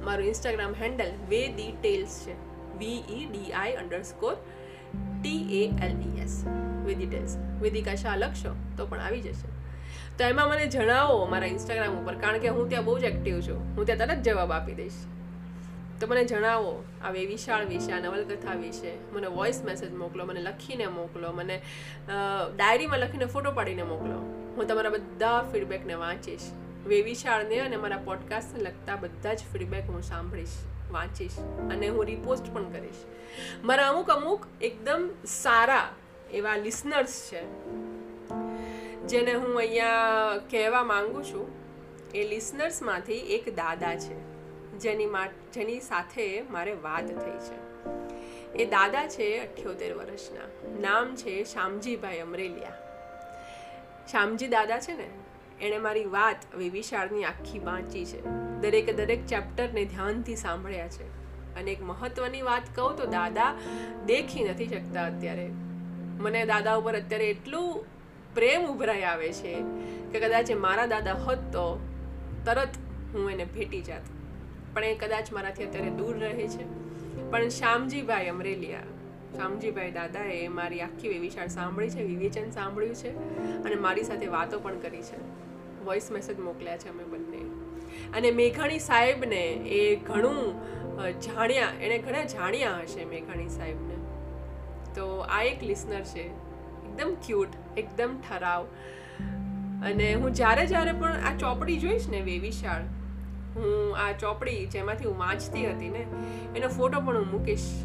મારું 0.05 0.27
ઇન્સ્ટાગ્રામ 0.27 0.75
હેન્ડલ 0.83 1.11
વે 1.29 1.49
દી 1.49 1.73
ટેલ્સ 1.83 2.27
છે. 2.27 2.33
V 2.79 3.29
D 3.33 3.53
I 3.53 3.73
underscore 3.73 4.35
T 5.23 5.65
A 5.65 5.69
L 5.85 6.01
E 6.01 6.21
S 6.23 6.45
Vidhi 6.85 7.07
tales 7.07 7.37
Vedika 7.61 7.95
Shah 7.95 8.17
લખશો 8.17 8.55
તો 8.77 8.87
પણ 8.87 9.01
આવી 9.01 9.21
જશે. 9.21 9.49
તો 10.19 10.25
એમાં 10.25 10.49
મને 10.49 10.67
જણાવો 10.67 11.27
મારા 11.27 11.47
ઇન્સ્ટાગ્રામ 11.47 12.03
ઉપર, 12.03 12.15
કારણ 12.15 12.39
કે 12.39 12.49
હું 12.49 12.69
ત્યાં 12.69 12.85
બહુ 12.85 12.99
જ 12.99 13.05
એક્ટિવ 13.05 13.41
છું. 13.41 13.77
હું 13.77 13.87
ત્યાં 13.87 13.99
તરત 13.99 14.23
જવાબ 14.23 14.53
આપી 14.53 14.75
દઈશ. 14.75 14.93
તો 16.01 16.07
મને 16.07 16.23
જણાવો 16.25 16.73
આ 17.05 17.11
વિશાળ 17.31 17.65
વિશે, 17.67 17.91
આ 17.93 18.01
નવલકથા 18.01 18.57
વિશે. 18.57 18.93
મને 19.15 19.29
વોઇસ 19.39 19.59
મેસેજ 19.65 19.93
મોકલો, 20.03 20.27
મને 20.27 20.41
લખીને 20.41 20.87
મોકલો, 20.99 21.33
મને 21.33 21.57
ડાયરીમાં 22.55 23.01
લખીને 23.05 23.27
ફોટો 23.35 23.53
પાડીને 23.59 23.85
મોકલો. 23.93 24.19
હું 24.57 24.65
તમારા 24.69 24.95
બધા 24.97 25.41
ફીડબેકને 25.53 25.95
વાંચીશ. 26.03 26.47
વેવિશાળને 26.87 27.57
અને 27.61 27.77
મારા 27.85 28.03
પોડકાસ્ટને 28.05 28.61
લગતા 28.65 28.97
બધા 28.97 29.35
જ 29.35 29.41
ફીડબેક 29.53 29.87
હું 29.87 30.03
સાંભળીશ, 30.03 30.57
વાંચીશ 30.93 31.39
અને 31.73 31.89
હું 31.89 32.05
રિપોસ્ટ 32.05 32.53
પણ 32.55 32.69
કરીશ. 32.71 33.03
મારા 33.65 33.89
અમુક 33.89 34.11
અમુક 34.11 34.47
એકદમ 34.63 35.09
સારા 35.33 35.89
એવા 36.33 36.57
લિસનર્સ 36.59 37.17
છે, 37.29 37.43
જેને 39.11 39.35
હું 39.35 39.59
અહીંયા 39.59 40.39
કહેવા 40.51 40.85
માંગુ 40.85 41.21
છું. 41.25 41.47
એ 42.15 42.25
લિસનર્સમાંથી 42.33 43.21
એક 43.37 43.45
દાદા 43.57 43.95
છે. 44.05 44.17
જેની 44.79 45.07
મા, 45.07 45.27
જેની 45.55 45.81
સાથે 45.81 46.43
મારે 46.51 46.73
વાત 46.73 47.07
થઈ 47.07 47.39
છે. 47.39 47.67
એ 48.53 48.67
દાદા 48.67 49.09
છે 49.09 49.39
અઠ્યોતેર 49.39 49.95
વર્ષના. 49.95 50.71
નામ 50.81 51.17
છે 51.17 51.45
શ્યામજીભાઈ 51.45 52.19
અમરેલિયા. 52.19 52.73
શ્યામજી 54.11 54.47
દાદા 54.47 54.79
છે 54.81 54.93
ને, 54.93 55.09
એણે 55.67 55.79
મારી 55.79 56.05
વાત 56.05 56.57
વિશાળની 56.57 57.25
આખી 57.25 57.59
વાંચી 57.59 58.05
છે. 58.05 58.25
દરેકે 58.61 58.93
દરેક 58.93 59.27
ચેપ્ટરને 59.27 59.85
ધ્યાનથી 59.85 60.37
સાંભળ્યા 60.37 60.89
છે. 60.89 61.27
અને 61.61 61.71
એક 61.71 61.83
મહત્વની 61.83 62.43
વાત 62.43 62.63
કહું 62.75 62.97
તો 62.97 63.07
દાદા 63.07 63.55
દેખી 64.07 64.45
નથી 64.45 64.67
શકતા 64.67 65.07
અત્યારે. 65.07 65.49
મને 66.19 66.45
દાદા 66.45 66.75
ઉપર 66.75 66.97
અત્યારે 66.97 67.31
એટલું 67.31 67.85
પ્રેમ 68.35 68.67
ઉભરાઈ 68.67 69.03
આવે 69.03 69.33
છે 69.33 69.63
કે 70.13 70.21
કદાચ 70.21 70.51
મારા 70.51 70.87
દાદા 70.87 71.13
હોત 71.13 71.39
તો 71.39 71.87
તરત 72.45 72.69
હું 73.15 73.31
એને 73.31 73.45
ભેટી 73.45 73.81
જાત. 73.81 74.16
પણ 74.77 74.87
એ 74.87 74.95
કદાચ 75.03 75.33
મારાથી 75.37 75.67
અત્યારે 75.67 75.93
દૂર 76.01 76.15
રહે 76.23 76.47
છે. 76.55 76.69
પણ 77.31 77.49
શ્યામજીભાઈ 77.55 78.29
અમરેલિયા, 78.29 78.87
શ્યામજીભાઈ 79.35 79.93
દાદાએ 79.93 80.41
મારી 80.57 80.81
આખી 80.87 81.13
વેવિશાળ 81.15 81.51
સાંભળી 81.55 81.93
છે, 81.95 82.03
વિવેચન 82.05 82.51
સાંભળ્યું 82.51 82.97
છે 83.03 83.11
અને 83.65 83.77
મારી 83.87 84.05
સાથે 84.05 84.27
વાતો 84.35 84.61
પણ 84.61 84.81
કરી 84.81 85.05
છે. 85.11 85.21
વોઇસ 85.85 86.11
મેસેજ 86.13 86.39
મોકલ્યા 86.41 86.83
છે 86.85 86.89
અમે 86.91 87.05
બંને. 87.13 87.43
અને 88.17 88.29
મેઘાણી 88.41 88.83
સાહેબને 88.85 89.45
એ 89.77 89.81
ઘણું 90.09 90.41
જાણ્યા, 91.21 91.71
એણે 91.83 91.99
ઘણા 91.99 92.25
જાણ્યા 92.25 92.77
હશે 92.83 93.05
મેઘાણી 93.05 93.49
સાહેબને. 93.49 93.97
તો 94.97 95.07
આ 95.31 95.41
એક 95.45 95.65
લિસનર 95.65 96.03
છે, 96.13 96.25
એકદમ 96.87 97.11
ક્યુટ 97.27 97.53
એકદમ 97.79 98.13
ઠરાવ. 98.29 98.69
અને 99.85 100.09
હું 100.15 100.31
જ્યારે 100.35 100.67
જ્યારે 100.67 100.93
પણ 101.01 101.27
આ 101.29 101.35
ચોપડી 101.39 101.79
જોઈશ 101.79 102.07
ને 102.09 102.21
વેવિશાળ 102.21 102.85
હું 103.57 103.97
આ 103.97 104.13
ચોપડી 104.13 104.67
જેમાંથી 104.67 105.05
હું 105.05 105.19
વાંચતી 105.19 105.67
હતી 105.67 105.89
ને, 105.89 106.07
એનો 106.57 106.69
ફોટો 106.69 107.01
પણ 107.01 107.17
હું 107.17 107.27
મૂકીશ. 107.31 107.83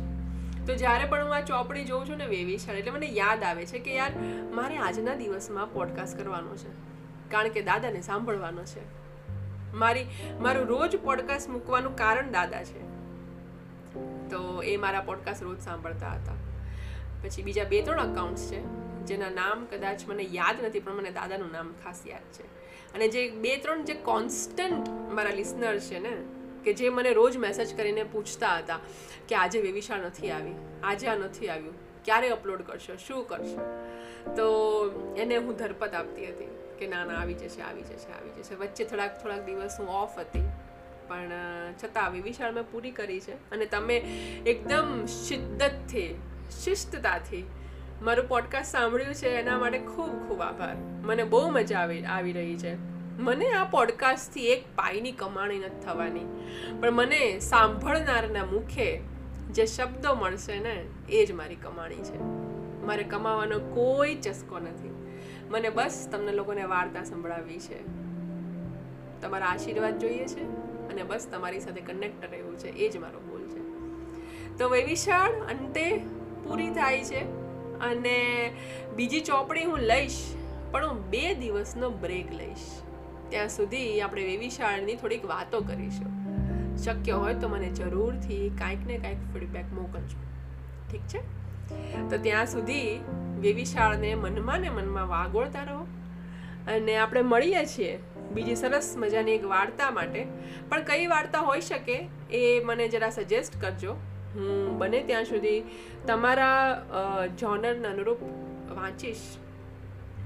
તો 0.67 0.75
જ્યારે 0.75 1.05
પણ 1.05 1.23
હું 1.23 1.35
આ 1.35 1.41
ચોપડી 1.41 1.85
જોઉં 1.85 2.09
છું 2.09 2.17
ને 2.17 2.25
વેવિશાળ, 2.25 2.75
એટલે 2.75 2.91
મને 2.91 3.05
યાદ 3.05 3.43
આવે 3.43 3.65
છે 3.65 3.79
કે 3.79 3.95
યાર, 3.95 4.11
મારે 4.53 4.77
આજના 4.77 5.15
દિવસમાં 5.15 5.73
પોડકાસ્ટ 5.73 6.17
કરવાનો 6.17 6.55
છે. 6.55 6.91
કારણ 7.29 7.49
કે 7.49 7.61
દાદાને 7.61 8.01
સાંભળવાનો 8.01 8.63
છે. 8.63 9.01
મારી, 9.73 10.05
મારું 10.39 10.65
રોજ 10.65 10.95
પોડકાસ્ટ 10.95 11.49
મૂકવાનું 11.49 11.95
કારણ 11.95 12.31
દાદા 12.31 12.63
છે. 12.63 12.81
તો 14.29 14.63
એ 14.63 14.77
મારા 14.77 15.01
પોડકાસ્ટ 15.01 15.43
રોજ 15.43 15.59
સાંભળતા 15.59 16.07
હતા. 16.07 16.33
પછી 17.23 17.43
બીજા 17.43 17.63
બે, 17.63 17.81
ત્રણ 17.81 18.11
અકાઉન્ટ્સ 18.11 18.51
છે, 18.51 18.61
જેના 19.05 19.29
નામ 19.29 19.65
કદાચ 19.65 20.07
મને 20.07 20.23
યાદ 20.23 20.65
નથી, 20.65 20.79
પણ 20.79 20.93
મને 20.93 21.11
દાદાનું 21.11 21.51
નામ 21.51 21.73
ખાસ 21.83 22.03
યાદ 22.07 22.21
છે. 22.21 22.60
અને 22.95 23.07
જે 23.07 23.29
બે 23.31 23.57
ત્રણ 23.57 23.83
જે 23.83 23.93
કોન્સ્ટન્ટ 23.93 24.89
મારા 24.89 25.35
લિસનર 25.35 25.79
છે 25.79 25.99
ને, 25.99 26.15
કે 26.63 26.73
જે 26.73 26.89
મને 26.89 27.13
રોજ 27.13 27.37
મેસેજ 27.37 27.75
કરીને 27.75 28.03
પૂછતા 28.03 28.55
હતા 28.57 28.79
કે 29.27 29.35
આજે 29.35 29.59
વેવિશાળ 29.59 30.01
નથી 30.07 30.31
આવી, 30.31 30.57
આજે 30.83 31.07
આ 31.07 31.15
નથી 31.15 31.49
આવ્યું, 31.49 31.77
ક્યારે 32.05 32.29
અપલોડ 32.29 32.61
કરશો, 32.61 32.97
શું 32.97 33.27
કરશો? 33.27 33.61
તો 34.35 34.47
એને 35.17 35.37
હું 35.37 35.55
ધરપત 35.55 35.93
આપતી 35.93 36.25
હતી 36.25 36.51
કે 36.79 36.87
ના 36.87 37.05
ના, 37.05 37.21
આવી 37.21 37.33
જશે 37.33 37.61
આવી 37.61 37.81
જશે 37.81 38.11
આવી 38.17 38.41
જશે. 38.41 38.55
વચ્ચે 38.55 38.83
થોડાક 38.83 39.23
થોડાક 39.23 39.45
દિવસ 39.45 39.79
હું 39.79 39.89
ઓફ 39.89 40.19
હતી, 40.19 40.43
પણ 41.07 41.73
છતાં 41.83 42.21
વિશાળ 42.21 42.53
મેં 42.53 42.63
પૂરી 42.71 42.91
કરી 42.91 43.19
છે. 43.19 43.33
અને 43.51 43.65
તમે 43.65 43.97
એકદમ 44.45 45.05
શિદ્દતથી, 45.05 46.15
શિસ્તતાથી 46.63 47.43
મારું 48.01 48.27
પોડકાસ્ટ 48.27 48.71
સાંભળ્યું 48.71 49.13
છે, 49.13 49.27
એના 49.27 49.57
માટે 49.57 49.79
ખૂબ 49.79 50.27
ખૂબ 50.27 50.41
આભાર. 50.41 50.75
મને 50.75 51.23
બહુ 51.23 51.49
મજા 51.49 51.79
આવી 51.79 52.03
આવી 52.03 52.31
રહી 52.31 52.57
છે. 52.57 52.75
મને 53.19 53.51
આ 53.51 53.63
પોડકાસ્ટથી 53.63 54.47
એક 54.47 54.65
પાઈની 54.75 55.11
કમાણી 55.11 55.59
નથી 55.59 55.79
થવાની. 55.79 56.19
પણ 56.81 56.91
મને 56.91 57.39
સાંભળનારના 57.39 58.45
મુખે 58.45 59.01
જે 59.51 59.65
શબ્દો 59.65 60.13
મળશે 60.13 60.59
ને, 60.59 60.85
એ 61.09 61.25
જ 61.25 61.31
મારી 61.31 61.55
કમાણી 61.55 61.95
છે. 61.95 62.17
મારે 62.85 63.03
કમાવાનો 63.03 63.59
કોઈ 63.59 64.15
ચસ્કો 64.15 64.59
નથી. 64.59 65.17
મને 65.49 65.69
બસ 65.69 66.07
તમને 66.11 66.31
લોકોને 66.31 66.63
વાર્તા 66.63 67.03
સંભળાવી 67.03 67.59
છે. 67.59 67.85
તમારા 69.21 69.45
આશીર્વાદ 69.45 69.99
જોઈએ 69.99 70.25
છે 70.25 70.43
અને 70.89 71.03
બસ 71.03 71.27
તમારી 71.31 71.59
સાથે 71.59 71.81
કનેક્ટ 71.81 72.31
રહેવું 72.31 72.57
છે. 72.57 72.67
એ 72.67 72.89
જ 72.89 72.97
મારો 72.97 73.19
ગોલ 73.19 73.43
છે. 73.43 73.59
તો 74.57 74.69
વિશાળ 74.69 75.31
અંતે 75.31 75.97
પૂરી 76.43 76.69
થાય 76.69 77.03
છે. 77.03 77.40
અને 77.81 78.51
બીજી 78.95 79.19
ચોપડી 79.19 79.63
હું 79.63 79.79
લઈશ, 79.79 80.35
પણ 80.71 80.87
હું 80.87 81.09
બે 81.09 81.33
દિવસનો 81.33 81.89
બ્રેક 81.89 82.33
લઈશ. 82.33 82.71
ત્યાં 83.29 83.49
સુધી 83.49 84.01
આપણે 84.01 84.23
વેવિશાળની 84.23 84.95
થોડીક 84.95 85.25
વાતો 85.25 85.61
કરીશું. 85.61 86.11
શક્ય 86.77 87.11
હોય 87.11 87.33
તો 87.33 87.47
મને 87.47 87.69
જરૂરથી 87.69 88.51
કાંઈક 88.59 88.85
ને 88.85 88.97
કાંઈક 88.97 89.17
ફીડબેક 89.33 89.73
મોકલજો. 89.73 90.19
ઠીક 90.91 91.01
છે? 91.01 91.21
તો 92.09 92.17
ત્યાં 92.17 92.45
સુધી 92.45 92.99
વેવિશાળને 93.39 94.15
મનમાં 94.15 94.59
ને 94.59 94.69
મનમાં 94.69 95.07
વાગોળતા 95.07 95.63
રહો 95.63 95.79
અને 96.67 96.97
આપણે 96.97 97.21
મળીએ 97.21 97.65
છીએ 97.65 97.99
બીજી 98.31 98.55
સરસ 98.55 98.95
મજાની 98.97 99.31
એક 99.31 99.45
વાર્તા 99.45 99.91
માટે. 99.91 100.25
પણ 100.69 100.83
કઈ 100.83 101.07
વાર્તા 101.07 101.39
હોઈ 101.39 101.61
શકે 101.61 102.09
એ 102.31 102.63
મને 102.63 102.87
જરા 102.87 103.09
સજેસ્ટ 103.09 103.61
કરજો. 103.61 103.95
હું 104.35 104.77
બને 104.77 105.03
ત્યાં 105.03 105.25
સુધી. 105.25 105.63
તમારા 106.07 106.85
જોનરને 107.39 107.87
અનુરૂપ 107.87 108.21
વાંચીશ. 108.71 109.21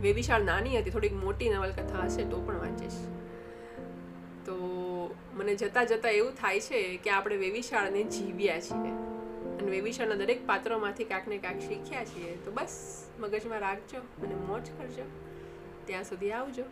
વેવિશાળ 0.01 0.43
નાની 0.43 0.77
હતી, 0.77 0.89
થોડીક 0.89 1.13
મોટી 1.13 1.49
નવલકથા 1.49 2.03
હશે 2.03 2.23
તો 2.23 2.41
પણ 2.41 2.59
વાંચીશ. 2.59 2.97
તો 4.45 4.55
મને 5.33 5.55
જતાં 5.55 5.85
જતાં 5.85 6.11
એવું 6.11 6.31
થાય 6.31 6.59
છે 6.59 6.97
કે 6.97 7.09
આપણે 7.09 7.37
વેવિશાળને 7.37 8.03
જીવ્યા 8.03 8.59
છીએ. 8.59 8.91
અને 9.55 9.71
વેવિશાળના 9.71 10.15
દરેક 10.15 10.47
પાત્રોમાંથી 10.47 11.03
કાંઈક 11.03 11.27
ને 11.27 11.37
કાંઈક 11.37 11.61
શીખ્યા 11.61 12.05
છીએ. 12.05 12.37
તો 12.45 12.51
બસ, 12.51 13.03
મગજમાં 13.19 13.59
રાખજો 13.59 13.97
અને 13.97 14.35
મોજ 14.35 14.71
કરજો. 14.77 15.05
ત્યાં 15.85 16.03
સુધી 16.03 16.31
આવજો. 16.31 16.63